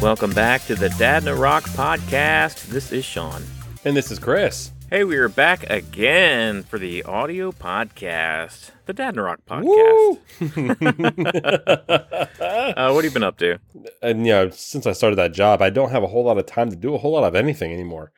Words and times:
Welcome 0.00 0.32
back 0.32 0.64
to 0.64 0.74
the 0.74 0.88
Dad 0.88 1.24
in 1.24 1.28
a 1.28 1.34
Rock 1.34 1.64
podcast. 1.64 2.68
This 2.68 2.90
is 2.90 3.04
Sean. 3.04 3.42
And 3.84 3.94
this 3.94 4.10
is 4.10 4.18
Chris. 4.18 4.72
Hey, 4.88 5.04
we 5.04 5.18
are 5.18 5.28
back 5.28 5.68
again 5.68 6.62
for 6.62 6.78
the 6.78 7.02
audio 7.02 7.52
podcast, 7.52 8.70
the 8.86 8.94
Dad 8.94 9.12
in 9.12 9.18
a 9.18 9.24
Rock 9.24 9.40
podcast. 9.46 10.18
uh, 12.40 12.92
what 12.92 12.94
have 12.94 13.04
you 13.04 13.10
been 13.10 13.22
up 13.22 13.36
to? 13.38 13.58
And 14.00 14.26
you 14.26 14.32
know, 14.32 14.48
since 14.48 14.86
I 14.86 14.92
started 14.92 15.16
that 15.16 15.34
job, 15.34 15.60
I 15.60 15.68
don't 15.68 15.90
have 15.90 16.02
a 16.02 16.06
whole 16.06 16.24
lot 16.24 16.38
of 16.38 16.46
time 16.46 16.70
to 16.70 16.76
do 16.76 16.94
a 16.94 16.98
whole 16.98 17.12
lot 17.12 17.24
of 17.24 17.34
anything 17.34 17.70
anymore. 17.70 18.10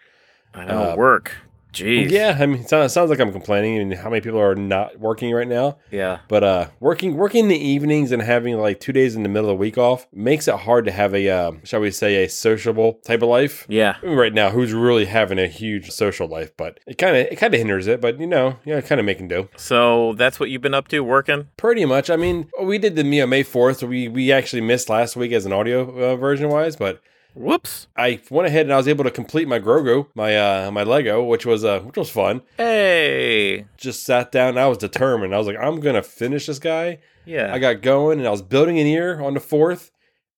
I 0.54 0.66
know, 0.66 0.94
work. 0.94 1.34
Jeez. 1.72 2.10
Yeah, 2.10 2.36
I 2.38 2.46
mean, 2.46 2.60
it 2.60 2.68
sounds, 2.68 2.96
like 2.96 3.18
I'm 3.18 3.32
complaining 3.32 3.78
and 3.78 3.94
how 3.94 4.10
many 4.10 4.20
people 4.20 4.40
are 4.40 4.54
not 4.54 4.98
working 5.00 5.32
right 5.32 5.48
now. 5.48 5.78
Yeah. 5.90 6.20
But 6.28 6.44
uh, 6.44 6.68
working 6.80 7.16
working 7.16 7.48
the 7.48 7.58
evenings 7.58 8.12
and 8.12 8.22
having 8.22 8.56
like 8.58 8.80
two 8.80 8.92
days 8.92 9.16
in 9.16 9.22
the 9.22 9.28
middle 9.28 9.50
of 9.50 9.54
the 9.54 9.60
week 9.60 9.78
off 9.78 10.06
makes 10.12 10.48
it 10.48 10.54
hard 10.54 10.84
to 10.84 10.92
have 10.92 11.14
a 11.14 11.28
uh, 11.28 11.52
shall 11.64 11.80
we 11.80 11.90
say 11.90 12.24
a 12.24 12.28
sociable 12.28 13.00
type 13.04 13.22
of 13.22 13.28
life. 13.28 13.66
Yeah. 13.68 13.96
I 14.02 14.06
mean, 14.06 14.16
right 14.16 14.34
now, 14.34 14.50
who's 14.50 14.72
really 14.72 15.06
having 15.06 15.38
a 15.38 15.48
huge 15.48 15.90
social 15.90 16.28
life? 16.28 16.56
But 16.56 16.80
it 16.86 16.98
kind 16.98 17.16
of 17.16 17.26
it 17.26 17.36
kind 17.36 17.54
of 17.54 17.58
hinders 17.58 17.86
it. 17.86 18.00
But 18.00 18.20
you 18.20 18.26
know, 18.26 18.58
yeah, 18.64 18.80
kind 18.80 19.00
of 19.00 19.04
making 19.04 19.28
do. 19.28 19.48
So 19.56 20.14
that's 20.14 20.38
what 20.38 20.50
you've 20.50 20.62
been 20.62 20.74
up 20.74 20.88
to, 20.88 21.00
working? 21.00 21.48
Pretty 21.56 21.84
much. 21.84 22.10
I 22.10 22.16
mean, 22.16 22.50
we 22.62 22.78
did 22.78 22.96
the 22.96 23.04
Mia 23.04 23.26
May 23.26 23.42
fourth. 23.42 23.82
We 23.82 24.08
we 24.08 24.30
actually 24.30 24.62
missed 24.62 24.88
last 24.88 25.16
week 25.16 25.32
as 25.32 25.46
an 25.46 25.52
audio 25.52 26.12
uh, 26.12 26.16
version 26.16 26.48
wise, 26.48 26.76
but 26.76 27.00
Whoops. 27.34 27.86
I 27.96 28.20
went 28.30 28.46
ahead 28.46 28.66
and 28.66 28.72
I 28.72 28.76
was 28.76 28.88
able 28.88 29.04
to 29.04 29.10
complete 29.10 29.48
my 29.48 29.58
Grogu, 29.58 30.06
my 30.14 30.36
uh 30.36 30.70
my 30.70 30.82
Lego, 30.82 31.22
which 31.24 31.46
was 31.46 31.64
uh 31.64 31.80
which 31.80 31.96
was 31.96 32.10
fun. 32.10 32.42
Hey. 32.56 33.66
Just 33.76 34.04
sat 34.04 34.32
down 34.32 34.50
and 34.50 34.60
I 34.60 34.68
was 34.68 34.78
determined. 34.78 35.34
I 35.34 35.38
was 35.38 35.46
like, 35.46 35.58
I'm 35.58 35.80
gonna 35.80 36.02
finish 36.02 36.46
this 36.46 36.58
guy. 36.58 36.98
Yeah. 37.24 37.52
I 37.52 37.58
got 37.58 37.82
going 37.82 38.18
and 38.18 38.26
I 38.26 38.30
was 38.30 38.42
building 38.42 38.78
an 38.78 38.86
ear 38.86 39.20
on 39.20 39.34
the 39.34 39.40
fourth, 39.40 39.90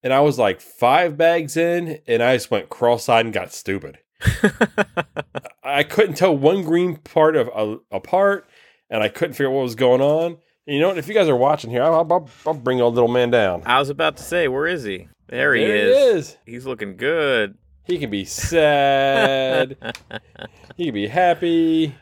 and 0.03 0.13
I 0.13 0.21
was 0.21 0.39
like 0.39 0.61
five 0.61 1.17
bags 1.17 1.57
in, 1.57 1.99
and 2.07 2.23
I 2.23 2.37
just 2.37 2.51
went 2.51 2.69
cross-eyed 2.69 3.25
and 3.25 3.35
got 3.35 3.53
stupid. 3.53 3.99
I 5.65 5.83
couldn't 5.83 6.17
tell 6.17 6.37
one 6.37 6.63
green 6.63 6.97
part 6.97 7.37
of 7.37 7.81
a 7.91 8.01
part, 8.01 8.47
and 8.91 9.03
I 9.03 9.09
couldn't 9.09 9.33
figure 9.33 9.49
out 9.49 9.55
what 9.55 9.63
was 9.63 9.75
going 9.75 10.01
on. 10.01 10.37
And 10.67 10.75
you 10.75 10.81
know 10.81 10.89
what? 10.89 10.99
If 10.99 11.09
you 11.09 11.15
guys 11.15 11.29
are 11.29 11.37
watching 11.37 11.71
here, 11.71 11.83
I'll, 11.83 11.95
I'll, 11.95 12.31
I'll 12.47 12.55
bring 12.55 12.81
old 12.81 12.95
little 12.95 13.09
man 13.09 13.31
down. 13.31 13.63
I 13.67 13.79
was 13.79 13.91
about 13.91 14.17
to 14.19 14.23
say, 14.23 14.49
where 14.49 14.67
is 14.67 14.85
he? 14.85 15.09
There 15.29 15.55
he 15.55 15.65
There 15.65 15.77
is. 15.77 15.97
is. 16.29 16.37
He's 16.47 16.67
looking 16.67 16.97
good. 16.97 17.57
He 17.85 17.99
can 17.99 18.11
be 18.11 18.25
sad. 18.25 19.77
he 20.77 20.87
can 20.87 20.95
be 20.95 21.07
happy. 21.09 21.95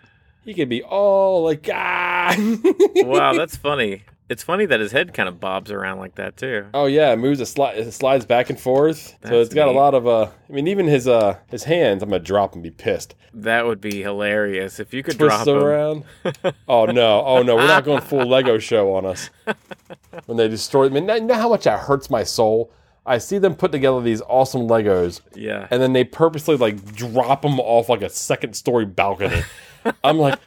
He 0.45 0.55
can 0.55 0.69
be 0.69 0.83
all 0.83 1.45
like 1.45 1.69
ah. 1.73 2.34
wow, 2.97 3.33
that's 3.33 3.56
funny. 3.56 4.03
It's 4.29 4.42
funny 4.42 4.64
that 4.67 4.81
his 4.81 4.92
head 4.92 5.12
kind 5.12 5.29
of 5.29 5.41
bobs 5.41 5.70
around 5.70 5.98
like 5.98 6.14
that 6.14 6.37
too. 6.37 6.67
oh 6.73 6.87
yeah, 6.87 7.12
it 7.12 7.17
moves. 7.19 7.41
It, 7.41 7.45
sli- 7.45 7.77
it 7.77 7.92
slides 7.92 8.25
back 8.25 8.48
and 8.51 8.59
forth. 8.59 8.98
so 8.98 9.17
That's 9.23 9.34
it's 9.47 9.55
got 9.55 9.67
neat. 9.67 9.75
a 9.75 9.79
lot 9.79 9.95
of 9.95 10.07
uh. 10.07 10.31
I 10.48 10.53
mean, 10.53 10.67
even 10.69 10.86
his 10.86 11.07
uh 11.07 11.36
his 11.48 11.64
hands. 11.64 12.03
I'm 12.03 12.09
gonna 12.11 12.20
drop 12.23 12.55
and 12.55 12.62
be 12.62 12.70
pissed. 12.70 13.14
That 13.34 13.67
would 13.67 13.81
be 13.81 14.03
hilarious 14.03 14.81
if 14.81 14.92
you 14.95 15.03
could 15.03 15.19
Twists 15.19 15.45
drop 15.45 15.48
him. 15.48 15.62
around. 15.62 16.05
oh 16.69 16.86
no! 16.86 17.23
Oh 17.25 17.42
no! 17.42 17.57
We're 17.57 17.67
not 17.67 17.84
going 17.84 18.01
full 18.01 18.27
Lego 18.29 18.59
show 18.59 18.95
on 18.95 19.05
us. 19.07 19.31
When 20.27 20.39
they 20.39 20.48
destroy. 20.48 20.86
I 20.86 20.89
mean, 20.89 21.09
you 21.09 21.20
know 21.23 21.34
how 21.34 21.48
much 21.51 21.64
that 21.64 21.81
hurts 21.81 22.09
my 22.11 22.25
soul. 22.25 22.73
I 23.05 23.19
see 23.19 23.39
them 23.39 23.55
put 23.56 23.72
together 23.72 24.00
these 24.00 24.22
awesome 24.22 24.62
Legos, 24.69 25.20
Yeah. 25.34 25.67
and 25.70 25.83
then 25.83 25.92
they 25.92 26.05
purposely 26.05 26.56
like 26.56 26.95
drop 26.95 27.42
them 27.42 27.58
off 27.58 27.89
like 27.89 28.03
a 28.03 28.08
second 28.08 28.55
story 28.55 28.84
balcony. 28.84 29.42
I'm 30.05 30.19
like, 30.19 30.39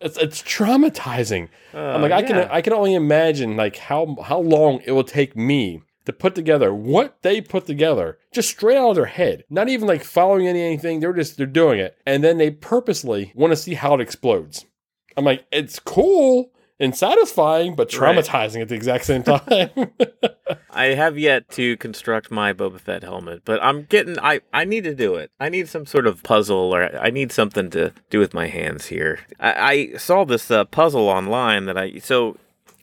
it's 0.00 0.16
it's 0.16 0.42
traumatizing. 0.42 1.48
I'm 1.74 2.02
like, 2.02 2.12
I 2.12 2.22
can 2.22 2.36
Uh. 2.36 2.48
I 2.50 2.60
can 2.62 2.72
only 2.72 2.94
imagine 2.94 3.56
like 3.56 3.76
how 3.76 4.16
how 4.24 4.40
long 4.40 4.80
it 4.84 4.92
will 4.92 5.04
take 5.04 5.36
me 5.36 5.82
to 6.06 6.12
put 6.12 6.34
together 6.34 6.72
what 6.74 7.18
they 7.22 7.40
put 7.40 7.66
together 7.66 8.18
just 8.32 8.48
straight 8.50 8.76
out 8.76 8.90
of 8.90 8.96
their 8.96 9.04
head. 9.04 9.44
Not 9.50 9.68
even 9.68 9.86
like 9.86 10.02
following 10.02 10.48
any 10.48 10.62
anything. 10.62 11.00
They're 11.00 11.12
just 11.12 11.36
they're 11.36 11.46
doing 11.46 11.78
it, 11.78 11.96
and 12.06 12.24
then 12.24 12.38
they 12.38 12.50
purposely 12.50 13.32
want 13.36 13.52
to 13.52 13.56
see 13.56 13.74
how 13.74 13.94
it 13.94 14.00
explodes. 14.00 14.64
I'm 15.16 15.24
like, 15.24 15.44
it's 15.52 15.78
cool 15.78 16.50
and 16.80 16.96
satisfying, 16.96 17.76
but 17.76 17.94
Right. 17.94 18.16
traumatizing 18.16 18.60
at 18.62 18.68
the 18.68 18.74
exact 18.74 19.04
same 19.04 19.22
time. 19.22 19.40
I 20.70 20.86
have 20.86 21.18
yet 21.18 21.48
to 21.50 21.76
construct 21.76 22.30
my 22.30 22.52
Boba 22.52 22.80
Fett 22.80 23.02
helmet, 23.04 23.42
but 23.44 23.62
I'm 23.62 23.84
getting. 23.84 24.18
I 24.18 24.40
I 24.52 24.64
need 24.64 24.84
to 24.84 24.94
do 24.94 25.14
it. 25.14 25.30
I 25.38 25.48
need 25.48 25.68
some 25.68 25.86
sort 25.86 26.06
of 26.06 26.22
puzzle, 26.22 26.74
or 26.74 26.96
I 26.98 27.10
need 27.10 27.30
something 27.30 27.70
to 27.70 27.92
do 28.08 28.18
with 28.18 28.34
my 28.34 28.48
hands 28.48 28.86
here. 28.86 29.20
I, 29.38 29.52
I 29.92 29.96
saw 29.98 30.24
this 30.24 30.50
uh, 30.50 30.64
puzzle 30.64 31.08
online 31.08 31.66
that 31.66 31.78
I 31.78 31.98
so. 31.98 32.36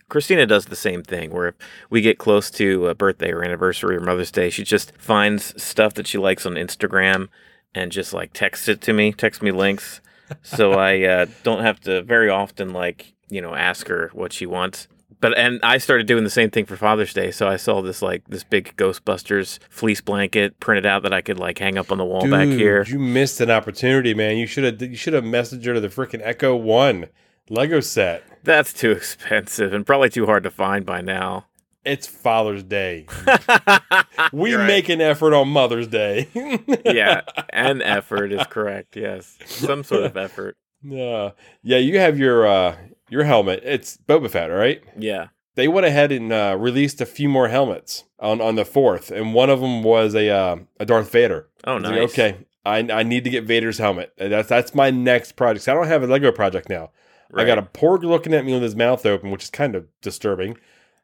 Christina 0.10 0.46
does 0.46 0.68
the 0.68 0.76
same 0.78 1.04
thing 1.04 1.32
where 1.32 1.50
if 1.50 1.56
we 1.90 2.00
get 2.00 2.18
close 2.18 2.50
to 2.52 2.88
a 2.88 2.96
birthday 2.96 3.30
or 3.34 3.44
anniversary 3.44 3.98
or 3.98 4.00
Mother's 4.00 4.32
Day, 4.32 4.50
she 4.50 4.64
just 4.64 4.94
finds 4.98 5.62
stuff 5.62 5.96
that 5.96 6.08
she 6.08 6.18
likes 6.18 6.46
on 6.46 6.54
Instagram 6.54 7.28
and 7.76 7.92
just 7.92 8.14
like 8.14 8.32
texts 8.32 8.70
it 8.70 8.80
to 8.84 8.94
me, 8.94 9.12
text 9.12 9.42
me 9.42 9.52
links. 9.52 10.00
So 10.44 10.74
I 10.74 11.02
uh, 11.04 11.26
don't 11.44 11.62
have 11.62 11.82
to 11.82 12.04
very 12.04 12.30
often 12.30 12.72
like, 12.72 13.16
you 13.30 13.42
know, 13.42 13.56
ask 13.56 13.88
her 13.88 14.10
what 14.14 14.34
she 14.34 14.46
wants. 14.46 14.88
But 15.20 15.38
and 15.38 15.60
I 15.64 15.80
started 15.80 16.06
doing 16.06 16.24
the 16.24 16.30
same 16.30 16.52
thing 16.52 16.66
for 16.66 16.76
Father's 16.76 17.14
Day. 17.14 17.32
So 17.32 17.48
I 17.48 17.56
saw 17.56 17.82
this 17.82 18.02
like 18.02 18.28
this 18.28 18.44
big 18.44 18.76
Ghostbusters 18.78 19.58
fleece 19.70 20.02
blanket 20.02 20.60
printed 20.60 20.86
out 20.86 21.04
that 21.04 21.14
I 21.14 21.22
could 21.22 21.40
like 21.40 21.58
hang 21.58 21.78
up 21.78 21.92
on 21.92 21.98
the 21.98 22.06
wall 22.06 22.30
back 22.30 22.48
here. 22.48 22.84
You 22.88 23.00
missed 23.00 23.42
an 23.42 23.50
opportunity, 23.50 24.14
man. 24.14 24.38
You 24.38 24.46
should 24.46 24.64
have 24.64 24.82
you 24.82 24.96
should 24.96 25.14
have 25.14 25.24
messaged 25.24 25.66
her 25.66 25.74
to 25.74 25.80
the 25.80 25.88
freaking 25.88 26.24
Ecto-1 26.26 27.10
Lego 27.50 27.80
set. 27.80 28.24
That's 28.44 28.74
too 28.74 28.92
expensive 28.92 29.74
and 29.74 29.86
probably 29.86 30.10
too 30.10 30.28
hard 30.28 30.44
to 30.44 30.52
find 30.52 30.86
by 30.86 31.02
now. 31.02 31.48
It's 31.84 32.06
Father's 32.06 32.64
Day. 32.64 33.08
We 34.34 34.56
right. 34.56 34.68
make 34.68 34.90
an 34.90 35.00
effort 35.00 35.34
on 35.34 35.50
Mother's 35.50 35.88
Day. 35.88 36.28
yeah, 36.86 37.22
an 37.52 37.82
effort 37.82 38.32
is 38.32 38.46
correct. 38.48 38.96
Yes, 38.96 39.38
some 39.46 39.84
sort 39.84 40.04
of 40.04 40.18
effort. 40.18 40.58
Uh, 40.86 41.32
yeah, 41.64 41.78
you 41.78 42.00
have 42.00 42.18
your 42.18 42.48
uh, 42.48 42.76
your 43.10 43.24
helmet. 43.24 43.62
It's 43.64 43.98
Boba 43.98 44.30
Fett, 44.30 44.48
right? 44.52 44.82
Yeah. 44.98 45.28
They 45.56 45.68
went 45.68 45.88
ahead 45.88 46.12
and 46.12 46.32
uh, 46.32 46.56
released 46.60 47.02
a 47.02 47.06
few 47.06 47.28
more 47.30 47.48
helmets 47.48 48.04
on, 48.20 48.40
on 48.42 48.56
the 48.56 48.66
fourth, 48.66 49.10
and 49.10 49.34
one 49.34 49.50
of 49.50 49.60
them 49.60 49.82
was 49.82 50.14
a 50.14 50.30
uh, 50.30 50.58
a 50.80 50.86
Darth 50.86 51.12
Vader. 51.12 51.48
Oh, 51.66 51.80
nice. 51.80 51.92
like, 51.92 52.02
okay, 52.12 52.38
I, 52.64 52.78
I 52.80 53.02
need 53.04 53.24
to 53.24 53.30
get 53.32 53.44
Vader's 53.46 53.80
helmet. 53.80 54.14
That's 54.18 54.50
that's 54.50 54.76
my 54.76 54.92
next 54.92 55.32
project. 55.32 55.66
'Cause 55.66 55.72
I 55.72 55.74
don't 55.74 55.88
have 55.88 56.04
a 56.04 56.08
Lego 56.08 56.32
project 56.32 56.70
now. 56.70 56.92
I 57.34 57.44
got 57.44 57.58
a 57.58 57.64
Porg 57.64 58.04
looking 58.04 58.34
at 58.34 58.46
me 58.46 58.54
with 58.54 58.62
his 58.62 58.76
mouth 58.76 59.06
open, 59.06 59.32
which 59.32 59.44
is 59.46 59.50
kind 59.50 59.76
of 59.76 59.88
disturbing. 60.02 60.58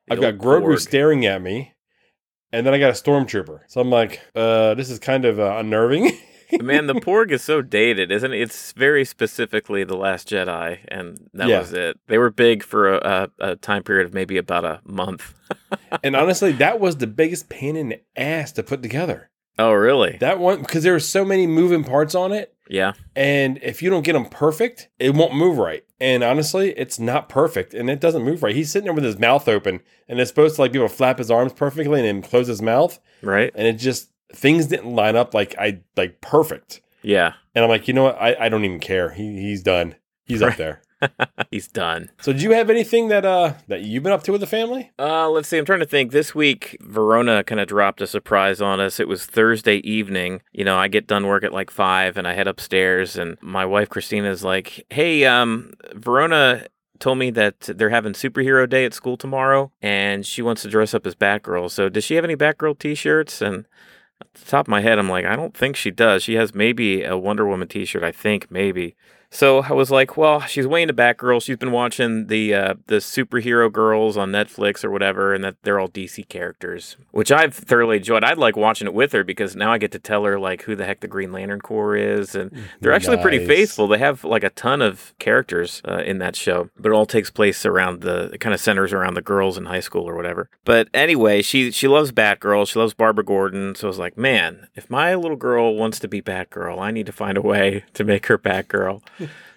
I've 0.09 0.21
got 0.21 0.35
Grogu 0.35 0.79
staring 0.79 1.25
at 1.25 1.41
me, 1.41 1.73
and 2.51 2.65
then 2.65 2.73
I 2.75 2.79
got 2.79 2.89
a 2.91 2.93
stormtrooper. 2.93 3.61
So 3.67 3.81
I'm 3.81 3.89
like, 3.89 4.21
uh, 4.35 4.73
this 4.75 4.89
is 4.89 4.99
kind 4.99 5.25
of 5.25 5.39
uh, 5.39 5.55
unnerving. 5.57 6.11
Man, 6.61 6.87
the 6.87 6.95
Porg 6.95 7.31
is 7.31 7.41
so 7.41 7.61
dated, 7.61 8.11
isn't 8.11 8.33
it? 8.33 8.41
It's 8.41 8.71
very 8.73 9.05
specifically 9.05 9.83
The 9.83 9.97
Last 9.97 10.29
Jedi, 10.29 10.79
and 10.87 11.29
that 11.33 11.47
Yeah. 11.47 11.59
was 11.59 11.73
it. 11.73 11.99
They 12.07 12.17
were 12.17 12.29
big 12.29 12.63
for 12.63 12.93
a, 12.95 13.29
a, 13.39 13.51
a 13.51 13.55
time 13.55 13.83
period 13.83 14.05
of 14.05 14.13
maybe 14.13 14.37
about 14.37 14.65
a 14.65 14.81
month. 14.85 15.33
and 16.03 16.15
honestly, 16.15 16.51
that 16.53 16.79
was 16.79 16.97
the 16.97 17.07
biggest 17.07 17.49
pain 17.49 17.75
in 17.75 17.89
the 17.89 18.01
ass 18.15 18.51
to 18.53 18.63
put 18.63 18.81
together. 18.81 19.29
Oh, 19.59 19.71
really? 19.73 20.17
That 20.19 20.39
one 20.39 20.61
because 20.61 20.83
there 20.83 20.93
were 20.93 20.99
so 20.99 21.23
many 21.23 21.45
moving 21.45 21.83
parts 21.83 22.15
on 22.15 22.31
it, 22.31 22.55
yeah. 22.67 22.93
and 23.15 23.59
if 23.61 23.83
you 23.83 23.91
don't 23.91 24.01
get 24.03 24.13
them 24.13 24.25
perfect, 24.25 24.89
it 24.97 25.13
won't 25.13 25.35
move 25.35 25.59
right. 25.59 25.83
And 25.99 26.23
honestly, 26.23 26.71
it's 26.71 26.99
not 26.99 27.29
perfect, 27.29 27.75
and 27.75 27.87
it 27.87 27.99
doesn't 27.99 28.23
move 28.23 28.41
right. 28.41 28.55
He's 28.55 28.71
sitting 28.71 28.85
there 28.85 28.93
with 28.93 29.03
his 29.03 29.19
mouth 29.19 29.47
open, 29.47 29.81
and 30.09 30.19
it's 30.19 30.29
supposed 30.31 30.55
to 30.55 30.61
like 30.61 30.71
be 30.71 30.79
able 30.79 30.89
to 30.89 30.95
flap 30.95 31.19
his 31.19 31.29
arms 31.29 31.53
perfectly 31.53 31.99
and 31.99 32.07
then 32.23 32.27
close 32.29 32.47
his 32.47 32.63
mouth, 32.63 32.99
Right? 33.21 33.51
and 33.53 33.67
it 33.67 33.73
just 33.73 34.09
things 34.33 34.67
didn't 34.67 34.93
line 34.93 35.15
up 35.15 35.33
like 35.33 35.55
I 35.57 35.79
like 35.95 36.21
perfect. 36.21 36.81
Yeah. 37.01 37.33
And 37.55 37.63
I'm 37.63 37.69
like, 37.69 37.87
you 37.87 37.93
know 37.93 38.03
what? 38.03 38.17
I, 38.19 38.35
I 38.39 38.49
don't 38.49 38.65
even 38.65 38.79
care. 38.79 39.11
He 39.11 39.39
he's 39.41 39.63
done. 39.63 39.95
He's 40.25 40.41
up 40.41 40.55
there. 40.55 40.81
He's 41.51 41.67
done. 41.67 42.09
So, 42.21 42.33
do 42.33 42.39
you 42.39 42.51
have 42.51 42.69
anything 42.69 43.09
that 43.09 43.25
uh 43.25 43.55
that 43.67 43.81
you've 43.81 44.03
been 44.03 44.11
up 44.11 44.23
to 44.23 44.31
with 44.31 44.41
the 44.41 44.47
family? 44.47 44.91
Uh, 44.97 45.29
let's 45.29 45.47
see. 45.47 45.57
I'm 45.57 45.65
trying 45.65 45.79
to 45.79 45.85
think. 45.85 46.11
This 46.11 46.33
week, 46.33 46.77
Verona 46.81 47.43
kind 47.43 47.59
of 47.59 47.67
dropped 47.67 48.01
a 48.01 48.07
surprise 48.07 48.61
on 48.61 48.79
us. 48.79 48.99
It 48.99 49.07
was 49.07 49.25
Thursday 49.25 49.77
evening. 49.77 50.41
You 50.51 50.63
know, 50.65 50.77
I 50.77 50.87
get 50.87 51.07
done 51.07 51.27
work 51.27 51.43
at 51.43 51.53
like 51.53 51.71
five, 51.71 52.17
and 52.17 52.27
I 52.27 52.33
head 52.33 52.47
upstairs, 52.47 53.17
and 53.17 53.37
my 53.41 53.65
wife 53.65 53.89
Christina 53.89 54.29
is 54.29 54.43
like, 54.43 54.85
"Hey, 54.89 55.25
um, 55.25 55.73
Verona." 55.93 56.67
Told 56.99 57.17
me 57.17 57.31
that 57.31 57.59
they're 57.61 57.89
having 57.89 58.13
superhero 58.13 58.69
day 58.69 58.85
at 58.85 58.93
school 58.93 59.17
tomorrow, 59.17 59.73
and 59.81 60.25
she 60.25 60.41
wants 60.41 60.61
to 60.61 60.69
dress 60.69 60.93
up 60.93 61.05
as 61.05 61.15
Batgirl. 61.15 61.69
So, 61.69 61.89
does 61.89 62.05
she 62.05 62.15
have 62.15 62.23
any 62.23 62.37
Batgirl 62.37 62.79
T-shirts? 62.79 63.41
And 63.41 63.65
at 64.21 64.33
the 64.33 64.45
top 64.45 64.67
of 64.67 64.69
my 64.69 64.81
head, 64.81 64.99
I'm 64.99 65.09
like, 65.09 65.25
I 65.25 65.35
don't 65.35 65.55
think 65.55 65.75
she 65.75 65.91
does. 65.91 66.23
She 66.23 66.33
has 66.35 66.53
maybe 66.53 67.03
a 67.03 67.17
Wonder 67.17 67.47
Woman 67.47 67.67
T-shirt. 67.67 68.03
I 68.03 68.11
think 68.11 68.49
maybe. 68.49 68.95
So 69.33 69.63
I 69.63 69.73
was 69.73 69.89
like, 69.89 70.15
well, 70.15 70.41
she's 70.41 70.67
way 70.67 70.83
into 70.83 70.93
Batgirl. 70.93 71.41
She's 71.41 71.57
been 71.57 71.71
watching 71.71 72.27
the 72.27 72.53
uh, 72.53 72.73
the 72.85 72.97
superhero 72.97 73.71
girls 73.71 74.15
on 74.15 74.31
Netflix 74.31 74.85
or 74.85 74.91
whatever, 74.91 75.33
and 75.33 75.43
that 75.43 75.55
they're 75.63 75.79
all 75.79 75.89
DC 75.89 76.29
characters, 76.29 76.97
which 77.09 77.31
I've 77.31 77.55
thoroughly 77.55 77.97
enjoyed. 77.97 78.23
I'd 78.23 78.37
like 78.37 78.55
watching 78.55 78.87
it 78.87 78.93
with 78.93 79.11
her 79.11 79.23
because 79.23 79.55
now 79.55 79.73
I 79.73 79.79
get 79.79 79.91
to 79.93 79.99
tell 79.99 80.23
her 80.25 80.39
like 80.39 80.61
who 80.61 80.75
the 80.75 80.85
heck 80.85 80.99
the 80.99 81.07
Green 81.07 81.31
Lantern 81.31 81.61
Corps 81.61 81.95
is, 81.95 82.35
and 82.35 82.51
they're 82.79 82.93
actually 82.93 83.17
pretty 83.17 83.43
faithful. 83.43 83.87
They 83.87 83.97
have 83.97 84.23
like 84.23 84.43
a 84.43 84.51
ton 84.51 84.83
of 84.83 85.15
characters 85.17 85.81
uh, 85.87 86.03
in 86.05 86.19
that 86.19 86.35
show, 86.35 86.69
but 86.77 86.91
it 86.91 86.95
all 86.95 87.07
takes 87.07 87.31
place 87.31 87.65
around 87.65 88.01
the 88.01 88.25
it 88.33 88.39
kind 88.39 88.53
of 88.53 88.59
centers 88.59 88.93
around 88.93 89.15
the 89.15 89.21
girls 89.23 89.57
in 89.57 89.65
high 89.65 89.79
school 89.79 90.07
or 90.07 90.15
whatever. 90.15 90.47
But 90.63 90.89
anyway, 90.93 91.41
she 91.41 91.71
she 91.71 91.87
loves 91.87 92.11
Batgirl. 92.11 92.67
She 92.67 92.77
loves 92.77 92.93
Barbara 92.93 93.23
Gordon. 93.23 93.73
So 93.73 93.87
I 93.87 93.89
was 93.89 93.97
like, 93.97 94.15
man, 94.15 94.67
if 94.75 94.91
my 94.91 95.15
little 95.15 95.37
girl 95.37 95.75
wants 95.75 95.97
to 95.99 96.07
be 96.07 96.21
Batgirl, 96.21 96.79
I 96.79 96.91
need 96.91 97.07
to 97.07 97.11
find 97.11 97.35
a 97.35 97.41
way 97.41 97.83
to 97.95 98.03
make 98.03 98.27
her 98.27 98.37
Batgirl. 98.37 99.01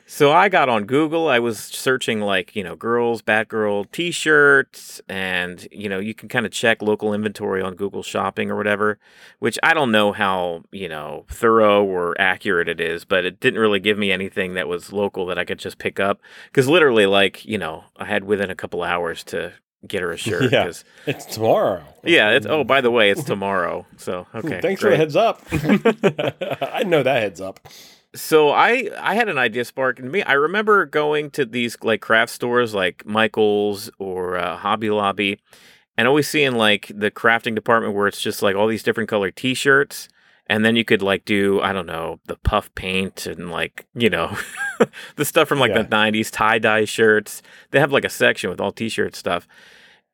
So 0.09 0.31
I 0.31 0.49
got 0.49 0.69
on 0.69 0.85
Google. 0.85 1.29
I 1.29 1.41
was 1.41 1.59
searching 1.59 2.21
like, 2.21 2.55
you 2.55 2.63
know, 2.63 2.77
girls, 2.77 3.23
Batgirl 3.23 3.91
t-shirts 3.91 5.01
and, 5.09 5.67
you 5.73 5.89
know, 5.89 5.99
you 5.99 6.15
can 6.15 6.29
kind 6.29 6.47
of 6.47 6.53
check 6.53 6.81
local 6.81 7.13
inventory 7.13 7.61
on 7.61 7.75
Google 7.75 8.05
Shopping 8.05 8.49
or 8.49 8.57
whatever, 8.57 9.01
which 9.41 9.59
I 9.65 9.75
don't 9.75 9.91
know 9.91 10.13
how, 10.13 10.63
you 10.71 10.89
know, 10.89 11.25
thorough 11.29 11.85
or 11.85 12.15
accurate 12.21 12.69
it 12.69 12.81
is, 12.81 13.05
but 13.05 13.25
it 13.25 13.41
didn't 13.41 13.59
really 13.59 13.81
give 13.81 13.99
me 13.99 14.13
anything 14.13 14.55
that 14.55 14.69
was 14.69 14.93
local 14.93 15.27
that 15.27 15.39
I 15.39 15.45
could 15.45 15.59
just 15.59 15.79
pick 15.79 15.99
up 15.99 16.21
cuz 16.53 16.69
literally 16.69 17.07
like, 17.07 17.45
you 17.45 17.59
know, 17.59 17.83
I 17.97 18.05
had 18.05 18.23
within 18.23 18.49
a 18.49 18.55
couple 18.55 18.85
hours 18.85 19.25
to 19.25 19.55
get 19.89 20.03
her 20.03 20.13
a 20.13 20.17
shirt 20.27 20.53
Yeah. 20.53 20.71
It's 21.07 21.25
tomorrow. 21.25 21.83
yeah, 22.05 22.31
it's 22.31 22.47
oh, 22.47 22.63
mm. 22.63 22.67
by 22.67 22.81
the 22.81 22.93
way, 22.93 23.11
it's 23.11 23.25
tomorrow. 23.35 23.87
So, 23.97 24.29
okay. 24.37 24.61
Thanks 24.61 24.81
for 24.81 24.91
the 24.91 24.97
heads 24.97 25.17
up. 25.17 25.43
I 25.53 26.85
know 26.85 27.03
that 27.03 27.23
heads 27.23 27.41
up. 27.41 27.59
So 28.17 28.51
I 28.51 28.91
I 28.99 29.15
had 29.15 29.29
an 29.29 29.39
idea 29.39 29.65
spark 29.65 29.99
in 29.99 30.11
me. 30.11 30.23
I 30.23 30.33
remember 30.33 30.85
going 30.87 31.31
to 31.33 31.45
these 31.45 31.77
like 31.83 32.01
craft 32.01 32.33
stores 32.33 32.75
like 32.75 33.05
Michaels 33.07 33.91
or 33.99 34.37
uh, 34.37 34.57
Hobby 34.57 34.91
Lobby, 34.91 35.39
and 35.97 36.09
always 36.09 36.29
seeing 36.29 36.53
like 36.57 36.91
the 36.95 37.11
crafting 37.11 37.55
department 37.55 37.95
where 37.95 38.09
it's 38.09 38.21
just 38.21 38.43
like 38.43 38.57
all 38.57 38.67
these 38.67 38.83
different 38.83 39.09
colored 39.09 39.37
T-shirts, 39.37 40.09
and 40.47 40.65
then 40.65 40.77
you 40.77 40.85
could 40.85 41.03
like 41.03 41.25
do 41.25 41.61
I 41.61 41.73
don't 41.73 41.87
know 41.87 42.19
the 42.27 42.37
puff 42.37 42.75
paint 42.75 43.27
and 43.27 43.51
like 43.51 43.87
you 43.95 44.11
know 44.11 44.37
the 45.17 45.25
stuff 45.25 45.47
from 45.47 45.61
like 45.61 45.71
Yeah. 45.71 45.83
the 45.83 45.89
'90s 45.89 46.31
tie 46.33 46.59
dye 46.59 46.85
shirts. 46.87 47.43
They 47.71 47.81
have 47.81 47.93
like 47.93 48.05
a 48.05 48.11
section 48.11 48.51
with 48.51 48.61
all 48.61 48.73
T-shirt 48.73 49.15
stuff. 49.15 49.47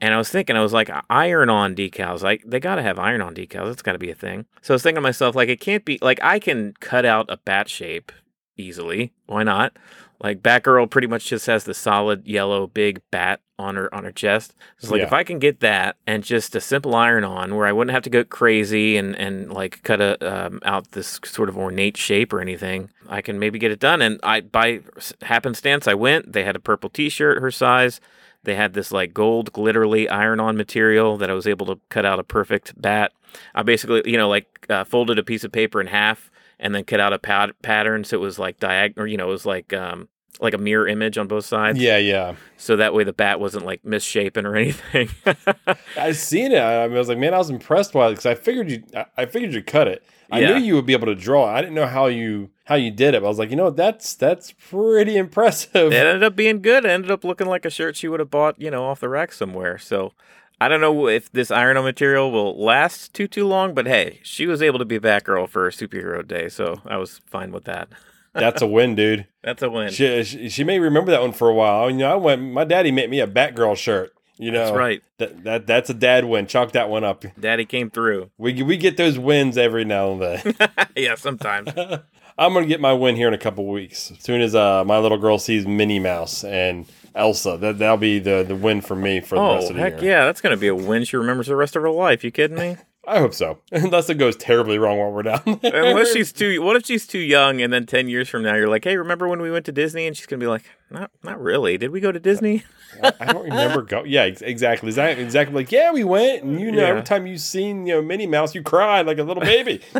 And 0.02 0.12
I 0.12 0.18
was 0.18 0.28
thinking, 0.28 0.56
I 0.56 0.60
was 0.62 0.72
like, 0.72 0.90
iron 1.08 1.48
on 1.48 1.74
decals. 1.76 2.22
Like, 2.22 2.42
they 2.44 2.58
got 2.60 2.74
to 2.74 2.82
have 2.82 2.98
iron 2.98 3.22
on 3.22 3.34
decals. 3.36 3.66
That's 3.66 3.82
got 3.82 3.92
to 3.92 3.98
be 3.98 4.10
a 4.10 4.14
thing. 4.16 4.46
So 4.60 4.74
I 4.74 4.76
was 4.76 4.82
thinking 4.82 4.96
to 4.96 5.00
myself, 5.00 5.36
like, 5.36 5.48
it 5.48 5.60
can't 5.60 5.84
be, 5.84 5.98
like, 6.02 6.18
I 6.22 6.40
can 6.40 6.74
cut 6.80 7.04
out 7.06 7.26
a 7.30 7.36
bat 7.36 7.68
shape 7.70 8.10
easily. 8.56 9.12
Why 9.26 9.44
not? 9.44 9.76
Like, 10.20 10.42
Batgirl 10.42 10.90
pretty 10.90 11.06
much 11.06 11.26
just 11.26 11.46
has 11.46 11.64
the 11.64 11.72
solid 11.74 12.26
yellow 12.26 12.66
big 12.66 13.00
bat 13.12 13.40
on 13.58 13.76
her 13.76 13.92
on 13.94 14.02
her 14.02 14.10
chest. 14.10 14.54
It's 14.78 14.90
like 14.90 14.98
Yeah. 15.00 15.06
if 15.06 15.12
I 15.12 15.22
can 15.22 15.38
get 15.38 15.60
that 15.60 15.96
and 16.04 16.24
just 16.24 16.56
a 16.56 16.60
simple 16.60 16.96
iron 16.96 17.22
on, 17.22 17.54
where 17.54 17.66
I 17.66 17.72
wouldn't 17.72 17.92
have 17.94 18.02
to 18.02 18.10
go 18.10 18.24
crazy 18.24 18.96
and 18.96 19.14
and 19.14 19.52
like 19.52 19.82
cut 19.84 20.00
a 20.00 20.46
um, 20.46 20.58
out 20.64 20.92
this 20.92 21.20
sort 21.24 21.48
of 21.48 21.56
ornate 21.56 21.96
shape 21.96 22.32
or 22.32 22.40
anything, 22.40 22.90
I 23.08 23.20
can 23.20 23.38
maybe 23.38 23.60
get 23.60 23.70
it 23.70 23.78
done. 23.78 24.02
And 24.02 24.18
I 24.24 24.40
by 24.40 24.80
happenstance, 25.22 25.86
I 25.86 25.94
went. 25.94 26.32
They 26.32 26.42
had 26.42 26.56
a 26.56 26.60
purple 26.60 26.90
T-shirt 26.90 27.40
her 27.40 27.52
size. 27.52 28.00
They 28.44 28.54
had 28.54 28.74
this 28.74 28.92
like 28.92 29.14
gold 29.14 29.52
glitterly 29.52 30.10
iron 30.10 30.40
on 30.40 30.56
material 30.56 31.16
that 31.18 31.30
I 31.30 31.34
was 31.34 31.46
able 31.46 31.66
to 31.66 31.80
cut 31.88 32.04
out 32.04 32.18
a 32.18 32.24
perfect 32.24 32.80
bat. 32.80 33.12
I 33.54 33.62
basically, 33.62 34.02
you 34.04 34.16
know, 34.16 34.28
like 34.28 34.66
uh, 34.68 34.84
folded 34.84 35.18
a 35.18 35.22
piece 35.22 35.44
of 35.44 35.52
paper 35.52 35.80
in 35.80 35.86
half 35.86 36.30
and 36.58 36.74
then 36.74 36.84
cut 36.84 37.00
out 37.00 37.12
a 37.12 37.18
pat- 37.18 37.60
pattern 37.62 38.04
so 38.04 38.16
it 38.16 38.20
was 38.20 38.38
like 38.38 38.58
diagonal, 38.58 39.06
you 39.06 39.16
know, 39.16 39.28
it 39.28 39.32
was 39.32 39.46
like 39.46 39.72
um 39.72 40.08
like 40.40 40.54
a 40.54 40.58
mirror 40.58 40.88
image 40.88 41.18
on 41.18 41.26
both 41.28 41.44
sides. 41.44 41.78
Yeah, 41.78 41.98
yeah. 41.98 42.34
So 42.56 42.76
that 42.76 42.94
way 42.94 43.04
the 43.04 43.12
bat 43.12 43.38
wasn't 43.40 43.64
like 43.66 43.84
misshapen 43.84 44.46
or 44.46 44.56
anything. 44.56 45.08
I 45.96 46.12
seen 46.12 46.52
it. 46.52 46.58
I, 46.58 46.84
I 46.84 46.86
was 46.88 47.08
like, 47.08 47.18
man, 47.18 47.34
I 47.34 47.38
was 47.38 47.50
impressed 47.50 47.92
by 47.92 48.06
it 48.08 48.10
because 48.12 48.26
I 48.26 48.34
figured 48.34 48.70
you, 48.70 48.82
I, 49.16 49.26
figured 49.26 49.52
you 49.54 49.62
cut 49.62 49.88
it. 49.88 50.02
I 50.30 50.40
Yeah. 50.40 50.58
knew 50.58 50.64
you 50.64 50.74
would 50.76 50.86
be 50.86 50.94
able 50.94 51.06
to 51.06 51.14
draw. 51.14 51.50
it. 51.50 51.58
I 51.58 51.60
didn't 51.60 51.74
know 51.74 51.86
how 51.86 52.06
you 52.06 52.50
how 52.64 52.74
you 52.76 52.90
did 52.90 53.14
it. 53.14 53.20
But 53.20 53.26
I 53.26 53.28
was 53.28 53.38
like, 53.38 53.50
you 53.50 53.56
know, 53.56 53.70
that's 53.70 54.14
that's 54.14 54.52
pretty 54.52 55.16
impressive. 55.16 55.92
it 55.92 55.96
ended 55.96 56.22
up 56.22 56.34
being 56.34 56.62
good. 56.62 56.84
It 56.86 56.90
ended 56.90 57.10
up 57.10 57.24
looking 57.24 57.46
like 57.46 57.64
a 57.66 57.70
shirt 57.70 57.96
she 57.96 58.08
would 58.08 58.20
have 58.20 58.30
bought, 58.30 58.58
you 58.60 58.70
know, 58.70 58.84
off 58.86 59.00
the 59.00 59.08
rack 59.10 59.32
somewhere. 59.32 59.76
So 59.78 60.12
I 60.60 60.68
don't 60.68 60.80
know 60.80 61.08
if 61.08 61.30
this 61.32 61.50
iron 61.50 61.76
on 61.76 61.84
material 61.84 62.30
will 62.32 62.58
last 62.58 63.12
too 63.12 63.28
too 63.28 63.46
long, 63.46 63.74
but 63.74 63.86
hey, 63.86 64.20
she 64.22 64.46
was 64.46 64.62
able 64.62 64.78
to 64.78 64.84
be 64.86 64.98
Batgirl 64.98 65.48
for 65.50 65.66
a 65.66 65.70
superhero 65.72 66.26
day, 66.26 66.48
so 66.48 66.80
I 66.86 66.96
was 66.96 67.20
fine 67.26 67.52
with 67.52 67.64
that. 67.64 67.88
That's 68.34 68.62
a 68.62 68.66
win, 68.66 68.94
dude. 68.94 69.26
That's 69.42 69.62
a 69.62 69.70
win. 69.70 69.90
She, 69.90 70.24
she 70.24 70.48
she 70.48 70.64
may 70.64 70.78
remember 70.78 71.10
that 71.10 71.20
one 71.20 71.32
for 71.32 71.48
a 71.48 71.54
while. 71.54 71.90
You 71.90 71.98
know, 71.98 72.12
I 72.12 72.16
went. 72.16 72.42
My 72.42 72.64
daddy 72.64 72.90
made 72.90 73.10
me 73.10 73.20
a 73.20 73.26
Batgirl 73.26 73.76
shirt. 73.76 74.14
You 74.38 74.50
know, 74.50 74.64
That's 74.64 74.76
right. 74.76 75.02
That, 75.18 75.44
that 75.44 75.66
that's 75.66 75.90
a 75.90 75.94
dad 75.94 76.24
win. 76.24 76.46
Chalk 76.46 76.72
that 76.72 76.88
one 76.88 77.04
up. 77.04 77.24
Daddy 77.38 77.64
came 77.64 77.90
through. 77.90 78.30
We 78.38 78.62
we 78.62 78.76
get 78.76 78.96
those 78.96 79.18
wins 79.18 79.58
every 79.58 79.84
now 79.84 80.12
and 80.12 80.22
then. 80.22 80.54
yeah, 80.96 81.14
sometimes. 81.14 81.70
I'm 82.38 82.54
gonna 82.54 82.66
get 82.66 82.80
my 82.80 82.92
win 82.92 83.14
here 83.14 83.28
in 83.28 83.34
a 83.34 83.38
couple 83.38 83.66
weeks. 83.66 84.10
As 84.10 84.22
soon 84.22 84.40
as 84.40 84.54
uh, 84.54 84.84
my 84.84 84.98
little 84.98 85.18
girl 85.18 85.38
sees 85.38 85.66
Minnie 85.66 86.00
Mouse 86.00 86.44
and 86.44 86.86
Elsa, 87.14 87.58
that 87.58 87.78
that'll 87.78 87.98
be 87.98 88.18
the 88.18 88.42
the 88.42 88.56
win 88.56 88.80
for 88.80 88.96
me 88.96 89.20
for 89.20 89.36
the 89.36 89.42
rest 89.42 89.66
oh, 89.66 89.70
of 89.70 89.76
the 89.76 89.82
heck 89.82 90.00
year. 90.00 90.12
yeah. 90.12 90.24
That's 90.24 90.40
going 90.40 90.56
to 90.56 90.60
be 90.60 90.68
a 90.68 90.74
win 90.74 91.04
she 91.04 91.16
remembers 91.16 91.46
the 91.46 91.56
rest 91.56 91.76
of 91.76 91.82
her 91.82 91.90
life. 91.90 92.24
You 92.24 92.30
kidding 92.30 92.56
me? 92.56 92.76
I 93.06 93.18
hope 93.18 93.34
so. 93.34 93.58
Unless 93.72 94.10
it 94.10 94.14
goes 94.14 94.36
terribly 94.36 94.78
wrong 94.78 94.98
while 94.98 95.10
we're 95.10 95.22
down 95.22 95.58
there. 95.62 95.84
Unless 95.84 96.12
she's 96.12 96.32
too. 96.32 96.62
What 96.62 96.76
if 96.76 96.86
she's 96.86 97.06
too 97.06 97.18
young, 97.18 97.60
and 97.60 97.72
then 97.72 97.86
ten 97.86 98.08
years 98.08 98.28
from 98.28 98.42
now 98.42 98.54
you're 98.54 98.68
like, 98.68 98.84
"Hey, 98.84 98.96
remember 98.96 99.28
when 99.28 99.42
we 99.42 99.50
went 99.50 99.66
to 99.66 99.72
Disney?" 99.72 100.06
And 100.06 100.16
she's 100.16 100.26
gonna 100.26 100.40
be 100.40 100.46
like, 100.46 100.64
"Not, 100.92 101.10
not 101.22 101.40
really. 101.40 101.78
Did 101.78 101.90
we 101.90 102.00
go 102.00 102.12
to 102.12 102.20
Disney?" 102.20 102.64
I, 103.02 103.12
I 103.20 103.32
don't 103.32 103.44
remember 103.44 103.82
go. 103.82 104.04
Yeah, 104.04 104.22
ex- 104.22 104.42
exactly. 104.42 104.88
Exactly. 104.88 105.24
Exactly. 105.24 105.54
Like, 105.54 105.72
yeah, 105.72 105.92
we 105.92 106.04
went, 106.04 106.42
and 106.44 106.60
you 106.60 106.70
know, 106.72 106.80
Yeah. 106.82 106.88
every 106.88 107.02
time 107.02 107.26
you 107.26 107.38
seen 107.38 107.86
you 107.86 107.94
know 107.94 108.02
Minnie 108.02 108.26
Mouse, 108.26 108.54
you 108.54 108.62
cried 108.62 109.06
like 109.06 109.18
a 109.18 109.24
little 109.24 109.42
baby. 109.42 109.80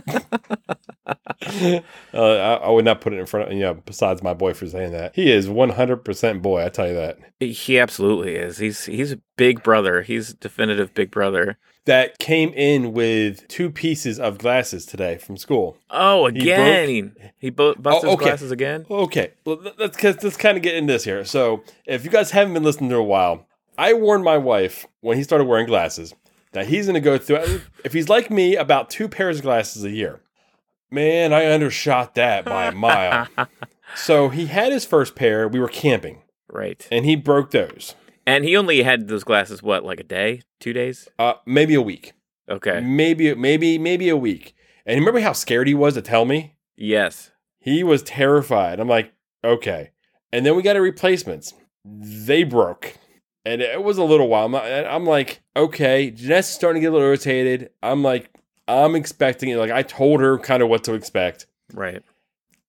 uh, 1.07 1.81
I, 2.15 2.55
I 2.55 2.71
would 2.71 2.85
not 2.85 3.01
put 3.01 3.13
it 3.13 3.19
in 3.19 3.27
front 3.27 3.49
of 3.49 3.55
you 3.55 3.61
know. 3.61 3.75
Besides 3.75 4.23
my 4.23 4.35
boy 4.35 4.55
for 4.55 4.67
saying 4.67 4.93
that, 4.93 5.15
he 5.15 5.31
is 5.31 5.49
one 5.49 5.71
hundred 5.71 6.05
percent 6.05 6.43
boy. 6.43 6.65
I 6.65 6.69
tell 6.69 6.89
you 6.89 6.95
that. 6.95 7.19
He 7.41 7.79
absolutely 7.79 8.37
is. 8.37 8.59
He's 8.59 8.85
he's 8.85 9.13
a 9.13 9.19
big 9.37 9.63
brother. 9.63 10.03
He's 10.03 10.35
definitive 10.35 10.95
big 10.95 11.11
brother. 11.11 11.59
That 11.85 12.19
came 12.19 12.51
in 12.51 12.93
with 12.93 13.49
two 13.49 13.69
pieces 13.69 14.21
of 14.21 14.39
glasses 14.39 14.87
today 14.87 15.19
from 15.19 15.37
school. 15.37 15.77
Oh, 15.91 16.29
He 16.29 16.43
again, 16.43 16.89
he, 16.89 17.31
he 17.39 17.51
bo- 17.51 17.75
busted 17.75 18.05
Oh, 18.09 18.11
his 18.13 18.15
okay. 18.19 18.25
glasses 18.27 18.51
again. 18.53 18.87
Okay, 18.89 19.33
well, 19.45 19.57
let- 19.61 19.81
let's 19.81 20.01
let's 20.23 20.37
kind 20.37 20.57
of 20.57 20.63
get 20.63 20.77
in 20.83 20.87
this 20.87 21.05
here. 21.05 21.25
So, 21.25 21.63
if 21.87 22.05
you 22.05 22.11
guys 22.11 22.31
haven't 22.33 22.55
been 22.55 22.63
listening 22.63 22.91
to 22.91 22.97
a 22.97 23.03
while, 23.03 23.47
I 23.79 23.95
warned 23.95 24.25
my 24.25 24.37
wife 24.37 24.87
when 25.01 25.17
he 25.17 25.23
started 25.23 25.45
wearing 25.45 25.67
glasses 25.67 26.15
that 26.53 26.67
he's 26.67 26.87
going 26.87 26.95
to 26.95 27.01
go 27.01 27.19
through. 27.19 27.63
If 27.85 27.93
he's 27.95 28.09
like 28.09 28.31
me, 28.31 28.55
about 28.57 28.91
two 28.91 29.09
pairs 29.09 29.39
of 29.39 29.43
glasses 29.43 29.83
a 29.85 29.91
year. 29.91 30.21
Man, 30.91 31.33
I 31.33 31.47
undershot 31.47 32.15
that 32.17 32.45
by 32.45 32.67
a 32.67 32.73
mile. 32.89 33.27
so 33.97 34.29
he 34.29 34.47
had 34.47 34.73
his 34.73 34.85
first 34.85 35.15
pair. 35.15 35.49
We 35.49 35.59
were 35.59 35.69
camping, 35.69 36.23
Right, 36.51 36.87
and 36.93 37.05
he 37.07 37.17
broke 37.17 37.51
those. 37.51 37.95
and 38.27 38.45
he 38.45 38.57
only 38.57 38.83
had 38.83 39.09
those 39.09 39.25
glasses 39.25 39.63
what, 39.63 39.85
like 39.85 39.99
a 40.01 40.05
day, 40.05 40.43
two 40.61 40.73
days? 40.73 41.09
Uh, 41.19 41.35
maybe 41.47 41.75
a 41.75 41.81
week, 41.83 42.13
Okay. 42.49 42.81
maybe 42.81 43.35
maybe 43.35 43.79
maybe 43.79 44.09
a 44.11 44.17
week. 44.17 44.55
And 44.87 44.99
remember 45.01 45.21
how 45.21 45.33
scared 45.33 45.67
he 45.67 45.75
was 45.75 45.95
to 45.95 46.03
tell 46.03 46.25
me? 46.25 46.55
Yes. 46.77 47.31
He 47.59 47.83
was 47.83 48.03
terrified. 48.03 48.79
I'm 48.81 48.89
like, 48.89 49.13
okay. 49.43 49.91
And 50.33 50.47
then 50.47 50.57
we 50.57 50.63
got 50.63 50.77
a 50.77 50.81
replacements. 50.81 51.55
They 51.85 52.45
broke. 52.45 52.97
And 53.45 53.61
it 53.61 53.83
was 53.83 53.99
a 53.99 54.05
little 54.05 54.29
while. 54.29 54.47
I'm, 54.47 54.55
I'm 54.55 55.05
like, 55.05 55.43
okay, 55.57 56.11
Janessa's 56.11 56.47
starting 56.47 56.81
to 56.81 56.85
get 56.85 56.91
a 56.91 56.93
little 56.93 57.09
irritated. 57.09 57.71
I'm 57.83 58.03
like, 58.03 58.31
I'm 58.69 58.95
expecting 58.95 59.49
it. 59.49 59.57
Like 59.57 59.71
I 59.71 59.83
told 59.83 60.21
her 60.21 60.39
kind 60.39 60.63
of 60.63 60.69
what 60.69 60.85
to 60.85 60.95
expect. 60.95 61.47
Right. 61.73 62.03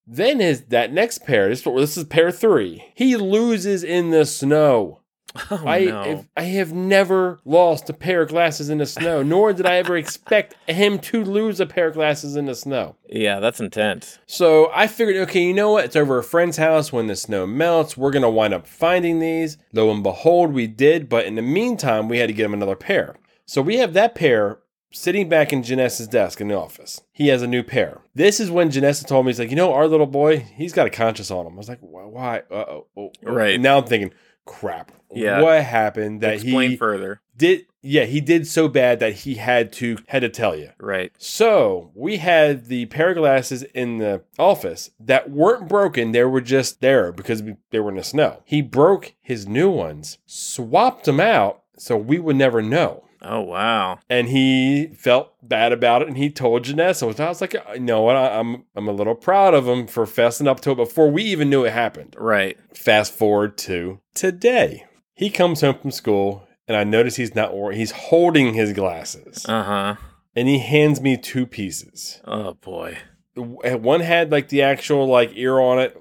Then 0.05 0.39
his 0.39 0.63
that 0.65 0.91
next 0.91 1.19
pair, 1.25 1.47
this, 1.47 1.61
this 1.61 1.97
is 1.97 2.03
pair 2.05 2.31
three. 2.31 2.91
He 2.95 3.15
loses 3.15 3.83
in 3.83 4.09
the 4.09 4.25
snow. 4.25 4.99
Oh 5.51 5.63
I 5.67 5.85
no. 5.85 6.01
if- 6.03 6.25
I 6.37 6.43
have 6.43 6.73
never 6.73 7.39
lost 7.45 7.89
a 7.89 7.93
pair 7.93 8.21
of 8.21 8.29
glasses 8.29 8.69
in 8.69 8.77
the 8.77 8.85
snow, 8.85 9.23
nor 9.33 9.53
did 9.53 9.65
I 9.65 9.75
ever 9.77 9.97
expect 9.97 10.55
him 10.69 10.99
to 10.99 11.23
lose 11.23 11.59
a 11.59 11.65
pair 11.65 11.87
of 11.87 11.93
glasses 11.95 12.35
in 12.35 12.45
the 12.45 12.55
snow. 12.55 12.95
yeah, 13.09 13.39
that's 13.39 13.59
intense. 13.59 14.19
So 14.25 14.69
I 14.73 14.87
figured, 14.87 15.15
okay, 15.27 15.43
you 15.43 15.53
know 15.53 15.71
what? 15.71 15.85
It's 15.85 15.95
over 15.95 16.17
a 16.19 16.23
friend's 16.23 16.57
house. 16.57 16.93
When 16.93 17.07
the 17.07 17.15
snow 17.15 17.45
melts, 17.47 17.97
we're 17.97 18.11
gonna 18.11 18.29
wind 18.29 18.53
up 18.53 18.67
finding 18.67 19.19
these. 19.19 19.57
Lo 19.73 19.89
and 19.91 20.03
behold, 20.03 20.53
we 20.53 20.67
did. 20.67 21.09
But 21.09 21.25
in 21.25 21.35
the 21.35 21.41
meantime, 21.41 22.07
we 22.09 22.19
had 22.19 22.27
to 22.27 22.33
get 22.33 22.45
him 22.45 22.53
another 22.53 22.75
pair. 22.75 23.15
So 23.45 23.61
we 23.61 23.77
have 23.77 23.93
that 23.93 24.15
pair 24.15 24.59
sitting 24.95 25.27
back 25.27 25.51
in 25.51 25.63
Janessa's 25.63 26.07
desk 26.07 26.39
in 26.39 26.47
the 26.49 26.55
office. 26.55 27.01
He 27.11 27.29
has 27.29 27.41
a 27.41 27.47
new 27.47 27.63
pair. 27.63 28.01
This 28.13 28.39
is 28.39 28.51
when 28.51 28.69
Janessa 28.69 29.07
told 29.07 29.25
me, 29.25 29.31
he's 29.31 29.39
like, 29.39 29.49
you 29.49 29.55
know, 29.55 29.73
our 29.73 29.87
little 29.87 30.05
boy, 30.05 30.37
he's 30.37 30.71
got 30.71 30.85
a 30.85 30.91
conscience 30.91 31.31
on 31.31 31.47
him. 31.47 31.53
I 31.53 31.57
was 31.57 31.67
like, 31.67 31.79
why? 31.81 32.03
why? 32.03 32.37
Uh-oh. 32.51 32.85
Oh, 32.95 33.11
oh. 33.25 33.31
Right. 33.31 33.59
Now 33.59 33.79
I'm 33.79 33.85
thinking, 33.85 34.13
crap. 34.45 34.91
Yeah. 35.13 35.41
What 35.41 35.63
happened 35.63 36.21
that 36.21 36.35
Explain 36.35 36.71
he 36.71 36.77
further. 36.77 37.21
did? 37.37 37.65
Yeah, 37.85 38.05
he 38.05 38.21
did 38.21 38.47
so 38.47 38.67
bad 38.69 38.99
that 39.01 39.13
he 39.13 39.35
had 39.35 39.73
to 39.73 39.97
had 40.07 40.21
to 40.21 40.29
tell 40.29 40.55
you. 40.55 40.69
Right. 40.79 41.11
So 41.17 41.91
we 41.93 42.17
had 42.17 42.65
the 42.67 42.85
pair 42.87 43.09
of 43.11 43.17
glasses 43.17 43.63
in 43.63 43.97
the 43.97 44.23
office 44.39 44.89
that 44.99 45.29
weren't 45.29 45.67
broken. 45.67 46.13
They 46.13 46.23
were 46.23 46.41
just 46.41 46.79
there 46.81 47.11
because 47.11 47.43
we- 47.43 47.57
they 47.71 47.79
were 47.79 47.89
in 47.89 47.97
the 47.97 48.03
snow. 48.03 48.41
He 48.45 48.61
broke 48.61 49.13
his 49.21 49.47
new 49.47 49.69
ones, 49.69 50.17
swapped 50.25 51.05
them 51.05 51.19
out 51.19 51.61
so 51.77 51.97
we 51.97 52.19
would 52.19 52.35
never 52.37 52.61
know. 52.61 53.02
Oh 53.23 53.41
wow. 53.41 53.99
And 54.09 54.27
he 54.29 54.87
felt 54.97 55.33
bad 55.41 55.71
about 55.71 56.01
it, 56.01 56.07
and 56.09 56.17
he 56.17 56.29
told 56.29 56.63
Janessa. 56.65 57.07
Which 57.07 57.19
I 57.19 57.29
was 57.29 57.39
like, 57.41 57.53
you 57.73 57.79
know 57.79 58.01
what? 58.01 58.15
I- 58.15 58.37
I'm 58.39 58.65
I'm 58.75 58.87
a 58.87 58.91
little 58.93 59.15
proud 59.15 59.53
of 59.53 59.67
him 59.67 59.87
for 59.87 60.05
fessing 60.05 60.47
up 60.47 60.59
to 60.61 60.71
it 60.71 60.75
before 60.75 61.09
we 61.09 61.23
even 61.23 61.49
knew 61.49 61.63
it 61.65 61.71
happened. 61.73 62.15
Right. 62.19 62.57
Fast 62.75 63.13
forward 63.13 63.57
to 63.59 63.99
today. 64.13 64.85
He 65.13 65.29
comes 65.29 65.61
home 65.61 65.77
from 65.79 65.91
school, 65.91 66.47
and 66.67 66.75
I 66.75 66.83
notice 66.83 67.15
he's 67.15 67.35
not 67.35 67.55
wearing. 67.55 67.77
He's 67.77 67.91
holding 67.91 68.53
his 68.55 68.73
glasses, 68.73 69.45
Uh 69.47 69.63
huh. 69.63 69.95
and 70.35 70.47
he 70.47 70.59
hands 70.59 70.99
me 71.01 71.15
two 71.17 71.45
pieces. 71.45 72.19
Oh 72.25 72.55
boy. 72.55 72.97
One 73.35 74.01
had 74.01 74.31
like 74.31 74.49
the 74.49 74.61
actual 74.63 75.07
like 75.07 75.31
ear 75.35 75.59
on 75.59 75.79
it, 75.79 75.95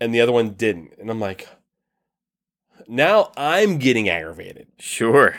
and 0.00 0.14
the 0.14 0.20
other 0.20 0.32
one 0.32 0.50
didn't. 0.50 0.92
And 0.98 1.10
I'm 1.10 1.20
like, 1.20 1.48
now 2.88 3.32
I'm 3.36 3.78
getting 3.78 4.08
aggravated 4.08 4.68
Sure. 4.78 5.36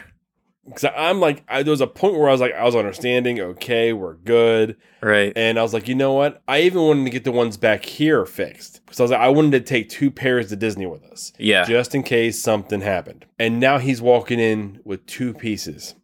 Because 0.68 0.92
I'm 0.96 1.20
like, 1.20 1.44
I, 1.48 1.64
there 1.64 1.72
was 1.72 1.82
a 1.82 1.88
point 1.88 2.16
where 2.16 2.28
I 2.28 2.32
was 2.34 2.42
like, 2.42 2.54
I 2.54 2.64
was 2.64 2.76
understanding. 2.76 3.40
Okay, 3.40 3.94
we're 3.94 4.16
good. 4.16 4.76
Right. 5.02 5.32
And 5.36 5.58
I 5.58 5.62
was 5.62 5.74
like, 5.74 5.88
you 5.88 5.96
know 5.96 6.14
what? 6.14 6.42
I 6.48 6.62
even 6.62 6.82
wanted 6.82 7.06
to 7.06 7.10
get 7.10 7.24
the 7.24 7.32
ones 7.32 7.56
back 7.58 7.86
here 7.86 8.26
fixed 8.26 8.82
because 8.86 9.00
I 9.00 9.04
was 9.04 9.12
like, 9.12 9.22
I 9.22 9.30
wanted 9.30 9.52
to 9.52 9.62
take 9.62 9.90
two 9.90 10.12
pairs 10.12 10.50
to 10.50 10.56
Disney 10.56 10.86
with 10.86 11.04
us 11.06 11.32
Yeah. 11.40 11.64
just 11.66 11.96
in 11.96 12.04
case 12.04 12.42
something 12.42 12.82
happened. 12.82 13.26
And 13.40 13.60
now 13.60 13.78
he's 13.78 14.02
walking 14.02 14.40
in 14.40 14.80
with 14.84 15.06
two 15.06 15.34
pieces. 15.34 15.96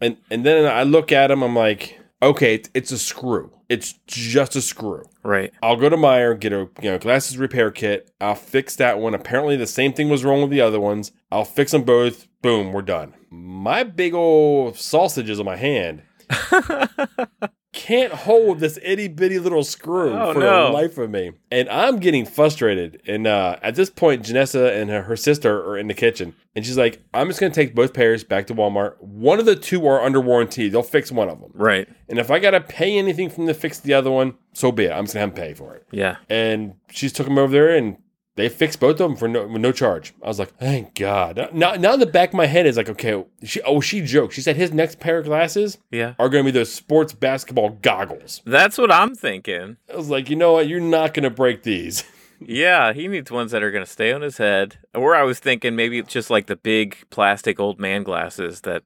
and 0.00 0.16
and 0.30 0.44
then 0.44 0.64
I 0.70 0.82
look 0.84 1.10
at 1.12 1.30
him, 1.30 1.42
I'm 1.42 1.56
like, 1.56 1.98
okay, 2.22 2.54
it's, 2.54 2.70
it's 2.74 2.92
a 2.92 2.98
screw. 2.98 3.52
It's 3.68 3.94
just 4.06 4.56
a 4.56 4.62
screw. 4.62 5.04
Right. 5.22 5.52
I'll 5.62 5.76
go 5.76 5.88
to 5.88 5.96
Meijer, 5.96 6.38
get 6.38 6.52
a 6.52 6.68
you 6.80 6.90
know 6.90 6.98
glasses 6.98 7.36
repair 7.36 7.70
kit. 7.70 8.10
I'll 8.20 8.34
fix 8.34 8.76
that 8.76 8.98
one. 8.98 9.14
Apparently, 9.14 9.56
the 9.56 9.66
same 9.66 9.92
thing 9.92 10.08
was 10.08 10.24
wrong 10.24 10.40
with 10.42 10.50
the 10.50 10.60
other 10.60 10.80
ones. 10.80 11.12
I'll 11.30 11.44
fix 11.44 11.72
them 11.72 11.82
both. 11.82 12.27
Boom, 12.42 12.72
we're 12.72 12.82
done. 12.82 13.14
My 13.30 13.82
big 13.82 14.14
old 14.14 14.76
sausages 14.76 15.38
on 15.40 15.46
my 15.46 15.56
hand 15.56 16.02
can't 17.72 18.12
hold 18.12 18.58
this 18.60 18.78
itty 18.82 19.08
bitty 19.08 19.38
little 19.38 19.62
screw 19.62 20.12
Oh, 20.18 20.32
for 20.32 20.40
no. 20.40 20.66
the 20.66 20.72
life 20.72 20.98
of 20.98 21.10
me. 21.10 21.32
And 21.50 21.68
I'm 21.68 21.98
getting 21.98 22.24
frustrated. 22.24 23.02
And 23.06 23.26
uh, 23.26 23.56
at 23.62 23.74
this 23.74 23.90
point, 23.90 24.22
Janessa 24.24 24.72
and 24.80 24.90
her, 24.90 25.02
her 25.02 25.16
sister 25.16 25.62
are 25.64 25.76
in 25.78 25.86
the 25.88 25.94
kitchen. 25.94 26.34
And 26.56 26.64
she's 26.64 26.78
like, 26.78 27.02
I'm 27.14 27.28
just 27.28 27.38
going 27.40 27.52
to 27.52 27.56
take 27.60 27.74
both 27.74 27.92
pairs 27.94 28.24
back 28.24 28.46
to 28.48 28.54
Walmart. 28.54 29.00
One 29.00 29.38
of 29.38 29.44
the 29.46 29.54
two 29.56 29.86
are 29.86 30.00
under 30.02 30.20
warranty. 30.20 30.68
They'll 30.68 30.82
fix 30.82 31.12
one 31.12 31.28
of 31.28 31.40
them. 31.40 31.50
Right. 31.54 31.88
And 32.08 32.18
if 32.18 32.30
I 32.30 32.38
got 32.38 32.50
to 32.52 32.60
pay 32.60 32.98
anything 32.98 33.28
from 33.30 33.46
them 33.46 33.54
to 33.54 33.60
fix 33.60 33.78
the 33.80 33.94
other 33.94 34.10
one, 34.10 34.34
so 34.54 34.72
be 34.72 34.84
it. 34.86 34.92
I'm 34.92 35.04
just 35.04 35.14
going 35.14 35.30
to 35.30 35.30
have 35.30 35.34
them 35.36 35.44
pay 35.48 35.54
for 35.54 35.74
it. 35.74 35.86
Yeah. 35.92 36.16
And 36.28 36.74
she's 36.90 37.12
took 37.12 37.26
them 37.26 37.38
over 37.38 37.52
there 37.52 37.76
and 37.76 37.98
they 38.38 38.48
fixed 38.48 38.80
both 38.80 38.92
of 38.92 38.98
them 39.10 39.16
for 39.16 39.28
no, 39.28 39.46
no 39.46 39.72
charge. 39.72 40.14
I 40.22 40.28
was 40.28 40.38
like, 40.38 40.56
thank 40.58 40.94
God. 40.94 41.50
Now, 41.52 41.74
now 41.74 41.96
the 41.96 42.06
back 42.06 42.30
of 42.30 42.34
my 42.36 42.46
head 42.46 42.66
is 42.66 42.76
like, 42.76 42.88
okay, 42.88 43.24
she, 43.44 43.60
oh, 43.62 43.80
she 43.80 44.00
joked. 44.00 44.32
She 44.32 44.40
said 44.40 44.56
his 44.56 44.72
next 44.72 45.00
pair 45.00 45.18
of 45.18 45.26
glasses 45.26 45.78
Yeah. 45.90 46.14
are 46.18 46.28
going 46.28 46.44
to 46.44 46.50
be 46.52 46.58
those 46.58 46.72
sports 46.72 47.12
basketball 47.12 47.70
goggles. 47.82 48.40
That's 48.46 48.78
what 48.78 48.90
I'm 48.92 49.14
thinking. 49.14 49.76
I 49.92 49.96
was 49.96 50.08
like, 50.08 50.30
you 50.30 50.36
know 50.36 50.54
what? 50.54 50.68
You're 50.68 50.80
not 50.80 51.12
going 51.14 51.24
to 51.24 51.30
break 51.30 51.62
these. 51.64 52.04
Yeah, 52.40 52.92
he 52.92 53.08
needs 53.08 53.32
ones 53.32 53.50
that 53.50 53.64
are 53.64 53.72
going 53.72 53.84
to 53.84 53.90
stay 53.90 54.12
on 54.12 54.20
his 54.22 54.38
head. 54.38 54.78
Or 54.94 55.16
I 55.16 55.24
was 55.24 55.40
thinking 55.40 55.74
maybe 55.74 55.98
it's 55.98 56.12
just 56.12 56.30
like 56.30 56.46
the 56.46 56.54
big 56.54 56.96
plastic 57.10 57.58
old 57.58 57.80
man 57.80 58.04
glasses 58.04 58.60
that, 58.60 58.84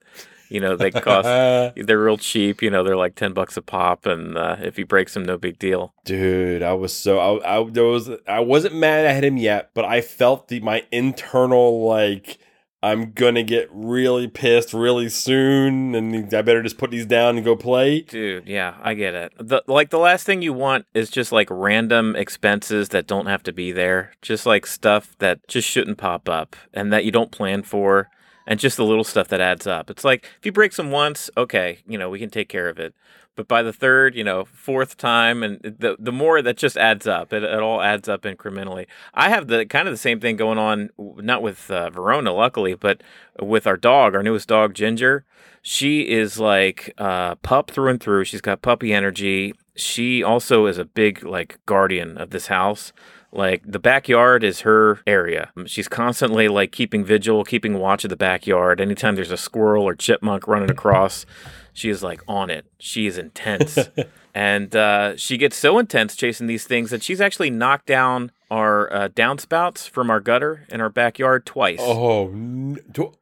you 0.52 0.60
know, 0.60 0.76
they 0.76 0.90
cost. 0.90 1.24
they're 1.76 2.02
real 2.02 2.18
cheap. 2.18 2.62
You 2.62 2.70
know, 2.70 2.84
they're 2.84 2.96
like 2.96 3.14
ten 3.14 3.32
bucks 3.32 3.56
a 3.56 3.62
pop, 3.62 4.06
and 4.06 4.36
uh, 4.36 4.56
if 4.60 4.76
he 4.76 4.82
breaks 4.82 5.14
them, 5.14 5.24
no 5.24 5.38
big 5.38 5.58
deal. 5.58 5.94
Dude, 6.04 6.62
I 6.62 6.74
was 6.74 6.92
so 6.92 7.18
I, 7.18 7.58
I 7.58 7.70
there 7.70 7.84
was 7.84 8.10
I 8.28 8.40
wasn't 8.40 8.74
mad 8.74 9.06
at 9.06 9.24
him 9.24 9.36
yet, 9.36 9.70
but 9.74 9.84
I 9.84 10.02
felt 10.02 10.48
the 10.48 10.60
my 10.60 10.84
internal 10.92 11.86
like 11.86 12.38
I'm 12.82 13.12
gonna 13.12 13.44
get 13.44 13.68
really 13.72 14.28
pissed 14.28 14.74
really 14.74 15.08
soon, 15.08 15.94
and 15.94 16.34
I 16.34 16.42
better 16.42 16.62
just 16.62 16.78
put 16.78 16.90
these 16.90 17.06
down 17.06 17.36
and 17.36 17.44
go 17.44 17.56
play. 17.56 18.00
Dude, 18.00 18.46
yeah, 18.46 18.74
I 18.82 18.92
get 18.94 19.14
it. 19.14 19.32
The 19.38 19.62
like 19.66 19.88
the 19.88 19.98
last 19.98 20.26
thing 20.26 20.42
you 20.42 20.52
want 20.52 20.84
is 20.92 21.08
just 21.08 21.32
like 21.32 21.48
random 21.50 22.14
expenses 22.14 22.90
that 22.90 23.06
don't 23.06 23.26
have 23.26 23.42
to 23.44 23.52
be 23.52 23.72
there. 23.72 24.12
Just 24.20 24.44
like 24.44 24.66
stuff 24.66 25.16
that 25.20 25.46
just 25.48 25.66
shouldn't 25.68 25.98
pop 25.98 26.28
up 26.28 26.56
and 26.74 26.92
that 26.92 27.04
you 27.04 27.10
don't 27.10 27.30
plan 27.30 27.62
for 27.62 28.10
and 28.46 28.60
just 28.60 28.76
the 28.76 28.84
little 28.84 29.04
stuff 29.04 29.28
that 29.28 29.40
adds 29.40 29.66
up. 29.66 29.90
It's 29.90 30.04
like 30.04 30.28
if 30.38 30.46
you 30.46 30.52
break 30.52 30.72
some 30.72 30.90
once, 30.90 31.30
okay, 31.36 31.78
you 31.86 31.98
know, 31.98 32.10
we 32.10 32.18
can 32.18 32.30
take 32.30 32.48
care 32.48 32.68
of 32.68 32.78
it. 32.78 32.94
But 33.34 33.48
by 33.48 33.62
the 33.62 33.72
third, 33.72 34.14
you 34.14 34.24
know, 34.24 34.44
fourth 34.44 34.98
time 34.98 35.42
and 35.42 35.58
the 35.62 35.96
the 35.98 36.12
more 36.12 36.42
that 36.42 36.58
just 36.58 36.76
adds 36.76 37.06
up. 37.06 37.32
It, 37.32 37.42
it 37.42 37.60
all 37.60 37.80
adds 37.80 38.08
up 38.08 38.22
incrementally. 38.22 38.86
I 39.14 39.30
have 39.30 39.46
the 39.46 39.64
kind 39.64 39.88
of 39.88 39.94
the 39.94 39.98
same 39.98 40.20
thing 40.20 40.36
going 40.36 40.58
on 40.58 40.90
not 40.98 41.42
with 41.42 41.70
uh, 41.70 41.88
Verona 41.90 42.32
luckily, 42.32 42.74
but 42.74 43.02
with 43.40 43.66
our 43.66 43.78
dog, 43.78 44.14
our 44.14 44.22
newest 44.22 44.48
dog 44.48 44.74
Ginger 44.74 45.24
she 45.62 46.10
is 46.10 46.40
like 46.40 46.92
uh, 46.98 47.36
pup 47.36 47.70
through 47.70 47.88
and 47.88 48.00
through. 48.02 48.24
She's 48.24 48.40
got 48.40 48.62
puppy 48.62 48.92
energy. 48.92 49.54
She 49.76 50.22
also 50.22 50.66
is 50.66 50.76
a 50.76 50.84
big 50.84 51.24
like 51.24 51.60
guardian 51.66 52.18
of 52.18 52.30
this 52.30 52.48
house. 52.48 52.92
Like 53.32 53.62
the 53.64 53.78
backyard 53.78 54.44
is 54.44 54.60
her 54.60 55.00
area. 55.06 55.50
She's 55.66 55.88
constantly 55.88 56.48
like 56.48 56.70
keeping 56.70 57.02
vigil, 57.04 57.44
keeping 57.44 57.78
watch 57.78 58.04
of 58.04 58.10
the 58.10 58.16
backyard. 58.16 58.80
Anytime 58.80 59.14
there's 59.14 59.30
a 59.30 59.36
squirrel 59.38 59.84
or 59.84 59.94
chipmunk 59.94 60.46
running 60.46 60.70
across, 60.70 61.24
she 61.72 61.88
is 61.88 62.02
like 62.02 62.20
on 62.28 62.50
it. 62.50 62.66
She 62.78 63.06
is 63.06 63.16
intense. 63.16 63.78
and 64.34 64.76
uh, 64.76 65.16
she 65.16 65.38
gets 65.38 65.56
so 65.56 65.78
intense 65.78 66.14
chasing 66.14 66.46
these 66.46 66.64
things 66.66 66.90
that 66.90 67.02
she's 67.02 67.22
actually 67.22 67.48
knocked 67.48 67.86
down 67.86 68.32
our 68.50 68.92
uh, 68.92 69.08
downspouts 69.08 69.88
from 69.88 70.10
our 70.10 70.20
gutter 70.20 70.66
in 70.68 70.82
our 70.82 70.90
backyard 70.90 71.46
twice 71.46 71.78
Oh 71.80 72.26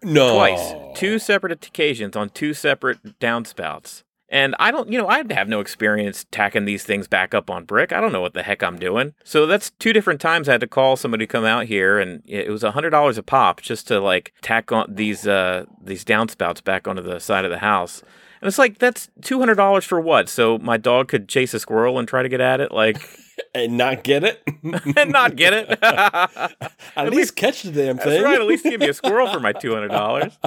no! 0.03 0.35
twice, 0.35 0.73
two 0.99 1.21
separate 1.21 1.53
occasions 1.65 2.17
on 2.17 2.31
two 2.31 2.53
separate 2.53 3.21
downspouts. 3.21 4.03
And 4.33 4.55
I 4.61 4.71
don't, 4.71 4.91
you 4.91 4.97
know, 4.97 5.09
I 5.09 5.25
have 5.35 5.49
no 5.49 5.59
experience 5.59 6.25
tacking 6.31 6.65
these 6.65 6.85
things 6.85 7.09
back 7.09 7.35
up 7.35 7.51
on 7.51 7.65
brick. 7.65 7.93
I 7.93 8.01
don't 8.01 8.13
know 8.13 8.21
what 8.21 8.33
the 8.33 8.45
heck 8.45 8.63
I'm 8.63 8.79
doing. 8.79 9.13
So 9.25 9.45
that's 9.45 9.71
two 9.73 9.93
different 9.93 10.21
times 10.21 10.49
I 10.49 10.53
had 10.53 10.61
to 10.61 10.69
call 10.69 10.97
somebody 10.97 11.27
to 11.27 11.33
come 11.33 11.45
out 11.45 11.67
here, 11.67 11.99
and 11.99 12.23
it 12.25 12.49
was 12.49 12.63
a 12.63 12.71
hundred 12.71 12.91
dollars 12.91 13.19
a 13.19 13.25
pop 13.25 13.61
just 13.61 13.89
to 13.89 13.99
like 13.99 14.33
tack 14.41 14.71
on 14.71 14.95
these 14.95 15.27
uh 15.27 15.65
these 15.83 16.05
downspouts 16.05 16.63
back 16.63 16.87
onto 16.87 17.03
the 17.03 17.19
side 17.19 17.45
of 17.45 17.51
the 17.51 17.59
house. 17.59 18.03
And 18.41 18.47
it's 18.49 18.57
like 18.59 18.79
that's 18.79 19.11
two 19.21 19.41
hundred 19.41 19.57
dollars 19.57 19.85
for 19.85 20.01
what? 20.01 20.29
So 20.29 20.59
my 20.59 20.77
dog 20.77 21.09
could 21.09 21.29
chase 21.29 21.53
a 21.53 21.59
squirrel 21.59 21.99
and 21.99 22.07
try 22.07 22.23
to 22.23 22.29
get 22.29 22.41
at 22.41 22.61
it, 22.61 22.71
like, 22.71 22.99
and 23.55 23.77
not 23.77 24.05
get 24.05 24.23
it. 24.23 24.43
and 24.97 25.11
not 25.11 25.35
get 25.35 25.53
it. 25.53 25.79
At, 25.83 27.11
least, 27.11 27.37
catch 27.37 27.63
the 27.63 27.73
damn 27.73 27.97
That's 27.97 28.09
thing. 28.09 28.23
right. 28.23 28.41
At 28.41 28.47
least 28.47 28.65
give 28.65 28.81
me 28.81 28.89
a 28.89 28.95
squirrel 28.95 29.27
for 29.29 29.41
my 29.41 29.53
two 29.53 29.75
hundred 29.75 29.89
dollars. 29.89 30.39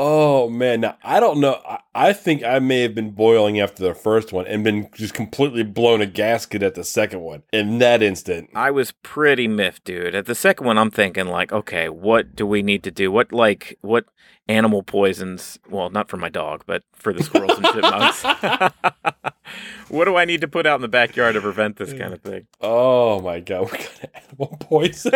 Oh 0.00 0.48
man, 0.48 0.82
now 0.82 0.96
I 1.02 1.18
don't 1.18 1.40
know. 1.40 1.60
I, 1.66 1.80
I 1.92 2.12
think 2.12 2.44
I 2.44 2.60
may 2.60 2.82
have 2.82 2.94
been 2.94 3.10
boiling 3.10 3.58
after 3.58 3.82
the 3.82 3.94
first 3.94 4.32
one 4.32 4.46
and 4.46 4.62
been 4.62 4.88
just 4.94 5.12
completely 5.12 5.64
blown 5.64 6.00
a 6.00 6.06
gasket 6.06 6.62
at 6.62 6.76
the 6.76 6.84
second 6.84 7.22
one. 7.22 7.42
In 7.52 7.78
that 7.78 8.00
instant, 8.00 8.48
I 8.54 8.70
was 8.70 8.92
pretty 8.92 9.48
miffed, 9.48 9.82
dude. 9.82 10.14
At 10.14 10.26
the 10.26 10.36
second 10.36 10.68
one, 10.68 10.78
I'm 10.78 10.92
thinking 10.92 11.26
like, 11.26 11.52
okay, 11.52 11.88
what 11.88 12.36
do 12.36 12.46
we 12.46 12.62
need 12.62 12.84
to 12.84 12.92
do? 12.92 13.10
What 13.10 13.32
like 13.32 13.76
what 13.80 14.04
animal 14.46 14.84
poisons? 14.84 15.58
Well, 15.68 15.90
not 15.90 16.08
for 16.08 16.16
my 16.16 16.28
dog, 16.28 16.62
but 16.64 16.84
for 16.92 17.12
the 17.12 17.24
squirrels 17.24 17.58
and 17.58 17.66
chipmunks. 17.66 18.24
what 19.88 20.04
do 20.04 20.16
I 20.16 20.24
need 20.24 20.40
to 20.42 20.48
put 20.48 20.66
out 20.66 20.76
in 20.76 20.82
the 20.82 20.88
backyard 20.88 21.34
to 21.34 21.40
prevent 21.40 21.76
this 21.76 21.92
kind 21.92 22.12
of 22.12 22.20
thing? 22.22 22.46
oh 22.60 23.20
my 23.20 23.40
god, 23.40 23.70
we 23.72 23.78
got 23.78 24.10
animal 24.14 24.56
poison. 24.60 25.12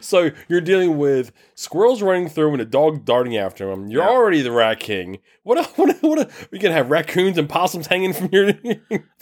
so 0.00 0.30
you're 0.48 0.60
dealing 0.60 0.98
with 0.98 1.32
squirrels 1.54 2.02
running 2.02 2.28
through 2.28 2.52
and 2.52 2.60
a 2.60 2.64
dog 2.64 3.04
darting 3.04 3.36
after 3.36 3.68
them. 3.70 3.88
You're 3.88 4.02
Yeah. 4.04 4.10
already 4.10 4.42
the 4.42 4.52
rat 4.52 4.80
king. 4.80 5.18
What? 5.42 5.64
What? 5.76 5.96
What? 6.02 6.30
we 6.50 6.58
gonna 6.58 6.74
have 6.74 6.90
raccoons 6.90 7.38
and 7.38 7.48
possums 7.48 7.86
hanging 7.86 8.12
from 8.12 8.28
your? 8.32 8.52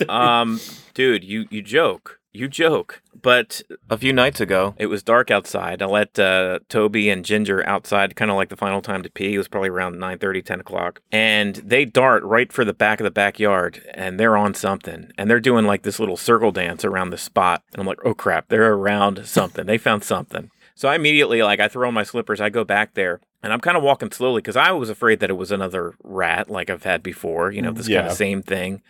Um, 0.08 0.60
dude, 0.94 1.24
you 1.24 1.46
you 1.50 1.62
joke. 1.62 2.20
You 2.32 2.48
joke. 2.48 3.02
But 3.20 3.62
a 3.90 3.98
few 3.98 4.12
nights 4.12 4.40
ago, 4.40 4.74
it 4.78 4.86
was 4.86 5.02
dark 5.02 5.30
outside. 5.30 5.82
I 5.82 5.86
let 5.86 6.18
uh, 6.18 6.60
Toby 6.68 7.10
and 7.10 7.24
Ginger 7.24 7.66
outside, 7.68 8.16
kind 8.16 8.30
of 8.30 8.36
like 8.36 8.48
the 8.48 8.56
final 8.56 8.80
time 8.80 9.02
to 9.02 9.10
pee. 9.10 9.34
It 9.34 9.38
was 9.38 9.48
probably 9.48 9.68
around 9.68 9.96
9.30, 9.96 10.44
10 10.44 10.60
o'clock. 10.60 11.00
And 11.12 11.56
they 11.56 11.84
dart 11.84 12.24
right 12.24 12.50
for 12.50 12.64
the 12.64 12.72
back 12.72 13.00
of 13.00 13.04
the 13.04 13.10
backyard, 13.10 13.82
and 13.94 14.18
they're 14.18 14.36
on 14.36 14.54
something. 14.54 15.12
And 15.18 15.30
they're 15.30 15.40
doing 15.40 15.66
like 15.66 15.82
this 15.82 16.00
little 16.00 16.16
circle 16.16 16.52
dance 16.52 16.84
around 16.84 17.10
the 17.10 17.18
spot. 17.18 17.62
And 17.72 17.80
I'm 17.80 17.86
like, 17.86 18.04
oh 18.04 18.14
crap, 18.14 18.48
they're 18.48 18.72
around 18.72 19.26
something. 19.26 19.66
they 19.66 19.78
found 19.78 20.02
something. 20.02 20.50
So 20.74 20.88
I 20.88 20.94
immediately, 20.96 21.42
like, 21.42 21.60
I 21.60 21.68
throw 21.68 21.86
on 21.86 21.94
my 21.94 22.02
slippers, 22.02 22.40
I 22.40 22.48
go 22.48 22.64
back 22.64 22.94
there, 22.94 23.20
and 23.42 23.52
I'm 23.52 23.60
kind 23.60 23.76
of 23.76 23.82
walking 23.82 24.10
slowly 24.10 24.40
because 24.40 24.56
I 24.56 24.72
was 24.72 24.88
afraid 24.88 25.20
that 25.20 25.30
it 25.30 25.34
was 25.34 25.52
another 25.52 25.94
rat 26.02 26.48
like 26.50 26.70
I've 26.70 26.84
had 26.84 27.02
before, 27.02 27.52
you 27.52 27.60
know, 27.60 27.72
this 27.72 27.88
kind 27.88 28.08
of 28.08 28.16
same 28.16 28.42
thing. 28.42 28.82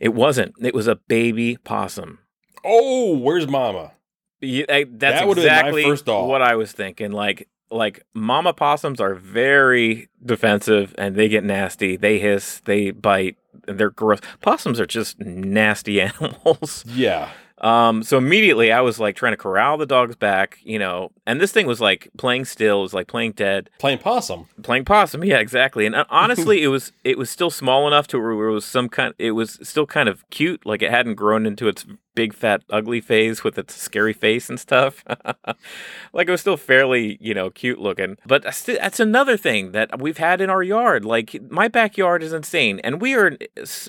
It 0.00 0.14
wasn't. 0.14 0.54
It 0.60 0.74
was 0.74 0.88
a 0.88 0.96
baby 0.96 1.56
possum. 1.62 2.18
Oh, 2.64 3.16
where's 3.16 3.46
Mama? 3.48 3.92
Yeah, 4.40 4.64
I- 4.68 4.84
that's 4.90 5.20
That 5.20 5.28
exactly 5.28 5.84
what 5.84 6.42
I 6.42 6.54
was 6.56 6.72
thinking. 6.72 7.10
Like, 7.12 7.48
like 7.70 8.02
mama 8.14 8.52
possums 8.54 9.00
are 9.00 9.14
very 9.14 10.08
defensive 10.24 10.94
and 10.96 11.16
they 11.16 11.28
get 11.28 11.44
nasty. 11.44 11.96
They 11.96 12.18
hiss, 12.18 12.60
they 12.64 12.92
bite, 12.92 13.36
and 13.66 13.78
they're 13.78 13.90
gross. 13.90 14.20
Possums 14.40 14.80
are 14.80 14.86
just 14.86 15.18
nasty 15.20 16.00
animals. 16.00 16.84
Yeah. 16.86 17.28
Um, 17.60 18.04
so 18.04 18.16
immediately 18.18 18.70
I 18.70 18.80
was 18.82 19.00
like 19.00 19.16
trying 19.16 19.32
to 19.32 19.36
corral 19.36 19.76
the 19.78 19.84
dogs 19.86 20.14
back, 20.14 20.58
you 20.62 20.78
know, 20.78 21.10
and 21.26 21.40
this 21.40 21.50
thing 21.50 21.66
was 21.66 21.80
like 21.80 22.08
playing 22.16 22.44
still, 22.44 22.78
it 22.78 22.82
was 22.82 22.94
like 22.94 23.08
playing 23.08 23.32
dead, 23.32 23.68
Playing 23.80 23.98
possum. 23.98 24.46
playing 24.62 24.84
possum. 24.84 25.24
Yeah, 25.24 25.38
exactly. 25.40 25.84
And 25.84 25.96
uh, 25.96 26.04
honestly, 26.10 26.62
it 26.62 26.68
was 26.68 26.92
it 27.02 27.18
was 27.18 27.28
still 27.30 27.50
small 27.50 27.88
enough 27.88 28.06
to 28.08 28.20
where 28.20 28.30
it 28.48 28.52
was 28.52 28.64
some 28.64 28.88
kind. 28.88 29.12
It 29.18 29.32
was 29.32 29.58
still 29.64 29.86
kind 29.86 30.08
of 30.08 30.22
cute, 30.30 30.64
like 30.64 30.82
it 30.82 30.90
hadn't 30.92 31.16
grown 31.16 31.46
into 31.46 31.66
its 31.66 31.84
big 32.18 32.34
fat 32.34 32.64
ugly 32.68 33.00
phase 33.00 33.44
with 33.44 33.56
its 33.56 33.80
scary 33.80 34.12
face 34.12 34.48
and 34.50 34.58
stuff. 34.58 35.04
like 36.12 36.26
it 36.26 36.30
was 36.32 36.40
still 36.40 36.56
fairly, 36.56 37.16
you 37.20 37.32
know, 37.32 37.48
cute 37.48 37.78
looking. 37.78 38.16
But 38.26 38.42
that's, 38.42 38.98
another 38.98 39.36
thing 39.36 39.70
that 39.70 40.00
we've 40.00 40.18
had 40.18 40.40
in 40.40 40.50
our 40.50 40.64
yard. 40.64 41.04
Like 41.04 41.40
my 41.48 41.68
backyard 41.68 42.24
is 42.24 42.32
insane, 42.32 42.80
and 42.82 43.00
we 43.00 43.14
are 43.14 43.28
in, 43.28 43.38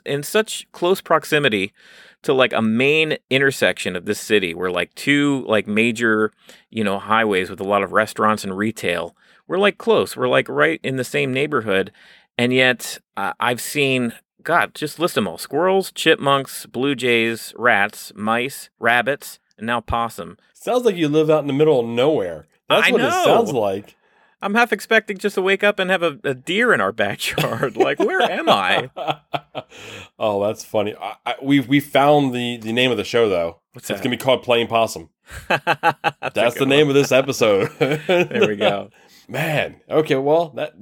in 0.06 0.22
such 0.22 0.72
close 0.74 1.02
proximity 1.02 1.74
to 2.22 2.32
like 2.32 2.54
a 2.54 2.62
main 2.62 3.18
intersection 3.32 3.96
of 3.96 4.06
this 4.06 4.20
city 4.20 4.54
where 4.54 4.70
like 4.70 4.94
two 4.94 5.44
like 5.48 5.66
major 5.66 6.32
you 6.70 6.84
know 6.84 7.00
highways 7.00 7.50
with 7.50 7.60
a 7.60 7.64
lot 7.64 7.82
of 7.82 7.94
restaurants 7.94 8.44
and 8.44 8.56
retail 8.56 9.16
we're 9.48 9.58
like 9.58 9.80
close 9.80 10.16
we're 10.16 10.28
like 10.28 10.48
right 10.50 10.80
in 10.84 10.98
the 10.98 11.04
same 11.04 11.34
neighborhood 11.34 11.92
and 12.38 12.52
yet 12.52 13.00
uh, 13.16 13.32
i've 13.40 13.62
seen 13.62 14.14
god 14.44 14.74
just 14.76 15.00
list 15.00 15.16
them 15.16 15.28
all 15.28 15.38
squirrels 15.38 15.92
chipmunks 15.92 16.66
blue 16.66 16.96
jays 16.96 17.54
rats 17.58 18.12
mice 18.16 18.70
rabbits 18.80 19.40
and 19.58 19.68
now 19.68 19.80
possum 19.82 20.38
Sounds 20.54 20.84
like 20.84 20.96
you 20.98 21.08
live 21.08 21.30
out 21.30 21.40
in 21.40 21.48
the 21.48 21.54
middle 21.54 21.80
of 21.80 21.86
nowhere. 21.86 22.46
That's 22.68 22.90
I 22.90 22.92
what 22.92 23.00
it 23.02 23.12
sounds 23.12 23.54
like. 23.54 23.96
i'm 24.42 24.56
half 24.56 24.74
expecting 24.74 25.18
just 25.18 25.36
to 25.36 25.42
wake 25.42 25.64
up 25.64 25.80
and 25.80 25.90
have 25.90 26.04
a, 26.04 26.20
a 26.26 26.34
deer 26.34 26.74
in 26.74 26.82
our 26.82 26.92
backyard 26.92 27.78
like 27.86 27.98
where 28.00 28.22
am 28.22 28.50
i 28.50 28.90
oh, 30.20 30.46
that's 30.46 30.64
funny. 30.66 30.96
I, 31.00 31.16
I, 31.26 31.36
we 31.42 31.60
we 31.62 31.80
found 31.80 32.34
the 32.34 32.58
the 32.58 32.74
name 32.74 32.92
of 32.92 32.98
the 32.98 33.04
show 33.04 33.30
though. 33.30 33.60
what's 33.74 33.90
It's 33.90 34.00
that 34.00 34.04
gonna 34.04 34.16
be 34.16 34.22
called 34.22 34.44
Playing 34.44 34.68
Possum. 34.68 35.10
That's, 35.48 36.34
That's 36.34 36.56
the 36.58 36.66
name 36.66 36.88
of 36.90 36.96
this 36.96 37.12
episode. 37.12 37.70
there 37.80 38.48
we 38.48 38.56
go 38.56 38.90
Man, 39.30 39.80
okay, 39.90 40.16
well 40.16 40.50
that 40.56 40.74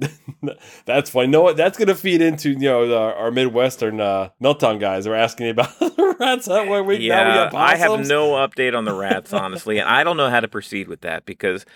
that's 0.86 1.10
funny. 1.10 1.28
no? 1.28 1.52
That's 1.52 1.76
gonna 1.76 1.94
feed 1.94 2.22
into 2.22 2.50
you 2.50 2.58
know 2.60 2.88
the, 2.88 2.96
our 2.98 3.30
Midwestern 3.30 4.00
uh, 4.00 4.30
Meltdown 4.42 4.80
guys. 4.80 5.06
are 5.06 5.14
asking 5.14 5.50
about 5.50 5.78
the 5.80 6.16
rats. 6.18 6.46
That 6.46 6.66
way 6.66 6.80
we 6.80 6.94
now 6.94 6.98
we 6.98 7.06
Yeah, 7.06 7.50
got 7.50 7.54
I 7.54 7.76
have 7.76 8.06
no 8.08 8.30
update 8.32 8.74
on 8.76 8.86
the 8.86 8.94
rats, 8.94 9.32
honestly, 9.34 9.78
and 9.78 9.88
I 9.88 10.02
don't 10.02 10.16
know 10.16 10.30
how 10.30 10.40
to 10.40 10.48
proceed 10.48 10.88
with 10.88 11.02
that 11.02 11.26
because, 11.26 11.66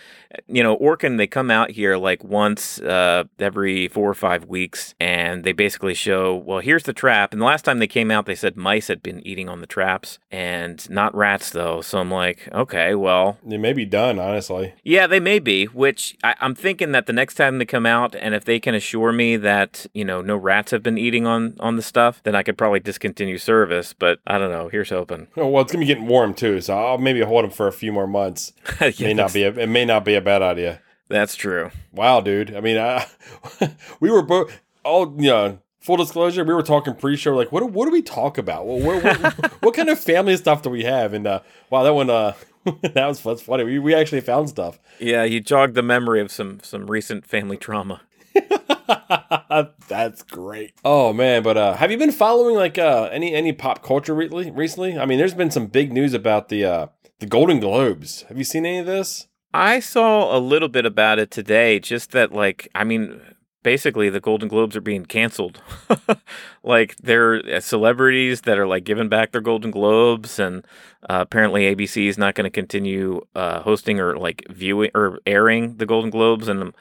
you 0.49 0.62
know, 0.62 0.76
Orkin 0.79 1.19
they 1.19 1.26
come 1.26 1.50
out 1.50 1.71
here 1.73 1.97
like 1.99 2.25
once 2.25 2.81
uh, 2.81 3.25
every 3.38 3.88
four 3.88 4.09
or 4.09 4.14
five 4.14 4.47
weeks, 4.47 4.95
and 4.99 5.45
they 5.45 5.52
basically 5.52 5.93
show, 5.95 6.35
well, 6.35 6.61
here's 6.61 6.85
the 6.85 6.95
trap. 6.95 7.33
And 7.33 7.43
the 7.43 7.47
last 7.47 7.64
time 7.67 7.81
they 7.81 7.87
came 7.87 8.11
out, 8.11 8.25
they 8.25 8.35
said 8.35 8.57
mice 8.57 8.88
had 8.88 9.02
been 9.02 9.25
eating 9.26 9.49
on 9.50 9.61
the 9.61 9.67
traps, 9.67 10.19
and 10.31 10.88
not 10.88 11.14
rats 11.14 11.50
though. 11.50 11.83
So 11.83 11.99
I'm 11.99 12.11
like, 12.11 12.49
okay, 12.52 12.95
well, 12.95 13.37
They 13.45 13.59
may 13.59 13.75
be 13.75 13.85
done, 13.85 14.19
honestly. 14.19 14.73
yeah, 14.83 15.07
they 15.07 15.21
may 15.21 15.38
be, 15.38 15.67
which 15.67 16.17
I, 16.25 16.35
I'm 16.41 16.55
thinking 16.62 16.92
that 16.92 17.07
the 17.07 17.12
next 17.12 17.35
time 17.35 17.59
they 17.59 17.66
come 17.66 17.85
out, 17.85 18.14
and 18.14 18.35
if 18.35 18.45
they 18.47 18.59
can 18.59 18.75
assure 18.75 19.12
me 19.12 19.37
that, 19.37 19.85
you 19.92 20.04
know, 20.04 20.23
no 20.23 20.37
rats 20.37 20.71
have 20.71 20.83
been 20.83 20.97
eating 20.97 21.26
on, 21.26 21.57
on 21.61 21.76
the 21.76 21.83
stuff, 21.83 22.23
then 22.23 22.35
I 22.35 22.42
could 22.42 22.57
probably 22.57 22.81
discontinue 22.81 23.37
service. 23.38 23.92
But 23.92 24.21
I 24.26 24.38
don't 24.38 24.50
know. 24.50 24.69
Here's 24.69 24.88
hoping. 24.90 25.26
Oh, 25.37 25.49
well, 25.49 25.62
it's 25.62 25.73
gonna 25.73 25.83
be 25.83 25.87
getting 25.87 26.07
warm 26.07 26.33
too, 26.33 26.61
so 26.62 26.78
I'll 26.78 26.99
maybe 26.99 27.21
hold 27.21 27.45
them 27.45 27.50
for 27.50 27.66
a 27.66 27.73
few 27.73 27.92
more 27.92 28.07
months. 28.07 28.52
Yeah, 28.81 29.09
may 29.09 29.14
not 29.14 29.33
be. 29.35 29.42
A, 29.42 29.52
it 29.52 29.69
may 29.69 29.85
not 29.85 30.04
be 30.04 30.14
a 30.14 30.21
bad 30.23 30.40
idea. 30.42 30.81
That's 31.09 31.35
true. 31.37 31.71
Wow, 31.92 32.21
dude. 32.23 32.54
I 32.57 32.61
mean, 32.61 32.78
I, 32.78 33.07
we 34.00 34.11
were 34.11 34.23
both 34.23 34.59
all 34.85 35.14
you 35.21 35.28
know. 35.28 35.59
Full 35.81 35.97
disclosure, 35.97 36.45
we 36.45 36.54
were 36.54 36.62
talking 36.62 36.95
pre-show. 36.95 37.35
Like, 37.35 37.50
what? 37.50 37.59
do- 37.59 37.66
What 37.66 37.87
do 37.87 37.90
we 37.90 38.02
talk 38.02 38.38
about? 38.38 38.69
Well, 38.69 38.78
what, 38.78 39.02
what, 39.02 39.35
what 39.64 39.75
kind 39.75 39.88
of 39.88 39.99
family 39.99 40.37
stuff 40.37 40.62
do 40.62 40.71
we 40.71 40.85
have? 40.85 41.12
And 41.12 41.26
uh, 41.26 41.40
wow, 41.71 41.83
that 41.83 41.92
one. 41.92 42.09
Uh, 42.09 42.35
that 42.83 43.07
was 43.07 43.23
that's 43.23 43.42
funny. 43.42 43.64
We 43.64 43.78
we 43.78 43.95
actually 43.95 44.21
found 44.21 44.49
stuff. 44.49 44.78
Yeah, 44.99 45.25
you 45.25 45.40
jogged 45.40 45.75
the 45.75 45.83
memory 45.83 46.21
of 46.21 46.31
some 46.31 46.61
some 46.62 46.87
recent 46.87 47.26
family 47.26 47.57
trauma. 47.57 48.02
That's 49.88 50.23
great. 50.23 50.73
Oh 50.85 51.12
man, 51.12 51.42
but 51.42 51.57
uh 51.57 51.75
have 51.75 51.90
you 51.90 51.99
been 51.99 52.12
following 52.12 52.54
like 52.54 52.78
uh 52.78 53.09
any 53.12 53.35
any 53.35 53.52
pop 53.52 53.83
culture 53.83 54.14
recently? 54.14 54.50
Recently, 54.50 54.99
I 54.99 55.07
mean, 55.07 55.19
there's 55.19 55.35
been 55.35 55.50
some 55.50 55.66
big 55.66 55.92
news 55.92 56.14
about 56.14 56.49
the 56.49 56.64
uh 56.64 56.87
the 57.19 57.26
Golden 57.26 57.61
Globes. 57.61 58.23
Have 58.28 58.38
you 58.38 58.45
seen 58.45 58.64
any 58.64 58.78
of 58.78 58.87
this? 58.87 59.28
I 59.54 59.81
saw 59.81 60.35
a 60.37 60.40
little 60.40 60.69
bit 60.69 60.87
about 60.87 61.18
it 61.18 61.31
today, 61.31 61.79
just 61.79 62.12
that 62.12 62.33
like 62.33 62.68
I 62.75 62.85
mean 62.85 63.20
basically 63.62 64.09
the 64.09 64.20
Golden 64.20 64.48
Globes 64.48 64.77
are 64.77 64.81
being 64.81 65.07
canceled. 65.07 65.61
like 66.62 66.96
they're 66.96 67.57
uh, 67.57 67.61
celebrities 67.61 68.42
that 68.42 68.59
are 68.59 68.66
like 68.66 68.85
giving 68.85 69.09
back 69.09 69.33
their 69.33 69.40
Golden 69.40 69.70
Globes 69.70 70.38
and 70.38 70.64
uh, 71.09 71.18
apparently 71.20 71.75
ABC 71.75 72.09
is 72.09 72.18
not 72.18 72.35
going 72.35 72.44
to 72.44 72.51
continue 72.51 73.22
uh, 73.35 73.61
hosting 73.61 74.01
or 74.01 74.16
like 74.16 74.44
viewing 74.51 74.90
or 74.94 75.18
airing 75.27 75.77
the 75.77 75.87
Golden 75.87 76.11
Globes 76.11 76.48
and 76.48 76.62
um, 76.62 76.75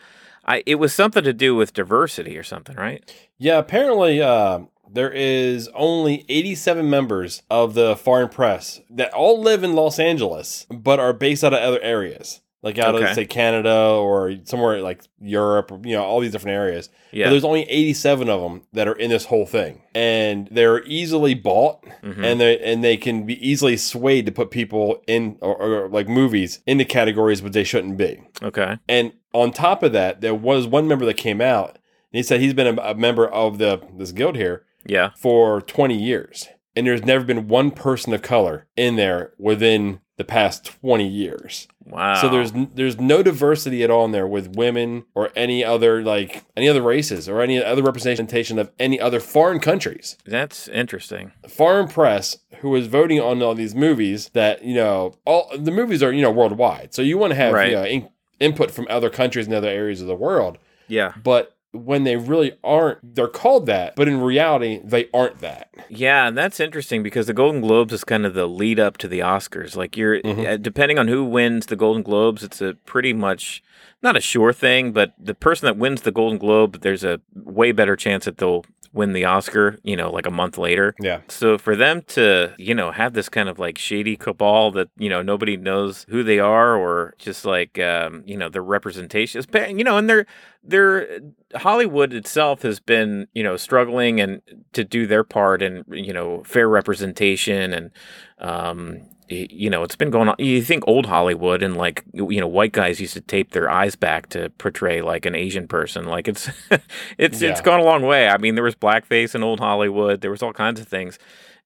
I 0.46 0.64
it 0.66 0.76
was 0.76 0.94
something 0.94 1.24
to 1.24 1.34
do 1.34 1.56
with 1.56 1.74
diversity 1.74 2.38
or 2.38 2.44
something, 2.44 2.76
right? 2.76 3.04
Yeah, 3.38 3.60
apparently 3.60 4.22
uh 4.22 4.62
there 4.94 5.12
is 5.12 5.70
only 5.74 6.26
87 6.28 6.90
members 6.90 7.44
of 7.50 7.76
the 7.76 7.96
foreign 7.96 8.28
press 8.28 8.82
that 8.90 9.14
all 9.14 9.42
live 9.42 9.64
in 9.64 9.74
Los 9.74 10.00
Angeles, 10.00 10.68
but 10.70 11.00
are 11.00 11.14
based 11.14 11.46
out 11.46 11.54
of 11.54 11.62
other 11.62 11.82
areas, 11.82 12.42
like 12.64 12.78
out 12.78 12.94
Okay. 12.96 13.10
of 13.10 13.16
say 13.16 13.26
Canada 13.26 13.74
or 13.76 14.36
somewhere 14.44 14.82
like 14.82 15.02
Europe, 15.20 15.72
or, 15.72 15.80
you 15.84 15.96
know, 15.96 16.04
all 16.04 16.20
these 16.20 16.32
different 16.32 16.56
areas. 16.56 16.90
But 17.12 17.18
Yeah. 17.18 17.30
there's 17.32 17.44
only 17.44 17.64
87 17.70 18.30
of 18.30 18.40
them 18.42 18.62
that 18.74 18.88
are 18.88 18.94
in 18.94 19.10
this 19.10 19.26
whole 19.26 19.46
thing, 19.46 19.82
and 19.96 20.48
they're 20.52 20.84
easily 20.86 21.34
bought, 21.34 21.84
Mhm. 22.04 22.24
and 22.24 22.40
they 22.40 22.60
and 22.60 22.84
they 22.84 22.98
can 22.98 23.26
be 23.26 23.36
easily 23.48 23.78
swayed 23.78 24.26
to 24.28 24.32
put 24.32 24.52
people 24.52 25.02
in 25.08 25.38
or, 25.42 25.56
or 25.56 25.90
like 25.90 26.08
movies 26.08 26.60
into 26.68 26.86
categories 26.86 27.42
which 27.42 27.54
they 27.54 27.64
shouldn't 27.64 27.98
be. 27.98 28.22
Okay. 28.44 28.78
And 28.88 29.14
on 29.34 29.52
top 29.52 29.82
of 29.82 29.92
that, 29.94 30.22
there 30.22 30.36
was 30.36 30.68
one 30.68 30.88
member 30.88 31.06
that 31.06 31.18
came 31.18 31.42
out. 31.42 31.78
And 32.14 32.18
he 32.18 32.24
said 32.24 32.42
he's 32.42 32.54
been 32.54 32.78
a, 32.78 32.82
a 32.92 32.94
member 32.96 33.26
of 33.28 33.58
the 33.58 33.82
this 33.98 34.12
guild 34.12 34.36
here 34.36 34.64
Yeah. 34.86 35.12
for 35.18 35.62
20 35.62 35.96
years, 35.98 36.48
and 36.76 36.86
there's 36.86 37.06
never 37.06 37.24
been 37.24 37.48
one 37.48 37.72
person 37.72 38.14
of 38.14 38.22
color 38.22 38.68
in 38.76 38.98
there 38.98 39.32
within 39.40 40.00
the 40.18 40.24
past 40.26 40.66
20 40.82 41.08
years. 41.08 41.68
Wow. 41.86 42.16
So 42.22 42.30
there's 42.30 42.52
there's 42.76 43.00
no 43.00 43.22
diversity 43.24 43.84
at 43.84 43.90
all 43.90 44.06
in 44.06 44.12
there 44.12 44.28
with 44.28 44.56
women 44.56 45.04
or 45.16 45.30
any 45.36 45.64
other 45.64 46.04
like 46.04 46.44
any 46.56 46.70
other 46.70 46.82
races 46.82 47.28
or 47.28 47.42
any 47.42 47.62
other 47.64 47.82
representation 47.84 48.60
of 48.60 48.72
any 48.80 49.00
other 49.00 49.20
foreign 49.20 49.60
countries. 49.60 50.18
that's 50.26 50.68
interesting. 50.70 51.32
Foreign 51.50 51.88
press 51.88 52.38
who 52.60 52.70
was 52.70 52.88
voting 52.88 53.20
on 53.20 53.42
all 53.42 53.56
these 53.56 53.74
movies 53.76 54.30
that 54.34 54.64
you 54.64 54.76
know 54.76 55.16
all 55.26 55.52
the 55.58 55.72
movies 55.72 56.02
are 56.04 56.12
you 56.14 56.22
know 56.22 56.32
worldwide. 56.32 56.94
So 56.94 57.02
you 57.02 57.18
want 57.18 57.32
to 57.32 57.36
have 57.36 57.54
Right. 57.54 57.70
you 57.72 57.76
know, 57.76 57.84
in, 57.86 58.10
input 58.40 58.72
from 58.72 58.88
other 58.90 59.10
countries 59.10 59.46
and 59.48 59.56
other 59.56 59.68
areas 59.70 60.02
of 60.02 60.08
the 60.08 60.16
world 60.16 60.58
Yeah. 60.88 61.14
but 61.24 61.56
when 61.74 62.04
they 62.04 62.18
really 62.18 62.54
aren't, 62.64 63.16
they're 63.16 63.28
called 63.28 63.66
that, 63.66 63.96
but 63.96 64.08
in 64.08 64.20
reality, 64.20 64.82
they 64.84 65.08
aren't 65.14 65.40
that. 65.40 65.70
Yeah, 65.90 66.28
and 66.28 66.38
that's 66.38 66.60
interesting 66.60 67.02
because 67.02 67.28
the 67.28 67.34
Golden 67.34 67.62
Globes 67.62 67.94
is 67.94 68.04
kind 68.04 68.26
of 68.26 68.34
the 68.34 68.46
lead 68.48 68.80
up 68.80 68.98
to 68.98 69.08
the 69.08 69.20
Oscars. 69.20 69.76
Like 69.76 69.96
you're 69.96 70.20
Mhm. 70.22 70.48
uh, 70.48 70.58
depending 70.58 71.00
on 71.00 71.08
who 71.08 71.24
wins 71.24 71.68
the 71.68 71.76
Golden 71.78 72.04
Globes, 72.04 72.44
it's 72.44 72.62
a 72.62 72.74
pretty 72.86 73.14
much 73.14 73.64
not 74.04 74.18
a 74.18 74.22
sure 74.22 74.52
thing, 74.52 74.92
but 74.92 75.14
the 75.18 75.36
person 75.36 75.66
that 75.68 75.78
wins 75.78 76.02
the 76.02 76.12
Golden 76.12 76.38
Globe, 76.40 76.82
there's 76.82 77.04
a 77.04 77.22
way 77.36 77.72
better 77.72 77.96
chance 77.96 78.26
that 78.26 78.38
they'll 78.38 78.66
win 78.94 79.14
the 79.14 79.26
Oscar, 79.26 79.80
you 79.84 79.96
know, 79.96 80.12
like 80.12 80.26
a 80.26 80.32
month 80.32 80.58
later. 80.58 80.94
Yeah. 81.00 81.22
So 81.30 81.58
for 81.58 81.76
them 81.76 82.02
to, 82.08 82.54
you 82.58 82.76
know, 82.76 82.92
have 82.92 83.14
this 83.14 83.30
kind 83.30 83.48
of 83.48 83.58
like 83.58 83.78
shady 83.78 84.18
cabal 84.18 84.72
that, 84.72 84.90
you 84.98 85.10
know, 85.10 85.22
nobody 85.22 85.56
knows 85.56 86.06
who 86.10 86.24
they 86.24 86.40
are 86.40 86.76
or 86.76 87.14
just 87.18 87.46
like 87.46 87.80
um, 87.80 88.24
you 88.26 88.38
know, 88.38 88.50
their 88.50 88.64
representation 88.64 89.40
is 89.40 89.48
you 89.78 89.84
know, 89.84 89.98
and 89.98 90.10
they're 90.10 90.26
they're 90.64 91.20
Hollywood 91.56 92.14
itself 92.14 92.64
has 92.64 92.80
been, 92.80 93.28
you 93.34 93.44
know, 93.44 93.58
struggling 93.58 94.20
and 94.20 94.42
to 94.74 94.84
do 94.84 95.08
their 95.08 95.24
part 95.24 95.62
in, 95.62 95.84
you 95.90 96.14
know, 96.14 96.44
fair 96.44 96.68
representation 96.68 97.74
and 97.74 97.92
um 98.40 99.02
you 99.32 99.70
know, 99.70 99.84
it's 99.84 99.96
been 99.96 100.10
going 100.10 100.30
on. 100.30 100.36
You 100.40 100.62
think 100.62 100.84
old 100.88 101.06
Hollywood 101.06 101.64
and 101.64 101.76
like 101.78 102.04
you 102.14 102.40
know, 102.40 102.48
white 102.48 102.72
guys 102.72 103.00
used 103.00 103.14
to 103.14 103.22
tape 103.22 103.52
their 103.52 103.70
eyes 103.70 103.96
back 103.96 104.30
to 104.30 104.50
portray 104.58 105.02
like 105.02 105.26
an 105.26 105.36
Asian 105.36 105.68
person. 105.68 106.06
Like 106.06 106.28
it's 106.28 106.50
it's 107.18 107.42
it's 107.42 107.42
Yeah. 107.42 107.62
gone 107.62 107.80
a 107.80 107.84
long 107.84 108.04
way. 108.04 108.28
I 108.28 108.38
mean, 108.38 108.56
there 108.56 108.64
was 108.64 108.76
blackface 108.76 109.36
in 109.36 109.44
old 109.44 109.60
Hollywood. 109.60 110.22
There 110.22 110.32
was 110.32 110.42
all 110.44 110.54
kinds 110.54 110.80
of 110.80 110.88
things, 110.88 111.18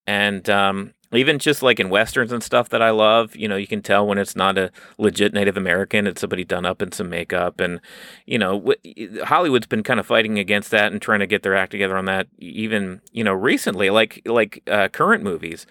and 0.07 0.49
um, 0.49 0.93
even 1.13 1.39
just 1.39 1.63
like 1.63 1.79
in 1.79 1.89
westerns 1.89 2.31
and 2.31 2.43
stuff 2.43 2.67
that 2.69 2.81
I 2.81 2.89
love, 2.89 3.35
you 3.35 3.47
know, 3.47 3.55
you 3.55 3.67
can 3.67 3.81
tell 3.81 4.05
when 4.05 4.17
it's 4.17 4.35
not 4.35 4.57
a 4.57 4.69
legit 4.97 5.33
Native 5.33 5.55
American. 5.55 6.07
It's 6.07 6.19
somebody 6.21 6.43
done 6.43 6.65
up 6.65 6.81
in 6.81 6.91
some 6.91 7.09
makeup, 7.09 7.59
and 7.59 7.79
you 8.25 8.37
know, 8.37 8.73
Hollywood's 9.23 9.67
been 9.67 9.83
kind 9.83 9.99
of 9.99 10.05
fighting 10.05 10.37
against 10.39 10.71
that 10.71 10.91
and 10.91 11.01
trying 11.01 11.19
to 11.21 11.27
get 11.27 11.43
their 11.43 11.55
act 11.55 11.71
together 11.71 11.97
on 11.97 12.05
that. 12.05 12.27
Even 12.39 13.01
you 13.11 13.23
know, 13.23 13.33
recently, 13.33 13.89
like 13.89 14.21
like 14.25 14.61
uh, 14.67 14.87
current 14.89 15.23
movies. 15.23 15.65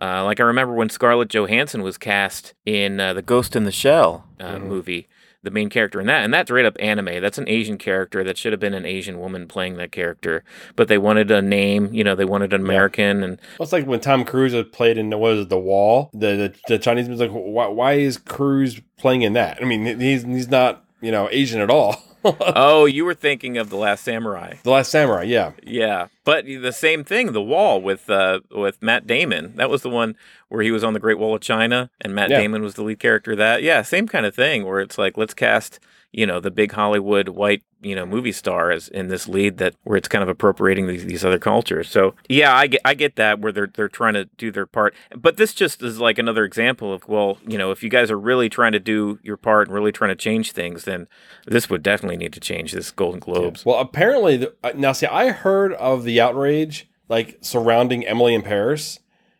Uh, 0.00 0.24
like 0.24 0.38
I 0.40 0.44
remember 0.44 0.74
when 0.74 0.88
Scarlett 0.88 1.28
Johansson 1.28 1.82
was 1.82 1.98
cast 1.98 2.54
in 2.64 3.00
uh, 3.00 3.14
the 3.14 3.22
Ghost 3.22 3.56
in 3.56 3.64
the 3.64 3.72
Shell 3.72 4.24
uh, 4.38 4.56
Mhm. 4.56 4.62
movie, 4.66 5.06
the 5.42 5.50
main 5.50 5.68
character 5.70 6.00
in 6.00 6.06
that, 6.06 6.24
and 6.24 6.32
that's 6.32 6.50
right 6.50 6.64
up 6.64 6.76
anime. 6.78 7.20
That's 7.20 7.38
an 7.38 7.48
Asian 7.48 7.78
character 7.78 8.22
that 8.24 8.36
should 8.38 8.52
have 8.52 8.60
been 8.60 8.74
an 8.74 8.84
Asian 8.86 9.18
woman 9.18 9.46
playing 9.48 9.76
that 9.76 9.90
character, 9.92 10.44
but 10.76 10.88
they 10.88 10.98
wanted 10.98 11.30
a 11.30 11.40
name. 11.42 11.92
You 11.92 12.04
know, 12.04 12.14
they 12.14 12.24
wanted 12.24 12.52
an 12.52 12.60
American, 12.60 13.22
and 13.24 13.38
Well, 13.58 13.64
It's 13.64 13.72
like 13.72 13.86
when 13.86 14.00
Tom 14.00 14.24
Cruise 14.24 14.54
played 14.72 14.98
in 14.98 15.10
what 15.10 15.20
was 15.20 15.40
it, 15.42 15.48
The 15.48 15.58
Wall. 15.58 16.10
The 16.12 16.18
the, 16.36 16.54
the 16.68 16.78
Chinese 16.78 17.08
was 17.08 17.20
like, 17.20 17.30
why, 17.30 17.66
why 17.68 17.92
is 17.94 18.18
Cruise 18.18 18.80
playing 18.98 19.22
in 19.22 19.32
that? 19.34 19.58
I 19.60 19.64
mean, 19.64 19.98
he's 20.00 20.22
he's 20.24 20.48
not 20.48 20.84
you 21.00 21.10
know 21.10 21.28
Asian 21.30 21.60
at 21.60 21.70
all. 21.70 22.02
oh, 22.24 22.84
you 22.84 23.04
were 23.04 23.14
thinking 23.14 23.56
of 23.58 23.70
the 23.70 23.76
Last 23.76 24.02
Samurai. 24.04 24.54
the 24.64 24.70
Last 24.70 24.90
Samurai, 24.90 25.22
yeah, 25.22 25.52
Yeah, 25.62 26.08
but 26.24 26.44
the 26.46 26.72
same 26.72 27.04
thing, 27.04 27.32
the 27.32 27.40
wall 27.42 27.80
with 27.80 28.10
uh, 28.10 28.40
with 28.50 28.82
Matt 28.82 29.06
Damon. 29.06 29.54
That 29.56 29.70
was 29.70 29.82
the 29.82 29.88
one 29.90 30.16
where 30.48 30.62
he 30.62 30.70
was 30.72 30.82
on 30.82 30.94
the 30.94 31.00
Great 31.00 31.18
Wall 31.18 31.34
of 31.36 31.40
China, 31.40 31.90
and 32.00 32.14
Matt 32.14 32.30
Yeah. 32.30 32.40
Damon 32.40 32.62
was 32.62 32.74
the 32.74 32.82
lead 32.82 32.98
character. 32.98 33.32
of 33.32 33.38
That 33.38 33.62
yeah, 33.62 33.82
same 33.82 34.08
kind 34.08 34.26
of 34.26 34.34
thing. 34.34 34.64
Where 34.66 34.80
it's 34.80 34.98
like 34.98 35.16
let's 35.16 35.32
cast 35.34 35.78
you 36.18 36.26
know 36.26 36.40
the 36.40 36.50
big 36.50 36.72
Hollywood 36.72 37.28
white 37.28 37.62
you 37.80 37.94
know 37.94 38.04
movie 38.04 38.32
star 38.32 38.72
as 38.72 38.88
in 38.88 39.06
this 39.06 39.28
lead 39.28 39.58
that 39.58 39.76
where 39.84 39.96
it's 39.96 40.08
kind 40.08 40.24
of 40.24 40.28
appropriating 40.28 40.88
these, 40.88 41.04
these 41.04 41.24
other 41.24 41.38
cultures. 41.38 41.88
So 41.88 42.16
yeah, 42.28 42.52
I 42.56 42.66
get 42.66 42.80
I 42.84 42.94
get 42.94 43.14
that 43.14 43.38
where 43.38 43.52
they're 43.52 43.68
they're 43.68 43.88
trying 43.88 44.14
to 44.14 44.24
do 44.24 44.50
their 44.50 44.66
part, 44.66 44.96
but 45.16 45.36
this 45.36 45.54
just 45.54 45.80
is 45.80 46.00
like 46.00 46.18
another 46.18 46.44
example 46.44 46.92
of 46.92 47.06
well 47.06 47.38
you 47.46 47.56
know 47.56 47.70
if 47.70 47.84
you 47.84 47.88
guys 47.88 48.10
are 48.10 48.18
really 48.18 48.48
trying 48.48 48.72
to 48.72 48.80
do 48.80 49.20
your 49.22 49.36
part 49.36 49.68
and 49.68 49.74
really 49.74 49.92
trying 49.92 50.10
to 50.10 50.16
change 50.16 50.50
things, 50.50 50.86
then 50.86 51.06
this 51.46 51.70
would 51.70 51.84
definitely 51.84 52.16
need 52.16 52.32
to 52.32 52.40
change 52.40 52.72
this 52.72 52.90
Golden 52.90 53.20
Globes. 53.20 53.64
Well, 53.64 53.78
apparently, 53.78 54.38
the, 54.38 54.54
uh, 54.64 54.72
now 54.74 54.90
see, 54.90 55.06
I 55.06 55.30
heard 55.30 55.72
of 55.74 56.02
the 56.02 56.20
outrage 56.20 56.88
like 57.08 57.38
surrounding 57.42 58.04
Emily 58.04 58.34
in 58.34 58.42
Paris. 58.42 58.98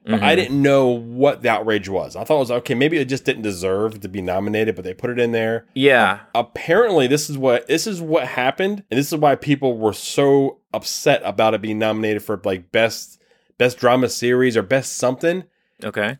But 0.08 0.22
I 0.22 0.32
Mhm. 0.32 0.36
didn't 0.36 0.62
know 0.62 0.86
what 0.88 1.42
the 1.42 1.50
outrage 1.50 1.88
was. 1.88 2.16
I 2.16 2.24
thought 2.24 2.36
it 2.36 2.38
was 2.40 2.50
okay. 2.50 2.74
Maybe 2.74 2.96
it 2.96 3.04
just 3.10 3.24
didn't 3.26 3.42
deserve 3.42 4.00
to 4.00 4.08
be 4.08 4.22
nominated, 4.22 4.74
but 4.74 4.84
they 4.84 4.94
put 4.94 5.10
it 5.10 5.18
in 5.18 5.32
there. 5.32 5.66
Yeah. 5.74 6.20
apparently 6.34 7.06
this 7.06 7.28
is 7.28 7.36
what 7.36 7.66
this 7.68 7.86
is 7.86 8.00
what 8.00 8.26
happened 8.26 8.84
and 8.90 8.98
this 8.98 9.12
is 9.12 9.18
why 9.18 9.34
people 9.36 9.76
were 9.76 9.92
so 9.92 10.60
upset 10.72 11.20
about 11.24 11.52
it 11.54 11.60
being 11.60 11.78
nominated 11.78 12.22
for 12.22 12.40
like 12.44 12.72
best 12.72 13.20
best 13.58 13.76
drama 13.78 14.08
series 14.08 14.56
or 14.56 14.62
best 14.62 14.96
something 14.96 15.44
Okay. 15.84 16.18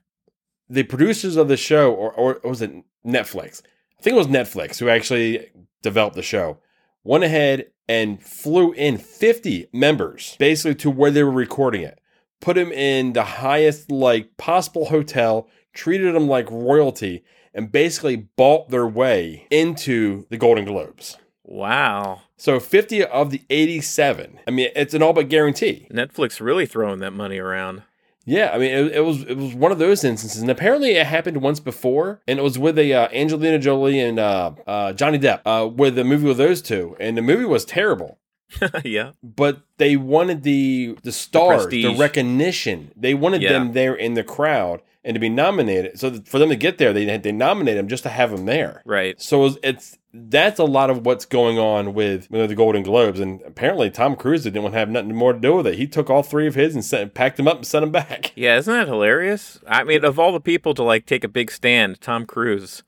the 0.68 0.82
producers 0.82 1.36
of 1.36 1.48
the 1.48 1.56
show 1.56 1.92
or, 1.92 2.12
or 2.12 2.40
was 2.44 2.60
it 2.62 2.72
netflix 3.06 3.62
i 3.98 4.02
think 4.02 4.14
it 4.14 4.18
was 4.18 4.26
netflix 4.26 4.78
who 4.78 4.88
actually 4.88 5.48
developed 5.82 6.16
the 6.16 6.22
show 6.22 6.58
went 7.04 7.24
ahead 7.24 7.66
and 7.88 8.22
flew 8.22 8.72
in 8.72 8.98
50 8.98 9.68
members 9.72 10.36
basically 10.38 10.74
to 10.76 10.90
where 10.90 11.10
they 11.10 11.22
were 11.22 11.30
recording 11.30 11.82
it 11.82 11.98
put 12.40 12.54
them 12.56 12.72
in 12.72 13.12
the 13.12 13.22
highest 13.24 13.90
like 13.90 14.36
possible 14.36 14.86
hotel 14.86 15.48
treated 15.74 16.14
them 16.14 16.28
like 16.28 16.50
royalty 16.50 17.22
and 17.54 17.72
basically 17.72 18.16
bought 18.16 18.68
their 18.70 18.86
way 18.86 19.46
into 19.50 20.26
the 20.30 20.36
golden 20.36 20.64
globes 20.64 21.16
Wow. 21.44 22.22
so 22.36 22.60
50 22.60 23.04
of 23.04 23.30
the 23.30 23.42
87 23.50 24.40
i 24.46 24.50
mean 24.50 24.68
it's 24.76 24.94
an 24.94 25.02
all 25.02 25.12
but 25.12 25.28
guarantee 25.28 25.86
Netflix 25.92 26.40
really 26.40 26.66
throwing 26.66 27.00
that 27.00 27.12
money 27.12 27.38
around. 27.38 27.82
Yeah, 28.24 28.50
I 28.52 28.58
mean, 28.58 28.70
it, 28.70 28.96
it 28.96 29.00
was 29.06 29.22
it 29.22 29.38
was 29.38 29.54
one 29.54 29.72
of 29.72 29.78
those 29.78 30.04
instances, 30.04 30.42
and 30.42 30.50
apparently 30.50 30.90
it 30.90 31.06
happened 31.06 31.38
once 31.38 31.60
before, 31.60 32.20
and 32.28 32.38
it 32.38 32.42
was 32.42 32.58
with 32.58 32.78
a 32.78 32.92
uh, 32.92 33.08
Angelina 33.10 33.58
Jolie 33.58 33.98
and 34.00 34.18
uh, 34.18 34.52
uh, 34.66 34.92
Johnny 34.92 35.18
Depp, 35.18 35.40
uh, 35.46 35.66
with 35.66 35.94
the 35.94 36.04
movie 36.04 36.26
with 36.28 36.36
those 36.36 36.60
two, 36.60 36.94
and 37.00 37.16
the 37.16 37.22
movie 37.22 37.46
was 37.46 37.64
terrible. 37.64 38.18
yeah. 38.84 39.12
But 39.22 39.60
they 39.76 39.96
wanted 39.96 40.42
the 40.42 40.96
the 41.02 41.12
stars, 41.12 41.66
the, 41.68 41.82
prestige. 41.82 41.98
recognition. 42.00 42.92
They 42.96 43.14
wanted 43.14 43.42
Yeah. 43.42 43.52
them 43.52 43.72
there 43.72 43.94
in 43.94 44.14
the 44.14 44.24
crowd 44.24 44.82
and 45.04 45.14
to 45.14 45.20
be 45.20 45.28
nominated. 45.28 45.98
So 45.98 46.20
for 46.24 46.38
them 46.38 46.48
to 46.48 46.56
get 46.56 46.78
there, 46.78 46.92
they 46.92 47.16
they 47.18 47.32
nominated 47.32 47.78
them 47.78 47.88
just 47.88 48.02
to 48.04 48.08
have 48.08 48.30
them 48.30 48.46
there. 48.46 48.82
Right. 48.84 49.20
So 49.20 49.44
it's, 49.46 49.58
it's 49.62 49.98
that's 50.14 50.58
a 50.58 50.64
lot 50.64 50.88
of 50.88 51.04
what's 51.04 51.26
going 51.26 51.58
on 51.58 51.92
with, 51.92 52.30
with 52.30 52.48
the 52.48 52.54
Golden 52.56 52.82
Globes, 52.82 53.20
and 53.20 53.42
apparently 53.42 53.90
Tom 53.90 54.16
Cruise 54.16 54.44
didn't 54.44 54.62
want 54.62 54.72
to 54.72 54.78
have 54.78 54.88
nothing 54.88 55.14
more 55.14 55.34
to 55.34 55.38
do 55.38 55.56
with 55.56 55.66
it. 55.66 55.74
He 55.74 55.86
took 55.86 56.08
all 56.08 56.22
three 56.22 56.46
of 56.46 56.54
his 56.54 56.74
and 56.74 56.82
sent, 56.82 57.12
packed 57.12 57.36
them 57.36 57.46
up 57.46 57.58
and 57.58 57.66
sent 57.66 57.82
them 57.82 57.92
back. 57.92 58.32
Yeah, 58.34 58.56
isn't 58.56 58.72
that 58.72 58.88
hilarious? 58.88 59.60
I 59.68 59.84
mean, 59.84 60.04
of 60.06 60.18
all 60.18 60.32
the 60.32 60.40
people 60.40 60.72
to 60.74 60.82
like 60.82 61.04
take 61.04 61.24
a 61.24 61.28
big 61.28 61.50
stand, 61.50 62.00
Tom 62.00 62.24
Cruise. 62.24 62.82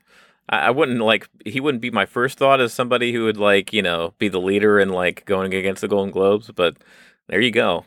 I, 0.51 0.69
wouldn't 0.69 0.99
like 0.99 1.29
he 1.45 1.59
wouldn't 1.59 1.81
be 1.81 1.91
my 1.91 2.05
first 2.05 2.37
thought 2.37 2.59
as 2.59 2.73
somebody 2.73 3.13
who 3.13 3.23
would 3.23 3.37
like, 3.37 3.71
you 3.71 3.81
know, 3.81 4.13
be 4.17 4.27
the 4.27 4.39
leader 4.39 4.79
and 4.79 4.91
like 4.91 5.25
going 5.25 5.53
against 5.53 5.81
the 5.81 5.87
Golden 5.87 6.11
Globes, 6.11 6.51
but 6.51 6.77
there 7.27 7.39
you 7.39 7.51
go. 7.51 7.85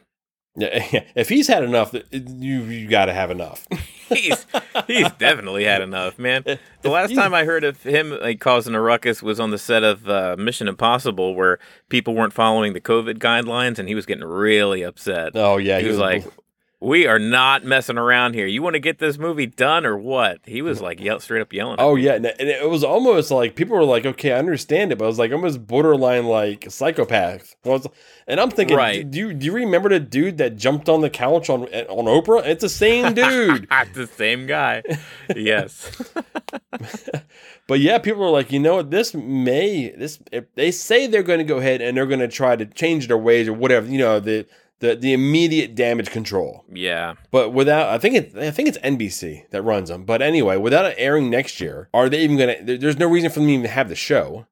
Yeah, 0.57 0.69
if 1.15 1.29
he's 1.29 1.49
had 1.49 1.65
enough, 1.65 1.95
you 2.11 2.63
you 2.63 2.89
got 2.89 3.07
to 3.07 3.13
have 3.13 3.31
enough. 3.31 3.67
He's 4.11 4.47
he's 4.87 5.11
definitely 5.13 5.65
had 5.65 5.81
enough, 5.83 6.19
man. 6.19 6.45
The 6.83 6.91
last 6.91 7.15
time 7.15 7.33
I 7.33 7.45
heard 7.45 7.65
of 7.65 7.83
him 7.83 8.11
like 8.11 8.39
causing 8.39 8.75
a 8.75 8.81
ruckus 8.81 9.23
was 9.23 9.41
on 9.41 9.51
the 9.51 9.57
set 9.57 9.83
of 9.83 10.07
uh, 10.07 10.37
Mission 10.39 10.69
Impossible, 10.69 11.35
where 11.35 11.59
people 11.89 12.15
weren't 12.15 12.35
following 12.35 12.75
the 12.75 12.83
COVID 12.83 13.15
guidelines, 13.15 13.79
and 13.79 13.89
he 13.89 13.95
was 13.95 14.05
getting 14.05 14.23
really 14.23 14.83
upset. 14.83 15.33
Oh 15.35 15.57
yeah, 15.57 15.81
he 15.81 15.89
was 15.89 15.97
like, 15.97 16.23
"We 16.85 17.07
are 17.07 17.19
not 17.19 17.65
messing 17.65 17.99
around 17.99 18.35
here. 18.35 18.47
You 18.47 18.63
want 18.63 18.75
to 18.75 18.81
get 18.81 18.99
this 18.99 19.19
movie 19.19 19.47
done 19.47 19.85
or 19.87 19.97
what?" 19.97 20.39
He 20.45 20.63
was 20.63 20.81
like, 20.81 21.01
yell 21.01 21.19
straight 21.21 21.41
up 21.41 21.53
yelling. 21.53 21.77
Oh 21.79 21.97
yeah, 21.97 22.15
and 22.15 22.27
it 22.27 22.69
was 22.69 22.85
almost 22.85 23.31
like 23.31 23.57
people 23.57 23.77
were 23.77 23.85
like, 23.85 24.05
"Okay, 24.07 24.33
I 24.33 24.39
understand 24.39 24.93
it," 24.93 24.99
but 24.99 25.05
it 25.05 25.09
was 25.09 25.19
like 25.19 25.33
almost 25.33 25.67
borderline 25.67 26.27
like 26.27 26.67
psychopath. 26.71 27.55
It's- 27.65 27.87
And 28.27 28.41
I'm 28.41 28.51
thinking, 28.51 28.77
Right. 28.77 29.11
do 29.11 29.19
you 29.19 29.35
do 29.35 29.47
you 29.47 29.53
remember 29.53 29.89
the 29.89 30.01
dude 30.01 30.39
that 30.39 30.57
jumped 30.57 30.89
on 30.89 31.01
the 31.01 31.11
couch 31.11 31.51
on 31.51 31.69
eh, 31.73 31.85
on 31.89 32.05
Oprah? 32.07 32.47
It's 32.47 32.63
the 32.63 32.69
same 32.69 33.15
dude. 33.23 33.67
the 33.95 34.07
same 34.07 34.47
guy. 34.47 34.83
yes. 35.35 35.91
but 37.67 37.81
yeah, 37.81 37.99
people 37.99 38.25
are 38.25 38.31
like, 38.31 38.53
you 38.53 38.59
know 38.61 38.77
what? 38.77 38.91
This 38.91 39.15
may 39.15 39.91
this 39.91 40.19
if 40.33 40.45
they 40.55 40.71
say 40.71 41.07
they're 41.07 41.23
going 41.23 41.39
to 41.39 41.45
go 41.45 41.59
ahead 41.59 41.81
and 41.81 41.97
they're 41.97 42.07
going 42.07 42.21
to 42.21 42.29
try 42.29 42.57
to 42.57 42.67
change 42.67 43.09
their 43.09 43.19
ways 43.19 43.49
or 43.49 43.53
whatever. 43.53 43.87
You 43.87 43.99
know 43.99 44.21
the. 44.21 44.47
The, 44.85 44.95
the 44.97 45.13
immediate 45.15 45.75
damage 45.75 46.11
control, 46.11 46.63
Yeah. 46.71 47.15
but 47.31 47.51
without 47.55 47.89
I 47.89 47.97
think 47.97 48.15
it 48.17 48.37
I 48.37 48.51
think 48.51 48.69
it's 48.69 48.77
NBC 48.79 49.49
that 49.51 49.63
runs 49.63 49.89
them. 49.89 50.05
But 50.05 50.21
anyway, 50.21 50.59
without 50.59 50.85
it 50.85 50.95
airing 50.99 51.31
next 51.31 51.59
year, 51.59 51.89
are 51.95 52.11
they 52.11 52.21
even 52.23 52.37
gonna? 52.37 52.57
There, 52.63 52.77
there's 52.77 52.99
no 52.99 53.09
reason 53.09 53.31
for 53.31 53.39
them 53.41 53.49
to 53.49 53.55
even 53.55 53.71
have 53.71 53.89
the 53.89 53.95
show 53.95 54.47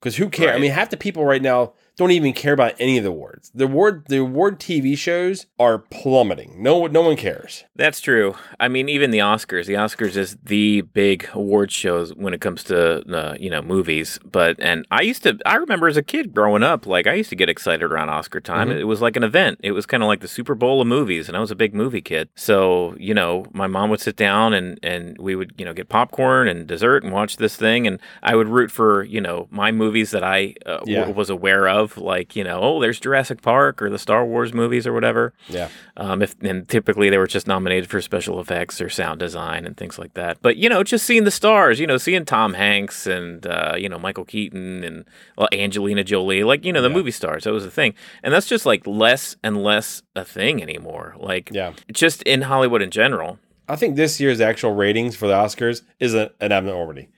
because 0.00 0.16
who 0.16 0.28
cares? 0.28 0.56
I 0.56 0.58
mean, 0.58 0.72
half 0.72 0.90
the 0.90 0.96
people 0.96 1.24
right 1.24 1.40
now 1.40 1.74
don't 1.96 2.10
even 2.10 2.32
care 2.32 2.52
about 2.52 2.74
any 2.78 2.98
of 2.98 3.04
the 3.04 3.10
awards. 3.10 3.50
The 3.54 3.64
award 3.64 4.04
the 4.08 4.18
award 4.18 4.58
TV 4.60 4.96
shows 4.98 5.46
are 5.58 5.78
plummeting. 5.78 6.62
No 6.62 6.86
no 6.86 7.02
one 7.02 7.16
cares. 7.16 7.64
That's 7.74 8.00
true. 8.00 8.34
I 8.60 8.68
mean, 8.68 8.88
even 8.88 9.10
the 9.10 9.18
Oscars. 9.18 9.66
The 9.66 9.74
Oscars 9.74 10.16
is 10.16 10.36
the 10.44 10.82
big 10.82 11.28
award 11.32 11.70
shows 11.72 12.14
when 12.14 12.32
it 12.34 12.40
comes 12.40 12.62
to 12.64 13.02
uh, 13.14 13.36
you 13.38 13.50
know 13.50 13.62
movies. 13.62 14.18
But 14.24 14.56
and 14.60 14.86
I 14.90 15.02
used 15.02 15.22
to. 15.24 15.38
I 15.46 15.56
remember 15.56 15.88
as 15.88 15.96
a 15.96 16.02
kid 16.02 16.34
growing 16.34 16.62
up, 16.62 16.86
like 16.86 17.06
I 17.06 17.14
used 17.14 17.30
to 17.30 17.36
get 17.36 17.48
excited 17.48 17.82
around 17.82 18.08
Oscar 18.08 18.40
time. 18.40 18.68
Mhm. 18.68 18.78
It 18.80 18.84
was 18.84 19.00
like 19.00 19.16
an 19.16 19.24
event. 19.24 19.60
It 19.62 19.72
was 19.72 19.86
kind 19.86 20.02
of 20.02 20.06
like 20.06 20.20
the 20.20 20.28
Super 20.28 20.54
Bowl 20.54 20.80
of 20.80 20.86
movies, 20.86 21.28
and 21.28 21.36
I 21.36 21.40
was 21.40 21.50
a 21.50 21.56
big 21.56 21.74
movie 21.74 22.00
kid. 22.02 22.28
So 22.34 22.94
you 22.98 23.14
know, 23.14 23.46
my 23.52 23.66
mom 23.66 23.90
would 23.90 24.00
sit 24.00 24.16
down 24.16 24.52
and 24.54 24.78
and 24.82 25.16
we 25.18 25.34
would 25.34 25.52
you 25.58 25.64
know 25.64 25.72
get 25.72 25.88
popcorn 25.88 26.48
and 26.48 26.66
dessert 26.66 27.04
and 27.04 27.12
watch 27.12 27.36
this 27.36 27.56
thing, 27.56 27.86
and 27.86 27.98
I 28.22 28.36
would 28.36 28.48
root 28.48 28.70
for 28.70 29.02
you 29.04 29.20
know 29.20 29.48
my 29.50 29.72
movies 29.72 30.10
that 30.12 30.24
I 30.24 30.54
uh, 30.64 30.78
w- 30.78 31.10
was 31.12 31.30
aware 31.30 31.68
of, 31.68 31.85
like 31.96 32.34
you 32.34 32.42
know, 32.44 32.58
oh, 32.60 32.80
there's 32.80 32.98
Jurassic 32.98 33.42
Park 33.42 33.80
or 33.82 33.90
the 33.90 33.98
Star 33.98 34.24
Wars 34.24 34.52
movies 34.52 34.86
or 34.86 34.92
whatever. 34.92 35.32
Yeah. 35.48 35.68
Um, 35.96 36.22
if 36.22 36.34
and 36.42 36.68
typically 36.68 37.10
they 37.10 37.18
were 37.18 37.26
just 37.26 37.46
nominated 37.46 37.88
for 37.90 38.00
special 38.00 38.40
effects 38.40 38.80
or 38.80 38.88
sound 38.88 39.20
design 39.20 39.66
and 39.66 39.76
things 39.76 39.98
like 39.98 40.14
that. 40.14 40.38
But 40.42 40.56
you 40.56 40.68
know, 40.68 40.82
just 40.82 41.06
seeing 41.06 41.24
the 41.24 41.30
stars, 41.30 41.78
you 41.78 41.86
know, 41.86 41.98
seeing 41.98 42.24
Tom 42.24 42.54
Hanks 42.54 43.06
and 43.06 43.46
uh, 43.46 43.74
you 43.78 43.88
know 43.88 43.98
Michael 43.98 44.24
Keaton 44.24 44.82
and 44.84 45.04
well, 45.38 45.48
Angelina 45.52 46.02
Jolie, 46.04 46.44
like 46.44 46.64
you 46.64 46.72
know 46.72 46.82
the 46.82 46.88
Yeah. 46.88 46.94
movie 46.96 47.10
stars, 47.10 47.44
that 47.44 47.52
was 47.52 47.64
a 47.66 47.70
thing, 47.70 47.94
and 48.22 48.32
that's 48.32 48.46
just 48.48 48.66
like 48.66 48.86
less 48.86 49.36
and 49.44 49.62
less 49.62 50.02
a 50.14 50.24
thing 50.24 50.62
anymore. 50.62 51.14
Like 51.18 51.50
Yeah. 51.52 51.72
just 51.92 52.22
in 52.22 52.42
Hollywood 52.42 52.82
in 52.82 52.90
general. 52.90 53.38
I 53.68 53.74
think 53.76 53.96
this 53.96 54.20
year's 54.20 54.40
actual 54.40 54.72
ratings 54.74 55.16
for 55.16 55.26
the 55.26 55.34
Oscars 55.34 55.82
is 55.98 56.14
a, 56.14 56.30
an 56.40 56.52
abnormality. 56.52 57.08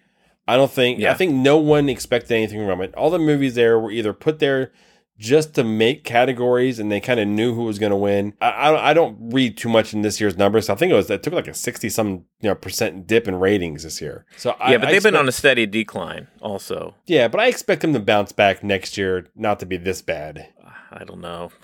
I 0.48 0.56
don't 0.56 0.70
think 0.70 0.98
Yeah. 0.98 1.12
I 1.12 1.14
think 1.14 1.34
no 1.34 1.58
one 1.58 1.88
expected 1.88 2.32
anything 2.32 2.66
from 2.66 2.80
it. 2.80 2.94
All 2.94 3.10
the 3.10 3.18
movies 3.18 3.54
there 3.54 3.78
were 3.78 3.90
either 3.90 4.12
put 4.12 4.38
there 4.38 4.72
just 5.18 5.54
to 5.56 5.64
make 5.64 6.04
categories, 6.04 6.78
and 6.78 6.92
they 6.92 7.00
kind 7.00 7.18
of 7.18 7.26
knew 7.26 7.52
who 7.54 7.64
was 7.64 7.78
going 7.78 7.90
to 7.90 7.96
win. 7.96 8.34
I, 8.40 8.50
I 8.50 8.90
I 8.90 8.94
don't 8.94 9.16
read 9.32 9.56
too 9.56 9.68
much 9.68 9.92
in 9.92 10.02
this 10.02 10.20
year's 10.20 10.36
numbers. 10.38 10.70
I 10.70 10.74
think 10.76 10.92
it 10.92 10.94
was 10.94 11.10
it 11.10 11.22
took 11.22 11.34
like 11.34 11.48
a 11.48 11.54
sixty 11.54 11.88
some 11.88 12.24
you 12.40 12.48
know 12.48 12.54
percent 12.54 13.06
dip 13.06 13.28
in 13.28 13.34
ratings 13.36 13.82
this 13.82 14.00
year. 14.00 14.24
So 14.36 14.56
I, 14.60 14.72
Yeah, 14.72 14.78
but 14.78 14.88
I 14.88 14.92
they've 14.92 15.02
been 15.02 15.16
on 15.16 15.28
a 15.28 15.32
steady 15.32 15.66
decline. 15.66 16.28
Also, 16.40 16.94
yeah, 17.06 17.28
but 17.28 17.40
I 17.40 17.48
expect 17.48 17.82
them 17.82 17.92
to 17.92 18.00
bounce 18.00 18.32
back 18.32 18.62
next 18.62 18.96
year, 18.96 19.26
not 19.34 19.60
to 19.60 19.66
be 19.66 19.76
this 19.76 20.02
bad. 20.02 20.48
I 20.90 21.04
don't 21.04 21.20
know. 21.20 21.50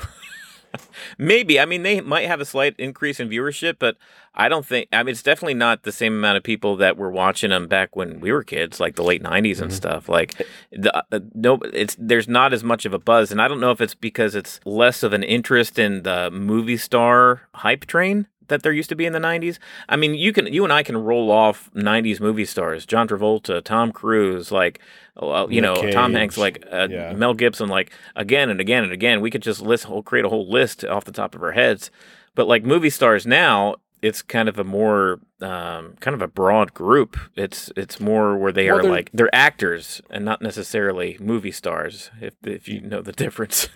Maybe. 1.19 1.61
I 1.61 1.65
mean, 1.67 1.83
they 1.83 2.01
might 2.01 2.27
have 2.27 2.41
a 2.41 2.45
slight 2.45 2.75
increase 2.79 3.21
in 3.21 3.29
viewership, 3.29 3.77
but 3.79 3.97
I 4.35 4.49
don't 4.49 4.67
think. 4.67 4.89
I 4.93 5.03
mean, 5.03 5.13
it's 5.13 5.23
definitely 5.23 5.55
not 5.55 5.83
the 5.85 5.93
same 5.93 6.15
amount 6.15 6.37
of 6.37 6.43
people 6.43 6.77
that 6.77 6.97
were 6.97 7.11
watching 7.11 7.51
them 7.51 7.69
back 7.69 7.95
when 7.95 8.21
we 8.21 8.33
were 8.33 8.43
kids, 8.43 8.81
like 8.81 8.97
the 8.97 9.03
late 9.05 9.23
'90s 9.23 9.61
and 9.61 9.71
Mhm. 9.71 9.75
stuff. 9.75 10.09
Like, 10.09 10.35
the 10.73 10.97
uh, 10.97 11.21
no, 11.35 11.59
it's 11.73 11.97
there's 11.99 12.29
not 12.29 12.53
as 12.53 12.65
much 12.65 12.85
of 12.85 12.93
a 12.95 12.99
buzz, 12.99 13.31
and 13.31 13.41
I 13.41 13.49
don't 13.49 13.61
know 13.61 13.71
if 13.71 13.81
it's 13.81 13.95
because 13.95 14.35
it's 14.35 14.61
less 14.65 15.03
of 15.03 15.13
an 15.13 15.23
interest 15.23 15.79
in 15.79 16.03
the 16.03 16.31
movie 16.31 16.77
star 16.77 17.43
hype 17.55 17.87
train 17.87 18.27
that 18.49 18.63
there 18.63 18.73
used 18.73 18.89
to 18.91 18.97
be 18.97 19.07
in 19.07 19.13
the 19.13 19.19
90s. 19.19 19.59
I 19.89 19.97
mean, 19.97 20.15
you 20.15 20.33
can 20.33 20.53
you 20.53 20.65
and 20.65 20.73
I 20.73 20.83
can 20.83 20.97
roll 20.97 21.31
off 21.31 21.71
90s 21.75 22.21
movie 22.21 22.45
stars, 22.45 22.87
John 22.87 23.09
Travolta, 23.09 23.63
Tom 23.63 23.93
Cruise, 23.93 24.53
like 24.53 24.81
uh, 25.17 25.47
you 25.49 25.61
Nick 25.61 25.83
know, 25.83 25.91
Tom 25.91 26.13
Hanks, 26.13 26.37
like 26.37 26.65
uh, 26.73 26.89
yeah. 26.91 27.13
Mel 27.13 27.35
Gibson, 27.35 27.69
like 27.69 27.93
again 28.17 28.51
and 28.51 28.61
again 28.61 28.85
and 28.85 28.93
again. 28.93 29.21
We 29.21 29.31
could 29.31 29.43
just 29.43 29.61
list 29.61 29.85
whole 29.85 30.03
create 30.03 30.25
a 30.25 30.29
whole 30.29 30.49
list 30.49 30.85
off 30.85 31.05
the 31.05 31.13
top 31.13 31.35
of 31.35 31.43
our 31.43 31.53
heads. 31.53 31.91
But 32.35 32.49
like 32.49 32.65
movie 32.65 32.91
stars 32.91 33.27
now, 33.27 33.77
it's 34.05 34.23
kind 34.23 34.49
of 34.49 34.59
a 34.59 34.65
more 34.65 35.21
um, 35.41 35.95
kind 36.01 36.15
of 36.15 36.23
a 36.23 36.29
broad 36.29 36.75
group. 36.75 37.17
It's 37.37 37.71
it's 37.77 37.99
more 38.01 38.37
where 38.37 38.53
they 38.53 38.67
Well, 38.71 38.79
are 38.79 38.83
they're- 38.83 38.91
like 38.91 39.11
they're 39.13 39.35
actors 39.35 40.01
and 40.11 40.25
not 40.25 40.41
necessarily 40.43 41.17
movie 41.21 41.51
stars. 41.53 42.11
If 42.21 42.35
if 42.45 42.69
you 42.69 42.81
know 42.81 43.03
the 43.03 43.13
difference. 43.25 43.69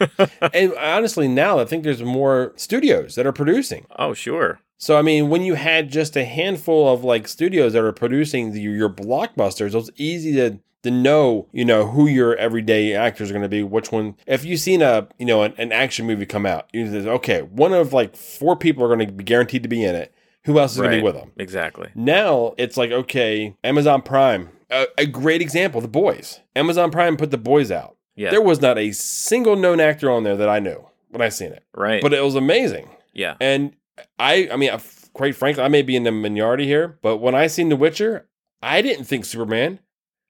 and 0.52 0.72
honestly, 0.74 1.28
now 1.28 1.58
I 1.58 1.64
think 1.64 1.84
there's 1.84 2.02
more 2.02 2.52
studios 2.56 3.14
that 3.16 3.26
are 3.26 3.32
producing. 3.32 3.86
oh 3.98 4.14
sure, 4.14 4.60
So 4.76 4.98
I 4.98 5.02
mean, 5.02 5.28
when 5.28 5.42
you 5.42 5.54
had 5.54 5.90
just 5.90 6.16
a 6.16 6.24
handful 6.24 6.92
of 6.92 7.04
like 7.04 7.26
studios 7.28 7.72
that 7.72 7.82
are 7.84 7.92
producing 7.92 8.52
the, 8.52 8.60
your 8.60 8.90
blockbusters, 8.90 9.68
it 9.68 9.74
was 9.74 9.90
easy 9.96 10.32
to 10.36 10.58
to 10.84 10.92
know, 10.92 11.48
you 11.52 11.64
know, 11.64 11.88
who 11.88 12.06
your 12.06 12.36
everyday 12.36 12.94
actors 12.94 13.30
are 13.30 13.32
going 13.32 13.42
to 13.42 13.48
be. 13.48 13.64
Which 13.64 13.90
one? 13.90 14.14
If 14.28 14.44
you've 14.44 14.60
seen 14.60 14.80
a, 14.80 15.08
you 15.18 15.26
know, 15.26 15.42
an, 15.42 15.52
an 15.58 15.72
action 15.72 16.06
movie 16.06 16.24
come 16.24 16.46
out, 16.46 16.68
you 16.72 16.88
say, 16.88 17.08
okay, 17.08 17.42
one 17.42 17.72
of 17.72 17.92
like 17.92 18.14
four 18.14 18.54
people 18.56 18.84
are 18.84 18.94
going 18.94 19.04
to 19.04 19.12
be 19.12 19.24
guaranteed 19.24 19.64
to 19.64 19.68
be 19.68 19.82
in 19.84 19.96
it. 19.96 20.14
Who 20.44 20.58
else 20.58 20.72
is 20.72 20.78
going 20.78 20.90
to 20.92 20.96
be 20.98 21.02
with 21.02 21.14
them? 21.14 21.32
exactly. 21.36 21.90
Now 21.94 22.54
it's 22.58 22.76
like, 22.76 22.90
okay, 22.90 23.54
Amazon 23.64 24.02
Prime, 24.02 24.48
a, 24.70 24.86
a 24.96 25.06
great 25.06 25.42
example, 25.42 25.80
The 25.80 25.88
Boys. 25.88 26.40
Amazon 26.56 26.90
Prime 26.90 27.16
put 27.16 27.30
The 27.30 27.38
Boys 27.38 27.70
out. 27.70 27.96
Yeah, 28.16 28.30
There 28.30 28.42
was 28.42 28.60
not 28.60 28.78
a 28.78 28.90
single 28.92 29.54
known 29.56 29.78
actor 29.78 30.10
on 30.10 30.24
there 30.24 30.36
that 30.36 30.48
I 30.48 30.58
knew 30.58 30.84
when 31.10 31.22
I 31.22 31.28
seen 31.28 31.52
it, 31.52 31.64
right. 31.74 32.02
but 32.02 32.12
it 32.12 32.22
was 32.24 32.34
amazing. 32.34 32.88
yeah, 33.12 33.36
And 33.40 33.74
I, 34.18 34.48
I 34.52 34.56
mean, 34.56 34.70
I- 34.70 34.80
quite 35.12 35.34
frankly, 35.36 35.62
I 35.62 35.68
may 35.68 35.82
be 35.82 35.94
in 35.96 36.02
the 36.04 36.10
minority 36.12 36.64
here, 36.66 36.98
but 37.02 37.18
when 37.18 37.34
I 37.34 37.46
seen 37.48 37.68
The 37.68 37.76
Witcher, 37.76 38.26
I 38.62 38.82
didn't 38.82 39.04
think 39.04 39.24
Superman. 39.24 39.80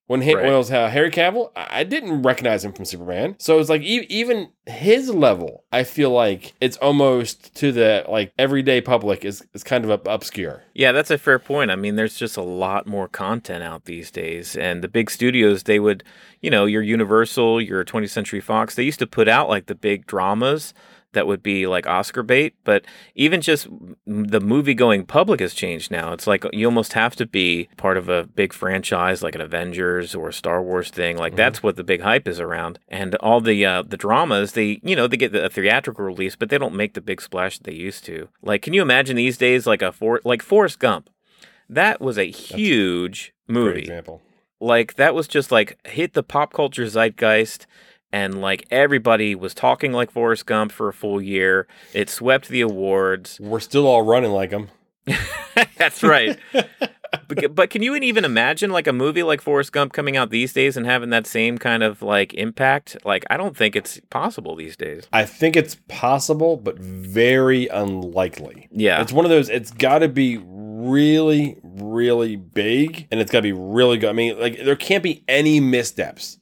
When, 0.09 0.23
he, 0.23 0.35
Right. 0.35 0.45
when 0.45 0.55
it 0.55 0.57
was 0.57 0.71
uh, 0.73 0.89
Harry 0.89 1.11
Cavill, 1.11 1.51
I 1.55 1.85
didn't 1.85 2.23
recognize 2.23 2.65
him 2.65 2.73
from 2.73 2.87
Superman. 2.87 3.37
So 3.39 3.59
it's 3.61 3.69
like 3.69 3.83
e- 3.83 4.07
even 4.09 4.49
his 4.67 5.11
level, 5.11 5.65
I 5.71 5.85
feel 5.85 6.11
like 6.11 6.55
it's 6.63 6.79
almost 6.79 7.55
to 7.57 7.73
the 7.73 8.05
like 8.09 8.33
everyday 8.39 8.81
public 8.81 9.25
is 9.25 9.47
is 9.53 9.63
kind 9.63 9.85
of 9.85 10.01
obscure. 10.07 10.63
Yeah, 10.75 10.93
that's 10.93 11.11
a 11.11 11.19
fair 11.19 11.39
point. 11.39 11.71
I 11.71 11.77
mean, 11.77 11.97
there's 11.97 12.17
just 12.17 12.37
a 12.39 12.43
lot 12.43 12.87
more 12.87 13.07
content 13.07 13.63
out 13.63 13.85
these 13.85 14.11
days, 14.11 14.57
and 14.57 14.83
the 14.83 14.89
big 14.89 15.11
studios, 15.11 15.65
they 15.65 15.79
would, 15.79 16.03
you 16.41 16.51
know, 16.51 16.65
your 16.65 16.83
Universal, 16.83 17.61
your 17.61 17.85
20th 17.85 18.11
Century 18.11 18.41
Fox, 18.41 18.75
they 18.75 18.85
used 18.85 18.99
to 19.01 19.07
put 19.07 19.29
out 19.29 19.49
like 19.51 19.67
the 19.67 19.75
big 19.75 20.07
dramas 20.07 20.73
that 21.13 21.27
would 21.27 21.43
be 21.43 21.67
like 21.67 21.87
Oscar 21.87 22.23
bait, 22.23 22.55
but 22.65 22.85
even 23.15 23.41
just 23.41 23.67
the 24.07 24.41
movie 24.41 24.75
going 24.75 25.07
public 25.07 25.41
has 25.41 25.55
changed 25.55 25.91
now. 25.91 26.13
It's 26.13 26.27
like 26.27 26.45
you 26.53 26.67
almost 26.67 26.93
have 26.93 27.17
to 27.17 27.27
be 27.27 27.69
part 27.79 27.97
of 27.97 28.09
a 28.09 28.25
big 28.25 28.53
franchise 28.53 29.23
like 29.23 29.35
an 29.35 29.41
Avengers 29.41 30.15
or 30.15 30.29
a 30.29 30.33
Star 30.33 30.63
Wars 30.63 30.91
thing. 30.91 31.17
Like 31.17 31.33
Mhm. 31.33 31.37
that's 31.37 31.63
what 31.63 31.77
the 31.77 31.85
big 31.85 32.03
hype 32.03 32.29
is 32.29 32.39
around. 32.41 32.79
And 32.89 33.15
all 33.17 33.41
the 33.41 33.65
uh, 33.65 33.83
the 33.83 33.97
dramas, 33.97 34.53
they 34.53 34.81
you 34.83 34.95
know, 34.95 35.07
they 35.07 35.17
get 35.17 35.35
a 35.35 35.49
theatrical 35.49 36.05
release, 36.05 36.37
but 36.37 36.51
they 36.51 36.59
don't 36.59 36.75
make 36.75 36.93
the 36.95 37.01
big 37.01 37.21
splash 37.23 37.59
that 37.59 37.65
they 37.65 37.73
used 37.77 38.05
to. 38.05 38.29
Like 38.43 38.61
can 38.63 38.75
you 38.75 38.83
imagine 38.83 39.17
these 39.17 39.39
days 39.39 39.67
like 39.67 39.81
a 39.83 39.93
for 39.93 40.21
like 40.25 40.43
Forrest 40.43 40.79
Gump? 40.79 41.09
That 41.71 42.01
was 42.01 42.19
a 42.19 42.31
huge 42.31 43.33
Great 43.47 43.55
movie 43.55 43.81
example. 43.81 44.21
like 44.61 44.95
that 44.97 45.15
was 45.15 45.29
just 45.29 45.51
like 45.53 45.79
hit 45.87 46.13
the 46.15 46.23
pop 46.23 46.53
culture 46.53 46.85
zeitgeist 46.87 47.67
and 48.13 48.41
like 48.41 48.67
everybody 48.71 49.35
was 49.35 49.55
talking 49.55 49.93
like 49.93 50.11
Forrest 50.11 50.47
Gump 50.47 50.73
for 50.73 50.89
a 50.89 50.93
full 50.93 51.21
year. 51.21 51.67
It 51.93 52.09
swept 52.11 52.49
the 52.49 52.61
awards. 52.61 53.39
We're 53.41 53.61
still 53.61 53.87
all 53.87 54.03
running 54.03 54.33
like 54.33 54.51
him. 54.51 54.69
That's 55.77 56.03
right. 56.03 56.39
but, 56.53 57.55
but 57.55 57.71
can 57.71 57.83
you 57.83 57.95
even 57.97 58.25
imagine 58.25 58.71
like 58.71 58.87
a 58.87 58.93
movie 58.93 59.23
like 59.23 59.41
Forrest 59.41 59.73
Gump 59.73 59.93
coming 59.93 60.17
out 60.17 60.31
these 60.31 60.53
days 60.53 60.77
and 60.77 60.87
having 60.87 61.11
that 61.11 61.27
same 61.27 61.59
kind 61.59 61.83
of 61.83 62.03
like 62.03 62.35
impact? 62.35 62.97
Like 63.05 63.25
I 63.31 63.37
don't 63.37 63.57
think 63.57 63.77
it's 63.77 64.01
possible 64.11 64.57
these 64.57 64.77
days. 64.77 65.07
I 65.13 65.25
think 65.25 65.57
it's 65.57 65.77
possible, 65.89 66.57
but 66.57 66.79
very 66.79 67.69
unlikely. 67.69 68.69
Yeah. 68.71 69.01
It's 69.01 69.13
one 69.13 69.25
of 69.25 69.31
those, 69.31 69.49
it's 69.49 69.71
got 69.71 69.99
to 70.01 70.09
be 70.09 70.39
really, 70.45 71.59
really 71.63 72.37
big 72.37 73.07
and 73.11 73.21
it's 73.21 73.31
got 73.31 73.39
to 73.39 73.43
be 73.43 73.53
really 73.53 73.99
good. 73.99 74.11
I 74.11 74.13
mean, 74.13 74.39
like, 74.39 74.63
there 74.65 74.77
can't 74.77 75.03
be 75.03 75.25
any 75.29 75.61
missteps. 75.61 76.39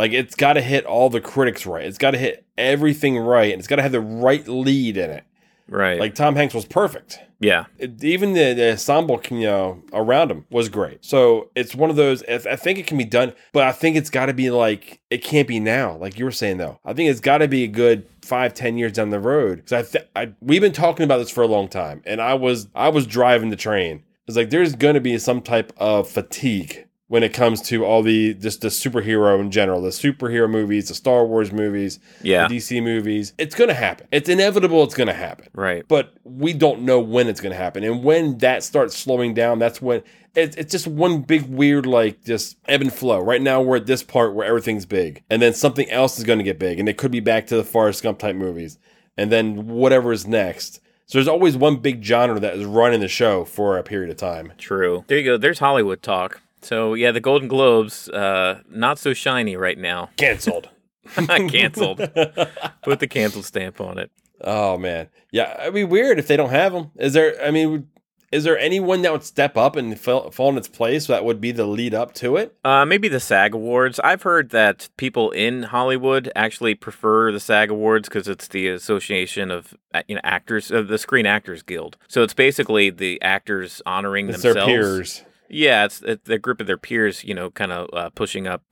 Like, 0.00 0.12
it's 0.12 0.34
got 0.34 0.54
to 0.54 0.60
hit 0.62 0.84
all 0.86 1.10
the 1.10 1.20
critics 1.20 1.66
right. 1.66 1.84
It's 1.84 1.98
got 1.98 2.12
to 2.12 2.18
hit 2.18 2.44
everything 2.56 3.18
right. 3.18 3.52
And 3.52 3.58
it's 3.60 3.68
got 3.68 3.76
to 3.76 3.82
have 3.82 3.92
the 3.92 4.00
right 4.00 4.46
lead 4.48 4.96
in 4.96 5.10
it. 5.10 5.24
right. 5.68 6.00
Like, 6.00 6.14
Tom 6.14 6.34
Hanks 6.36 6.54
was 6.54 6.64
perfect. 6.64 7.18
yeah. 7.38 7.64
It- 7.78 8.02
even 8.02 8.32
the, 8.32 8.54
the 8.54 8.70
ensemble, 8.72 9.20
you 9.30 9.40
know, 9.40 9.82
around 9.92 10.30
him 10.30 10.46
was 10.50 10.68
great. 10.68 11.04
So 11.04 11.50
it's 11.54 11.74
one 11.74 11.90
of 11.90 11.96
those. 11.96 12.22
I 12.28 12.34
I 12.52 12.56
think 12.56 12.78
it 12.78 12.86
can 12.86 12.98
be 12.98 13.04
done, 13.04 13.32
but 13.52 13.62
I 13.64 13.72
think 13.72 13.96
it's 13.96 14.10
got 14.10 14.26
to 14.26 14.34
be 14.34 14.50
like 14.50 15.00
it 15.10 15.22
can't 15.22 15.46
be 15.48 15.60
now, 15.60 15.96
like 15.96 16.18
you 16.18 16.24
were 16.24 16.30
saying 16.32 16.56
though. 16.58 16.78
I 16.84 16.92
think 16.94 17.10
it's 17.10 17.20
got 17.20 17.38
to 17.38 17.48
be 17.48 17.64
a 17.64 17.68
good 17.68 18.06
five, 18.22 18.54
ten 18.54 18.78
years 18.78 18.92
down 18.92 19.10
the 19.10 19.20
road. 19.20 19.56
Because 19.56 19.72
I, 19.72 19.82
th- 19.98 20.08
I, 20.16 20.32
we've 20.40 20.60
been 20.62 20.72
talking 20.72 21.04
about 21.04 21.18
this 21.18 21.30
for 21.30 21.42
a 21.42 21.46
long 21.46 21.68
time, 21.68 22.02
and 22.06 22.20
I 22.20 22.34
was, 22.34 22.68
I 22.74 22.88
was 22.90 23.06
driving 23.06 23.50
the 23.50 23.56
train. 23.56 24.02
It's 24.28 24.36
like 24.36 24.50
there's 24.50 24.74
going 24.76 24.94
to 24.94 25.00
be 25.00 25.18
some 25.18 25.40
type 25.42 25.72
of 25.76 26.08
fatigue 26.08 26.86
when 27.10 27.24
it 27.24 27.34
comes 27.34 27.60
to 27.60 27.84
all 27.84 28.02
the 28.04 28.34
just 28.34 28.60
the 28.60 28.68
superhero 28.68 29.40
in 29.40 29.50
general, 29.50 29.82
the 29.82 29.88
superhero 29.88 30.48
movies, 30.48 30.86
the 30.86 30.94
Star 30.94 31.26
Wars 31.26 31.50
movies, 31.50 31.98
Yeah. 32.22 32.46
the 32.46 32.54
DC 32.56 32.80
movies. 32.80 33.32
It's 33.36 33.56
going 33.56 33.66
to 33.66 33.74
happen. 33.74 34.06
It's 34.12 34.28
inevitable. 34.28 34.84
It's 34.84 34.94
going 34.94 35.08
to 35.08 35.12
happen 35.12 35.48
Right. 35.52 35.82
but 35.88 36.14
we 36.22 36.52
don't 36.52 36.82
know 36.82 37.00
when 37.00 37.26
it's 37.26 37.40
going 37.40 37.50
to 37.50 37.58
happen. 37.58 37.82
And 37.82 38.04
when 38.04 38.38
that 38.38 38.62
starts 38.62 38.96
slowing 38.96 39.34
down, 39.34 39.58
that's 39.58 39.82
when 39.82 40.04
it's, 40.36 40.54
it's 40.54 40.70
just 40.70 40.86
one 40.86 41.22
big 41.22 41.42
weird, 41.48 41.84
like, 41.84 42.22
just 42.24 42.56
ebb 42.68 42.80
and 42.80 42.92
flow. 42.92 43.18
Right 43.18 43.42
now, 43.42 43.60
we're 43.60 43.78
at 43.78 43.86
this 43.86 44.04
part 44.04 44.32
where 44.32 44.46
everything's 44.46 44.86
big, 44.86 45.24
and 45.28 45.42
then 45.42 45.52
something 45.52 45.90
else 45.90 46.16
is 46.16 46.22
going 46.24 46.38
to 46.38 46.44
get 46.44 46.60
big, 46.60 46.78
and 46.78 46.88
it 46.88 46.96
could 46.96 47.10
be 47.10 47.18
back 47.18 47.48
to 47.48 47.56
the 47.56 47.64
Forrest 47.64 48.04
Gump 48.04 48.20
type 48.20 48.36
movies, 48.36 48.78
and 49.16 49.32
then 49.32 49.66
whatever 49.66 50.12
is 50.12 50.28
next. 50.28 50.78
So 51.06 51.18
there's 51.18 51.26
always 51.26 51.56
one 51.56 51.78
big 51.78 52.04
genre 52.04 52.38
that 52.38 52.54
is 52.54 52.64
running 52.64 53.00
the 53.00 53.08
show 53.08 53.44
for 53.44 53.76
a 53.76 53.82
period 53.82 54.10
of 54.10 54.16
time. 54.18 54.52
True. 54.56 55.04
There 55.08 55.18
you 55.18 55.24
go. 55.24 55.36
There's 55.36 55.58
Hollywood 55.58 56.00
talk. 56.00 56.40
So 56.62 56.94
yeah, 56.94 57.10
the 57.12 57.20
Golden 57.20 57.48
Globes, 57.48 58.08
uh, 58.08 58.60
not 58.68 58.98
so 58.98 59.14
shiny 59.14 59.56
right 59.56 59.78
now. 59.78 60.10
Canceled. 60.16 60.68
Canceled. 61.14 61.98
Put 62.82 63.00
the 63.00 63.06
cancel 63.08 63.42
stamp 63.42 63.80
on 63.80 63.98
it. 63.98 64.10
oh 64.42 64.78
man, 64.78 65.08
yeah, 65.32 65.60
it'd 65.62 65.74
be 65.74 65.84
weird 65.84 66.18
if 66.18 66.26
they 66.26 66.36
don't 66.36 66.50
have 66.50 66.72
them. 66.72 66.90
Is 66.96 67.14
there? 67.14 67.34
I 67.44 67.50
mean, 67.50 67.88
is 68.30 68.44
there 68.44 68.56
anyone 68.58 69.02
that 69.02 69.10
would 69.10 69.24
step 69.24 69.56
up 69.56 69.74
and 69.74 69.98
fall, 69.98 70.30
fall 70.30 70.50
in 70.50 70.56
its 70.58 70.68
place 70.68 71.06
that 71.08 71.24
would 71.24 71.40
be 71.40 71.50
the 71.50 71.66
lead 71.66 71.94
up 71.94 72.14
to 72.14 72.36
it? 72.36 72.54
Uh, 72.64 72.84
maybe 72.84 73.08
the 73.08 73.18
SAG 73.18 73.54
Awards. 73.54 73.98
I've 74.00 74.22
heard 74.22 74.50
that 74.50 74.88
people 74.96 75.30
in 75.32 75.64
Hollywood 75.64 76.30
actually 76.36 76.74
prefer 76.76 77.32
the 77.32 77.40
SAG 77.40 77.70
Awards 77.70 78.08
because 78.08 78.28
it's 78.28 78.46
the 78.48 78.68
Association 78.68 79.50
of 79.50 79.74
uh, 79.92 80.02
you 80.06 80.14
know 80.14 80.20
actors, 80.22 80.70
uh, 80.70 80.82
the 80.82 80.98
Screen 80.98 81.26
Actors 81.26 81.62
Guild. 81.62 81.96
So 82.08 82.22
it's 82.22 82.34
basically 82.34 82.90
the 82.90 83.20
actors 83.22 83.82
honoring 83.84 84.28
It's 84.28 84.42
themselves. 84.42 84.66
their 84.66 84.66
peers. 84.66 85.22
Yeah, 85.50 85.84
it's, 85.84 86.00
it's 86.02 86.24
the 86.28 86.38
group 86.38 86.60
of 86.60 86.66
their 86.66 86.78
peers, 86.78 87.24
you 87.24 87.34
know, 87.34 87.50
kind 87.50 87.72
of 87.72 87.88
uh, 87.92 88.10
pushing 88.10 88.46
up 88.46 88.62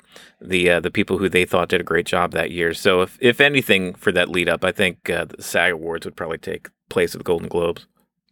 the 0.40 0.70
uh, 0.70 0.80
the 0.80 0.90
people 0.90 1.18
who 1.18 1.28
they 1.28 1.44
thought 1.44 1.68
did 1.68 1.80
a 1.80 1.84
great 1.84 2.06
job 2.06 2.32
that 2.32 2.50
year. 2.50 2.72
So 2.74 3.02
if 3.02 3.18
if 3.20 3.40
anything 3.40 3.94
for 3.94 4.10
that 4.12 4.28
lead 4.28 4.48
up, 4.48 4.64
I 4.64 4.72
think 4.72 5.10
uh, 5.10 5.26
the 5.26 5.42
SAG 5.42 5.72
Awards 5.72 6.06
would 6.06 6.16
probably 6.16 6.38
take 6.38 6.68
place 6.88 7.14
of 7.14 7.18
the 7.20 7.24
Golden 7.24 7.48
Globes. 7.48 7.86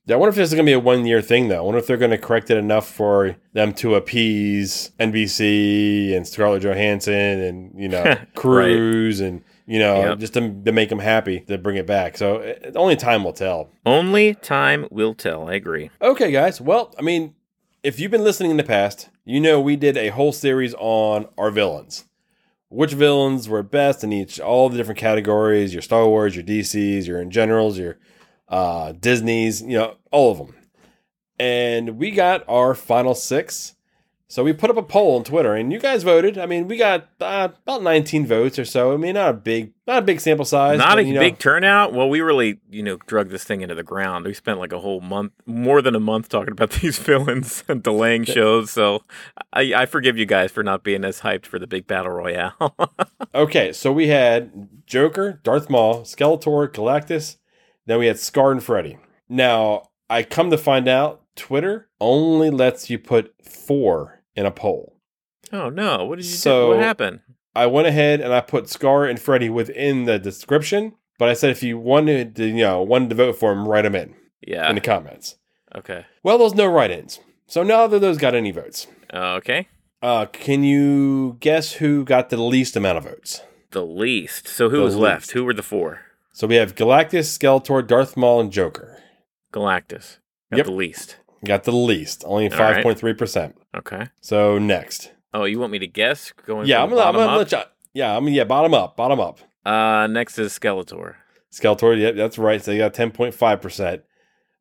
Yeah, 0.06 0.14
I 0.14 0.18
wonder 0.18 0.30
if 0.30 0.36
this 0.36 0.48
is 0.50 0.54
going 0.54 0.64
to 0.64 0.70
be 0.70 0.74
a 0.74 0.78
one 0.78 1.04
year 1.04 1.20
thing, 1.20 1.48
though. 1.48 1.58
I 1.58 1.60
wonder 1.62 1.78
if 1.80 1.86
they're 1.88 1.96
going 1.96 2.12
to 2.12 2.18
correct 2.18 2.48
it 2.50 2.56
enough 2.56 2.88
for 2.88 3.36
them 3.54 3.72
to 3.74 3.96
appease 3.96 4.92
NBC 5.00 6.16
and 6.16 6.26
Scarlett 6.26 6.62
Johansson 6.62 7.12
and, 7.14 7.72
you 7.80 7.88
know, 7.88 8.16
Cruise 8.36 9.20
and, 9.20 9.42
you 9.66 9.78
know, 9.80 10.10
Yep. 10.10 10.18
just 10.18 10.34
to, 10.34 10.62
to 10.64 10.70
make 10.72 10.90
them 10.90 11.00
happy 11.00 11.40
to 11.40 11.58
bring 11.58 11.76
it 11.76 11.86
back. 11.88 12.16
So 12.16 12.36
it, 12.36 12.72
only 12.76 12.94
time 12.96 13.24
will 13.24 13.32
tell. 13.32 13.70
Only 13.84 14.34
time 14.34 14.86
will 14.92 15.14
tell. 15.14 15.48
I 15.48 15.54
agree. 15.54 15.90
Okay, 16.00 16.30
guys. 16.30 16.60
Well, 16.60 16.94
I 16.98 17.02
mean, 17.02 17.34
if 17.86 18.00
you've 18.00 18.10
been 18.10 18.24
listening 18.24 18.50
in 18.50 18.56
the 18.56 18.64
past, 18.64 19.10
you 19.24 19.38
know 19.38 19.60
we 19.60 19.76
did 19.76 19.96
a 19.96 20.08
whole 20.08 20.32
series 20.32 20.74
on 20.76 21.28
our 21.38 21.52
villains. 21.52 22.04
Which 22.68 22.94
villains 22.94 23.48
were 23.48 23.62
best 23.62 24.02
in 24.02 24.12
each, 24.12 24.40
all 24.40 24.68
the 24.68 24.76
different 24.76 24.98
categories 24.98 25.72
your 25.72 25.82
Star 25.82 26.04
Wars, 26.04 26.34
your 26.34 26.44
DCs, 26.44 27.06
your 27.06 27.20
in 27.20 27.30
generals, 27.30 27.78
your 27.78 27.96
uh, 28.48 28.90
Disney's, 28.90 29.62
you 29.62 29.78
know, 29.78 29.98
all 30.10 30.32
of 30.32 30.38
them. 30.38 30.56
And 31.38 31.96
we 31.96 32.10
got 32.10 32.42
our 32.48 32.74
final 32.74 33.14
six. 33.14 33.75
So 34.28 34.42
we 34.42 34.52
put 34.52 34.70
up 34.70 34.76
a 34.76 34.82
poll 34.82 35.16
on 35.16 35.24
Twitter, 35.24 35.54
and 35.54 35.72
you 35.72 35.78
guys 35.78 36.02
voted. 36.02 36.36
I 36.36 36.46
mean, 36.46 36.66
we 36.66 36.76
got 36.76 37.08
uh, 37.20 37.50
about 37.62 37.82
19 37.84 38.26
votes 38.26 38.58
or 38.58 38.64
so. 38.64 38.92
I 38.92 38.96
mean, 38.96 39.14
not 39.14 39.30
a 39.30 39.32
big, 39.34 39.72
not 39.86 39.98
a 39.98 40.02
big 40.02 40.20
sample 40.20 40.44
size. 40.44 40.78
Not 40.78 40.96
but, 40.96 40.98
a 40.98 41.04
you 41.04 41.14
know, 41.14 41.20
big 41.20 41.38
turnout. 41.38 41.92
Well, 41.92 42.08
we 42.08 42.20
really, 42.20 42.58
you 42.68 42.82
know, 42.82 42.96
drug 43.06 43.30
this 43.30 43.44
thing 43.44 43.60
into 43.60 43.76
the 43.76 43.84
ground. 43.84 44.24
We 44.24 44.34
spent 44.34 44.58
like 44.58 44.72
a 44.72 44.80
whole 44.80 45.00
month, 45.00 45.30
more 45.46 45.80
than 45.80 45.94
a 45.94 46.00
month, 46.00 46.28
talking 46.28 46.50
about 46.50 46.70
these 46.82 46.98
villains 46.98 47.62
and 47.68 47.84
delaying 47.84 48.24
shows. 48.24 48.72
So 48.72 49.04
I, 49.52 49.72
I 49.74 49.86
forgive 49.86 50.18
you 50.18 50.26
guys 50.26 50.50
for 50.50 50.64
not 50.64 50.82
being 50.82 51.04
as 51.04 51.20
hyped 51.20 51.46
for 51.46 51.60
the 51.60 51.68
big 51.68 51.86
battle 51.86 52.12
royale. 52.12 52.76
Okay, 53.34 53.70
so 53.74 53.92
we 53.92 54.08
had 54.08 54.86
Joker, 54.86 55.40
Darth 55.42 55.68
Maul, 55.68 56.02
Skeletor, 56.02 56.72
Galactus. 56.72 57.36
Then 57.84 57.98
we 57.98 58.06
had 58.06 58.18
Scar 58.18 58.50
and 58.50 58.62
Freddy. 58.62 58.96
Now, 59.28 59.90
I 60.08 60.22
come 60.22 60.50
to 60.50 60.56
find 60.56 60.88
out 60.88 61.20
Twitter 61.36 61.90
only 62.00 62.48
lets 62.48 62.88
you 62.88 62.98
put 62.98 63.34
four 63.44 64.15
in 64.36 64.46
a 64.46 64.50
poll. 64.50 64.94
Oh 65.52 65.68
no! 65.70 66.04
What 66.04 66.16
did 66.16 66.24
you 66.26 66.32
do? 66.32 66.36
So- 66.36 66.68
What 66.68 66.78
happened? 66.78 67.20
I 67.54 67.64
went 67.66 67.86
ahead 67.88 68.20
and 68.20 68.34
I 68.34 68.40
put 68.42 68.68
Scar 68.68 69.06
and 69.06 69.18
Freddy 69.18 69.48
within 69.48 70.04
the 70.04 70.18
description, 70.18 70.92
but 71.18 71.30
I 71.30 71.32
said 71.32 71.48
if 71.50 71.62
you 71.62 71.78
wanted 71.78 72.36
to, 72.36 72.44
you 72.46 72.56
know, 72.56 72.82
wanted 72.82 73.08
to 73.10 73.16
vote 73.16 73.36
for 73.36 73.50
him, 73.50 73.66
write 73.66 73.82
them 73.82 73.94
in 73.94 74.14
Yeah. 74.46 74.68
in 74.68 74.74
the 74.74 74.80
comments. 74.82 75.36
Okay. 75.74 76.04
Well, 76.22 76.36
there's 76.36 76.54
no 76.54 76.66
write-ins, 76.66 77.18
so 77.46 77.62
neither 77.62 77.96
of 77.96 78.02
those 78.02 78.18
got 78.18 78.34
any 78.34 78.50
votes. 78.50 78.86
Okay. 79.12 79.68
Uh, 80.02 80.26
can 80.26 80.64
you 80.64 81.38
guess 81.40 81.72
who 81.74 82.04
got 82.04 82.28
the 82.28 82.36
least 82.36 82.76
amount 82.76 82.98
of 82.98 83.04
votes? 83.04 83.42
The 83.70 83.84
least. 83.86 84.46
So 84.48 84.68
who 84.68 84.76
The 84.78 84.82
was 84.84 84.96
left? 84.96 85.30
Who 85.30 85.44
were 85.44 85.54
the 85.54 85.62
four? 85.62 86.00
So 86.34 86.46
we 86.46 86.56
have 86.56 86.74
Galactus, 86.74 87.26
Skeletor, 87.38 87.86
Darth 87.86 88.16
Maul, 88.18 88.40
and 88.40 88.52
Joker. 88.52 88.98
Galactus. 89.52 90.18
Got 90.50 90.58
Yep. 90.58 90.66
the 90.66 90.72
least. 90.72 91.16
Got 91.44 91.64
the 91.64 91.72
least, 91.72 92.24
only 92.26 92.44
All 92.50 92.58
right. 92.58 92.74
five 92.76 92.82
point 92.82 92.98
three 92.98 93.14
percent. 93.14 93.56
Okay. 93.76 94.06
So 94.20 94.58
next, 94.58 95.12
Oh, 95.34 95.44
you 95.44 95.58
want 95.58 95.70
me 95.72 95.78
to 95.80 95.86
guess? 95.86 96.32
Going 96.46 96.66
yeah, 96.66 96.82
I'm 96.82 96.88
gonna, 96.88 97.02
I'm 97.02 97.14
bottom 97.14 97.20
gonna 97.28 97.32
up? 97.32 97.52
let 97.52 97.52
you. 97.52 97.58
Yeah, 97.94 98.16
I'm 98.16 98.24
gonna, 98.24 98.36
yeah, 98.36 98.44
bottom 98.44 98.72
up, 98.74 98.96
bottom 98.96 99.20
up. 99.20 99.40
Uh, 99.64 100.06
next 100.06 100.38
is 100.38 100.56
Skeletor. 100.58 101.14
Skeletor, 101.52 101.98
yep, 102.00 102.16
that's 102.16 102.38
right. 102.38 102.62
So 102.62 102.70
you 102.72 102.78
got 102.78 102.94
ten 102.94 103.10
point 103.10 103.34
five 103.34 103.60
percent. 103.60 104.02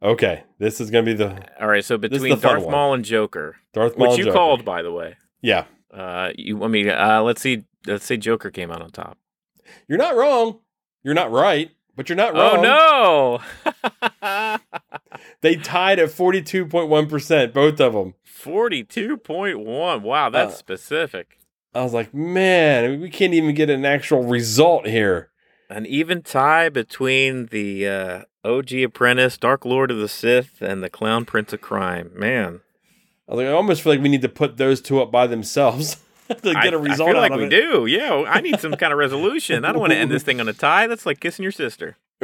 Okay, 0.04 0.44
this 0.60 0.80
is 0.82 0.92
gonna 0.92 1.04
be 1.06 1.14
the 1.14 1.38
All 1.60 1.68
right. 1.68 1.84
So 1.84 1.98
between 1.98 2.38
Darth 2.40 2.64
one. 2.64 2.72
Maul 2.72 2.94
and 2.94 3.06
Joker, 3.06 3.56
Darth 3.74 3.98
Maul. 3.98 4.10
which 4.10 4.18
you 4.20 4.26
Joker. 4.26 4.36
called, 4.38 4.66
by 4.66 4.82
the 4.82 4.92
way. 4.92 5.16
Yeah, 5.42 5.66
Uh, 5.94 6.32
you 6.36 6.58
want 6.58 6.74
me? 6.74 6.84
To, 6.84 6.92
uh, 6.92 7.22
let's 7.22 7.42
see. 7.42 7.64
Let's 7.88 8.06
say 8.06 8.18
Joker 8.18 8.52
came 8.52 8.72
out 8.72 8.82
on 8.82 8.90
top. 8.92 9.18
you're 9.88 9.98
not 9.98 10.16
wrong. 10.16 10.60
You're 11.04 11.14
not 11.14 11.32
right, 11.32 11.70
but 11.96 12.10
you're 12.10 12.16
not 12.16 12.34
wrong. 12.34 12.66
Oh 12.66 13.40
no! 14.22 14.60
They 15.42 15.56
tied 15.56 16.00
at 16.00 16.12
forty 16.12 16.42
two 16.42 16.66
point 16.66 16.90
one 16.90 17.08
percent, 17.08 17.54
both 17.54 17.80
of 17.80 17.94
them. 17.94 18.16
Forty-two 18.24 19.18
point 19.18 19.60
one. 19.60 20.04
Wow, 20.04 20.30
that's 20.30 20.54
Uh, 20.54 20.58
specific. 20.58 21.38
I 21.74 21.84
was 21.84 21.94
like, 21.94 22.14
man, 22.14 23.02
we 23.02 23.10
can't 23.10 23.34
even 23.34 23.54
get 23.56 23.70
an 23.70 23.86
actual 23.86 24.24
result 24.24 24.88
here. 24.88 25.30
An 25.70 25.86
even 25.86 26.22
tie 26.22 26.70
between 26.70 27.48
the 27.48 27.88
uh, 27.88 28.22
OG 28.44 28.72
Apprentice, 28.74 29.38
Dark 29.38 29.66
Lord 29.66 29.90
of 29.92 29.98
the 29.98 30.08
Sith, 30.08 30.62
and 30.62 30.84
the 30.84 30.90
Clown 30.90 31.26
Prince 31.26 31.54
of 31.54 31.62
Crime. 31.62 32.12
Man, 32.16 32.62
I 33.28 33.34
was 33.34 33.38
like, 33.40 33.48
I 33.48 33.52
almost 33.52 33.82
feel 33.82 33.94
like 33.94 34.02
we 34.02 34.10
need 34.10 34.22
to 34.22 34.30
put 34.30 34.58
those 34.58 34.80
two 34.82 35.02
up 35.02 35.12
by 35.12 35.28
themselves 35.28 35.98
to 36.42 36.54
get 36.54 36.56
I, 36.56 36.68
a 36.68 36.78
result 36.78 37.10
I 37.10 37.14
feel 37.14 37.18
out 37.18 37.22
like 37.22 37.32
of 37.34 37.38
we 37.40 37.46
it. 37.46 37.50
do. 37.50 37.86
Yeah, 37.86 38.24
I 38.28 38.42
need 38.42 38.60
some 38.60 38.74
kind 38.78 38.92
of 38.92 39.00
resolution. 39.00 39.66
I 39.66 39.72
don't 39.72 39.80
want 39.82 39.92
to 39.94 39.98
end 39.98 40.12
this 40.12 40.24
thing 40.24 40.40
on 40.40 40.48
a 40.48 40.54
tie. 40.54 40.88
That's 40.88 41.06
like 41.06 41.20
kissing 41.20 41.44
your 41.44 41.52
sister. 41.52 41.98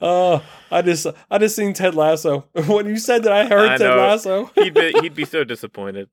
oh, 0.00 0.42
I 0.70 0.82
just 0.82 1.06
I 1.30 1.38
just 1.38 1.56
seen 1.56 1.72
Ted 1.74 1.94
Lasso. 1.94 2.46
when 2.66 2.86
you 2.86 2.96
said 2.96 3.24
that, 3.24 3.32
I 3.32 3.46
heard 3.46 3.70
I 3.70 3.76
Ted. 3.78 3.96
Lasso. 3.96 4.50
He'd 4.54 4.74
be, 4.74 4.92
he'd 5.00 5.14
be 5.14 5.24
so 5.24 5.44
disappointed. 5.44 6.08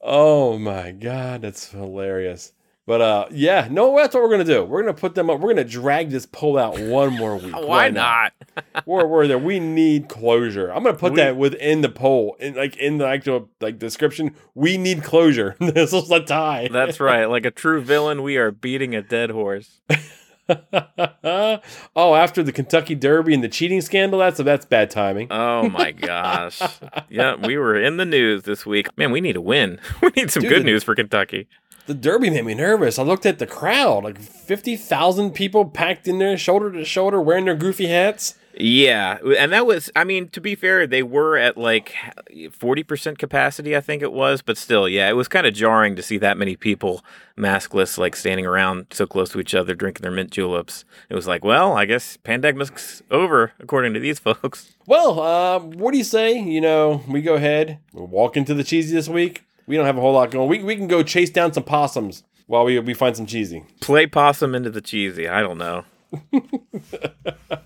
oh 0.00 0.58
my 0.58 0.92
god, 0.92 1.42
that's 1.42 1.70
hilarious. 1.70 2.52
But 2.92 3.00
uh, 3.00 3.26
yeah, 3.30 3.68
no, 3.70 3.96
that's 3.96 4.14
what 4.14 4.22
we're 4.22 4.28
gonna 4.28 4.44
do. 4.44 4.64
We're 4.64 4.82
gonna 4.82 4.92
put 4.92 5.14
them 5.14 5.30
up. 5.30 5.40
We're 5.40 5.54
gonna 5.54 5.64
drag 5.64 6.10
this 6.10 6.26
poll 6.26 6.58
out 6.58 6.78
one 6.78 7.14
more 7.14 7.38
week. 7.38 7.56
Why 7.56 7.88
not? 7.88 8.34
we're, 8.86 9.06
we're 9.06 9.26
there. 9.26 9.38
We 9.38 9.60
need 9.60 10.10
closure. 10.10 10.68
I'm 10.70 10.82
gonna 10.82 10.98
put 10.98 11.12
We- 11.12 11.16
that 11.16 11.38
within 11.38 11.80
the 11.80 11.88
poll, 11.88 12.36
in 12.38 12.54
like 12.54 12.76
in 12.76 12.98
the 12.98 13.06
actual 13.06 13.48
like 13.62 13.78
description. 13.78 14.34
We 14.54 14.76
need 14.76 15.02
closure. 15.04 15.56
this 15.58 15.94
is 15.94 16.10
a 16.10 16.20
tie. 16.20 16.68
That's 16.70 17.00
right. 17.00 17.24
Like 17.24 17.46
a 17.46 17.50
true 17.50 17.80
villain, 17.80 18.22
we 18.22 18.36
are 18.36 18.50
beating 18.50 18.94
a 18.94 19.00
dead 19.00 19.30
horse. 19.30 19.80
oh, 20.50 21.60
after 21.96 22.42
the 22.42 22.52
Kentucky 22.52 22.94
Derby 22.94 23.32
and 23.32 23.42
the 23.42 23.48
cheating 23.48 23.80
scandal, 23.80 24.18
that's 24.18 24.36
that's 24.36 24.66
bad 24.66 24.90
timing. 24.90 25.28
Oh 25.30 25.66
my 25.70 25.92
gosh. 25.92 26.60
Yeah, 27.08 27.36
we 27.36 27.56
were 27.56 27.80
in 27.80 27.96
the 27.96 28.04
news 28.04 28.42
this 28.42 28.66
week. 28.66 28.88
Man, 28.98 29.12
we 29.12 29.22
need 29.22 29.36
a 29.36 29.40
win. 29.40 29.78
We 30.02 30.10
need 30.14 30.30
some 30.30 30.42
Dude, 30.42 30.50
good 30.50 30.64
news 30.66 30.84
for 30.84 30.94
Kentucky. 30.94 31.48
The 31.86 31.94
Derby 31.94 32.30
made 32.30 32.44
me 32.44 32.54
nervous. 32.54 32.98
I 32.98 33.02
looked 33.02 33.26
at 33.26 33.38
the 33.38 33.46
crowd, 33.46 34.04
like 34.04 34.20
fifty 34.20 34.76
thousand 34.76 35.32
people 35.32 35.64
packed 35.64 36.06
in 36.06 36.18
there, 36.18 36.38
shoulder 36.38 36.70
to 36.72 36.84
shoulder, 36.84 37.20
wearing 37.20 37.44
their 37.44 37.56
goofy 37.56 37.86
hats. 37.86 38.36
Yeah, 38.54 39.18
and 39.38 39.50
that 39.52 39.66
was 39.66 39.90
I 39.96 40.04
mean, 40.04 40.28
to 40.28 40.40
be 40.40 40.54
fair, 40.54 40.86
they 40.86 41.02
were 41.02 41.38
at 41.38 41.56
like 41.56 41.94
40% 42.30 43.18
capacity, 43.18 43.74
I 43.74 43.80
think 43.80 44.02
it 44.02 44.12
was, 44.12 44.42
but 44.42 44.58
still, 44.58 44.88
yeah, 44.88 45.08
it 45.08 45.14
was 45.14 45.26
kind 45.26 45.46
of 45.46 45.54
jarring 45.54 45.96
to 45.96 46.02
see 46.02 46.18
that 46.18 46.36
many 46.36 46.56
people 46.56 47.02
maskless 47.36 47.96
like 47.96 48.14
standing 48.14 48.44
around 48.44 48.86
so 48.90 49.06
close 49.06 49.30
to 49.30 49.40
each 49.40 49.54
other 49.54 49.74
drinking 49.74 50.02
their 50.02 50.10
mint 50.10 50.30
juleps. 50.30 50.84
It 51.08 51.14
was 51.14 51.26
like, 51.26 51.42
well, 51.42 51.72
I 51.72 51.86
guess 51.86 52.18
pandemic's 52.18 53.02
over 53.10 53.52
according 53.58 53.94
to 53.94 54.00
these 54.00 54.18
folks. 54.20 54.74
Well, 54.86 55.18
uh, 55.18 55.58
what 55.58 55.92
do 55.92 55.98
you 55.98 56.04
say? 56.04 56.38
You 56.38 56.60
know, 56.60 57.02
we 57.08 57.22
go 57.22 57.34
ahead, 57.34 57.78
we 57.92 58.02
walk 58.02 58.36
into 58.36 58.52
the 58.52 58.64
cheesy 58.64 58.94
this 58.94 59.08
week. 59.08 59.44
We 59.72 59.78
don't 59.78 59.86
have 59.86 59.96
a 59.96 60.02
whole 60.02 60.12
lot 60.12 60.30
going. 60.30 60.50
We, 60.50 60.62
we 60.62 60.76
can 60.76 60.86
go 60.86 61.02
chase 61.02 61.30
down 61.30 61.54
some 61.54 61.62
possums 61.62 62.24
while 62.46 62.62
we 62.66 62.78
we 62.78 62.92
find 62.92 63.16
some 63.16 63.24
cheesy. 63.24 63.64
Play 63.80 64.06
possum 64.06 64.54
into 64.54 64.68
the 64.68 64.82
cheesy. 64.82 65.26
I 65.26 65.40
don't 65.40 65.56
know. 65.56 65.84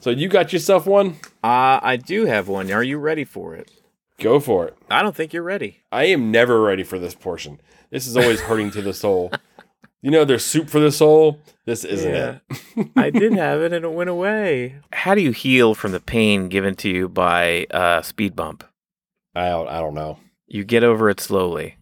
So 0.00 0.10
you 0.10 0.28
got 0.28 0.52
yourself 0.52 0.86
one. 0.86 1.16
Uh, 1.42 1.80
I 1.82 1.96
do 1.96 2.26
have 2.26 2.46
one. 2.48 2.70
Are 2.70 2.84
you 2.84 2.98
ready 2.98 3.24
for 3.24 3.54
it? 3.56 3.70
Go 4.20 4.38
for 4.38 4.68
it. 4.68 4.76
I 4.90 5.02
don't 5.02 5.16
think 5.16 5.32
you're 5.32 5.42
ready. 5.42 5.80
I 5.90 6.04
am 6.04 6.30
never 6.30 6.60
ready 6.62 6.84
for 6.84 6.98
this 7.00 7.14
portion. 7.16 7.60
This 7.90 8.06
is 8.06 8.16
always 8.16 8.40
hurting 8.42 8.70
to 8.72 8.82
the 8.82 8.92
soul. 8.94 9.32
You 10.00 10.12
know, 10.12 10.24
there's 10.24 10.44
soup 10.44 10.68
for 10.70 10.78
the 10.78 10.92
soul. 10.92 11.40
This 11.64 11.82
isn't 11.84 12.14
Yeah. 12.14 12.38
it. 12.76 12.88
I 12.94 13.10
did 13.22 13.32
have 13.32 13.60
it 13.62 13.72
and 13.72 13.84
it 13.84 13.90
went 13.92 14.08
away. 14.08 14.76
How 14.92 15.16
do 15.16 15.20
you 15.20 15.32
heal 15.32 15.74
from 15.74 15.90
the 15.90 15.98
pain 15.98 16.48
given 16.48 16.76
to 16.76 16.88
you 16.88 17.08
by 17.08 17.66
a 17.72 18.00
speed 18.04 18.36
bump? 18.36 18.62
I 19.34 19.48
don't, 19.48 19.66
I 19.68 19.80
don't 19.80 19.94
know. 19.94 20.20
You 20.48 20.64
get 20.64 20.82
over 20.82 21.10
it 21.10 21.20
slowly. 21.20 21.76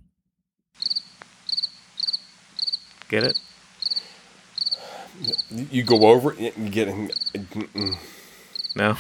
Get 3.09 3.23
it? 3.23 3.39
You 5.51 5.85
go 5.85 6.07
over 6.09 6.35
it. 6.37 6.59
You 6.59 6.69
get 6.69 6.89
mm, 6.89 7.97
No. 8.75 8.97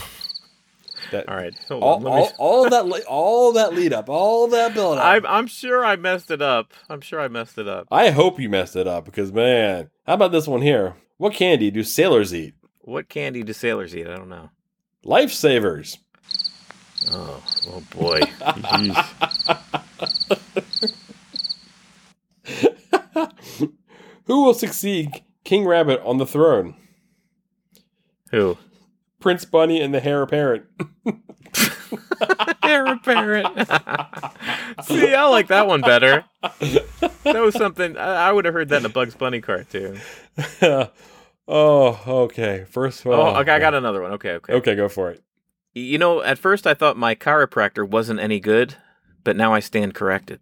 that. 1.10 1.28
All 1.28 1.36
right. 1.36 1.52
Hold 1.68 1.82
All, 1.82 1.94
on. 1.96 2.02
Let 2.04 2.14
me- 2.14 2.20
all, 2.20 2.32
all 2.38 2.70
that, 2.70 3.04
all 3.08 3.52
that 3.52 3.74
lead 3.74 3.92
up, 3.92 4.08
all 4.08 4.46
that 4.48 4.72
build 4.74 4.98
up. 4.98 5.04
I'm, 5.04 5.26
I'm 5.26 5.46
sure 5.48 5.84
I 5.84 5.96
messed 5.96 6.30
it 6.30 6.40
up. 6.40 6.72
I'm 6.88 7.00
sure 7.00 7.20
I 7.20 7.28
messed 7.28 7.58
it 7.58 7.66
up. 7.68 7.88
I 7.90 8.10
hope 8.10 8.38
you 8.40 8.48
messed 8.48 8.76
it 8.76 8.86
up 8.86 9.04
because 9.04 9.32
man, 9.32 9.90
how 10.06 10.14
about 10.14 10.32
this 10.32 10.46
one 10.46 10.62
here? 10.62 10.94
What 11.18 11.34
candy 11.34 11.70
do 11.70 11.82
sailors 11.82 12.32
eat? 12.34 12.54
What 12.80 13.08
candy 13.08 13.42
do 13.42 13.52
sailors 13.52 13.96
eat? 13.96 14.06
I 14.06 14.16
don't 14.16 14.28
know. 14.28 14.50
Lifesavers. 15.04 15.98
Oh, 17.10 17.42
oh 17.68 17.82
boy. 17.90 18.20
Who 24.24 24.44
will 24.44 24.54
succeed 24.54 25.22
King 25.44 25.64
Rabbit 25.66 26.00
on 26.04 26.18
the 26.18 26.26
throne? 26.26 26.74
Who? 28.30 28.58
Prince 29.20 29.44
Bunny 29.44 29.80
and 29.80 29.94
the 29.94 30.00
Hair 30.00 30.22
Apparent. 30.22 30.64
Heir 32.62 32.86
apparent. 32.92 33.46
See, 34.84 35.14
I 35.14 35.26
like 35.28 35.48
that 35.48 35.66
one 35.66 35.80
better. 35.80 36.24
That 36.42 37.40
was 37.40 37.54
something 37.54 37.96
I, 37.96 38.28
I 38.28 38.32
would 38.32 38.44
have 38.44 38.54
heard 38.54 38.68
that 38.70 38.78
in 38.80 38.86
a 38.86 38.90
Bugs 38.90 39.14
Bunny 39.14 39.40
cartoon. 39.40 40.00
oh, 41.48 42.00
okay. 42.06 42.66
First 42.68 43.04
one. 43.04 43.18
Oh, 43.18 43.36
okay, 43.40 43.52
I 43.52 43.58
got 43.58 43.74
another 43.74 44.02
one. 44.02 44.12
Okay, 44.12 44.32
okay. 44.32 44.52
Okay, 44.54 44.74
go 44.74 44.88
for 44.88 45.10
it. 45.10 45.22
You 45.76 45.98
know, 45.98 46.22
at 46.22 46.38
first 46.38 46.66
I 46.66 46.72
thought 46.72 46.96
my 46.96 47.14
chiropractor 47.14 47.86
wasn't 47.86 48.18
any 48.18 48.40
good, 48.40 48.76
but 49.24 49.36
now 49.36 49.52
I 49.52 49.60
stand 49.60 49.94
corrected. 49.94 50.40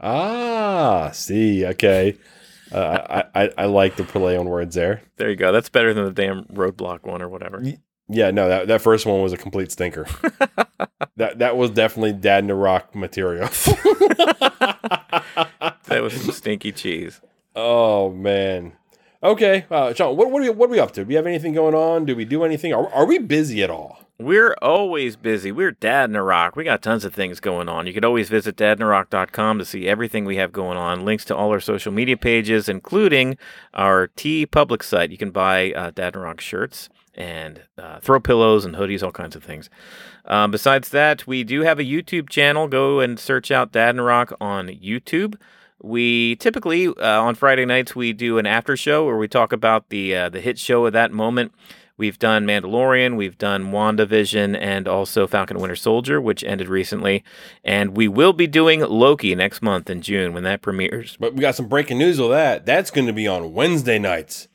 Ah, 0.00 1.10
see, 1.12 1.66
okay. 1.66 2.16
Uh, 2.70 3.24
I, 3.34 3.42
I 3.42 3.50
I 3.58 3.64
like 3.64 3.96
the 3.96 4.04
play 4.04 4.36
on 4.36 4.46
words 4.48 4.76
there. 4.76 5.02
There 5.16 5.28
you 5.28 5.34
go. 5.34 5.50
That's 5.50 5.68
better 5.68 5.92
than 5.92 6.04
the 6.04 6.12
damn 6.12 6.44
roadblock 6.44 7.02
one 7.02 7.22
or 7.22 7.28
whatever. 7.28 7.60
Yeah, 8.08 8.30
no, 8.30 8.48
that, 8.48 8.68
that 8.68 8.82
first 8.82 9.04
one 9.04 9.20
was 9.20 9.32
a 9.32 9.36
complete 9.36 9.72
stinker. 9.72 10.06
that 11.16 11.40
that 11.40 11.56
was 11.56 11.70
definitely 11.70 12.12
Dad 12.12 12.44
in 12.44 12.46
the 12.46 12.54
Rock 12.54 12.94
material. 12.94 13.48
That 15.88 16.02
was 16.02 16.14
some 16.14 16.32
stinky 16.32 16.70
cheese. 16.72 17.20
oh 17.54 18.10
man. 18.10 18.72
Okay, 19.22 19.66
uh, 19.70 19.92
Sean, 19.94 20.16
what 20.16 20.30
what 20.30 20.40
are, 20.40 20.44
we, 20.44 20.50
what 20.50 20.68
are 20.68 20.72
we 20.72 20.78
up 20.80 20.92
to? 20.92 21.02
Do 21.02 21.08
we 21.08 21.14
have 21.14 21.26
anything 21.26 21.52
going 21.52 21.74
on? 21.74 22.04
Do 22.04 22.14
we 22.14 22.24
do 22.24 22.44
anything? 22.44 22.72
Are, 22.72 22.88
are 22.92 23.06
we 23.06 23.18
busy 23.18 23.62
at 23.62 23.70
all? 23.70 24.05
We're 24.18 24.56
always 24.62 25.14
busy. 25.14 25.52
We're 25.52 25.72
Dad 25.72 26.08
in 26.08 26.16
a 26.16 26.22
Rock. 26.22 26.56
We 26.56 26.64
got 26.64 26.80
tons 26.80 27.04
of 27.04 27.12
things 27.12 27.38
going 27.38 27.68
on. 27.68 27.86
You 27.86 27.92
could 27.92 28.04
always 28.04 28.30
visit 28.30 28.56
dadinarock.com 28.56 29.58
to 29.58 29.64
see 29.66 29.86
everything 29.86 30.24
we 30.24 30.36
have 30.36 30.52
going 30.52 30.78
on. 30.78 31.04
Links 31.04 31.26
to 31.26 31.36
all 31.36 31.50
our 31.50 31.60
social 31.60 31.92
media 31.92 32.16
pages, 32.16 32.66
including 32.66 33.36
our 33.74 34.08
TeePublic 34.08 34.82
site. 34.82 35.10
You 35.10 35.18
can 35.18 35.32
buy 35.32 35.72
uh, 35.72 35.90
Dad 35.90 36.14
in 36.14 36.20
a 36.22 36.24
Rock 36.24 36.40
shirts 36.40 36.88
and 37.14 37.60
uh, 37.76 38.00
throw 38.00 38.18
pillows 38.18 38.64
and 38.64 38.76
hoodies, 38.76 39.02
all 39.02 39.12
kinds 39.12 39.36
of 39.36 39.44
things. 39.44 39.68
Um, 40.24 40.50
besides 40.50 40.88
that, 40.90 41.26
we 41.26 41.44
do 41.44 41.60
have 41.60 41.78
a 41.78 41.84
YouTube 41.84 42.30
channel. 42.30 42.68
Go 42.68 43.00
and 43.00 43.20
search 43.20 43.50
out 43.50 43.70
Dad 43.70 43.96
in 43.96 44.00
Rock 44.00 44.32
on 44.40 44.68
YouTube. 44.68 45.36
We 45.82 46.36
typically 46.36 46.88
uh, 46.88 47.20
on 47.20 47.34
Friday 47.34 47.66
nights 47.66 47.94
we 47.94 48.14
do 48.14 48.38
an 48.38 48.46
after 48.46 48.78
show 48.78 49.04
where 49.04 49.18
we 49.18 49.28
talk 49.28 49.52
about 49.52 49.90
the 49.90 50.16
uh, 50.16 50.28
the 50.30 50.40
hit 50.40 50.58
show 50.58 50.86
of 50.86 50.94
that 50.94 51.12
moment. 51.12 51.52
We've 51.98 52.18
done 52.18 52.46
Mandalorian, 52.46 53.16
we've 53.16 53.38
done 53.38 53.72
WandaVision, 53.72 54.56
and 54.60 54.86
also 54.86 55.26
Falcon 55.26 55.58
Winter 55.58 55.76
Soldier, 55.76 56.20
which 56.20 56.44
ended 56.44 56.68
recently. 56.68 57.24
And 57.64 57.96
we 57.96 58.06
will 58.06 58.34
be 58.34 58.46
doing 58.46 58.80
Loki 58.80 59.34
next 59.34 59.62
month 59.62 59.88
in 59.88 60.02
June 60.02 60.34
when 60.34 60.42
that 60.42 60.60
premieres. 60.60 61.16
But 61.18 61.34
we 61.34 61.40
got 61.40 61.54
some 61.54 61.68
breaking 61.68 61.98
news 61.98 62.18
of 62.18 62.28
that. 62.30 62.66
That's 62.66 62.90
going 62.90 63.06
to 63.06 63.12
be 63.14 63.26
on 63.26 63.54
Wednesday 63.54 63.98
nights. 63.98 64.48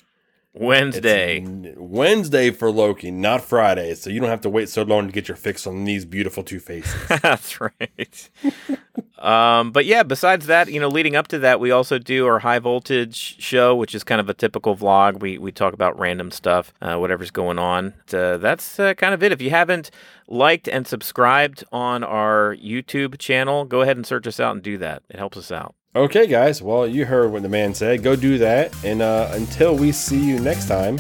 Wednesday. 0.54 1.46
It's 1.46 1.78
Wednesday 1.78 2.52
for 2.52 2.72
Loki, 2.72 3.10
not 3.10 3.42
Friday. 3.42 3.96
So 3.96 4.10
you 4.10 4.20
don't 4.20 4.30
have 4.30 4.42
to 4.42 4.50
wait 4.50 4.68
so 4.68 4.84
long 4.84 5.08
to 5.08 5.14
get 5.14 5.28
your 5.28 5.38
fix 5.38 5.66
on 5.66 5.86
these 5.86 6.04
beautiful 6.04 6.44
two 6.44 6.60
faces. 6.60 6.94
That's 7.22 7.60
right. 7.62 8.30
um, 9.20 9.72
but 9.72 9.86
yeah, 9.86 10.04
besides 10.04 10.48
that, 10.48 10.70
you 10.70 10.80
know, 10.80 10.90
leading 10.90 11.16
up 11.16 11.30
to 11.30 11.40
that, 11.40 11.60
we 11.62 11.72
also 11.72 11.98
do 11.98 12.28
our 12.28 12.40
high 12.40 12.60
voltage 12.60 13.42
show, 13.42 13.74
which 13.76 13.96
is 13.96 14.04
kind 14.04 14.20
of 14.20 14.28
a 14.28 14.34
typical 14.34 14.76
vlog. 14.76 15.22
We 15.22 15.38
we 15.38 15.54
talk 15.54 15.74
about 15.74 15.98
random 15.98 16.32
stuff, 16.32 16.74
uh, 16.82 16.98
whatever's 16.98 17.32
going 17.32 17.58
on. 17.58 17.94
Uh, 18.14 18.38
that's 18.38 18.80
uh, 18.80 18.94
kind 18.96 19.14
of 19.14 19.24
it. 19.24 19.32
If 19.32 19.42
you 19.42 19.52
haven't 19.52 19.90
liked 20.28 20.68
and 20.68 20.86
subscribed 20.86 21.64
on 21.72 22.04
our 22.04 22.58
YouTube 22.58 23.18
channel, 23.20 23.64
go 23.64 23.82
ahead 23.82 23.96
and 23.96 24.06
search 24.06 24.28
us 24.28 24.40
out 24.40 24.54
and 24.54 24.62
do 24.62 24.78
that. 24.80 25.04
It 25.10 25.18
helps 25.18 25.38
us 25.38 25.52
out. 25.52 25.76
Okay, 25.94 26.26
guys. 26.26 26.62
Well, 26.62 26.88
you 26.88 27.06
heard 27.06 27.34
what 27.34 27.42
the 27.42 27.50
man 27.50 27.74
said. 27.74 28.02
Go 28.02 28.16
do 28.16 28.38
that. 28.38 28.74
And 28.86 29.02
uh, 29.02 29.30
until 29.34 29.76
we 29.76 29.92
see 29.92 30.24
you 30.24 30.40
next 30.40 30.68
time, 30.70 31.00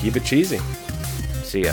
keep 0.00 0.16
it 0.16 0.24
cheesy. 0.24 0.58
See 1.44 1.64
ya. 1.64 1.72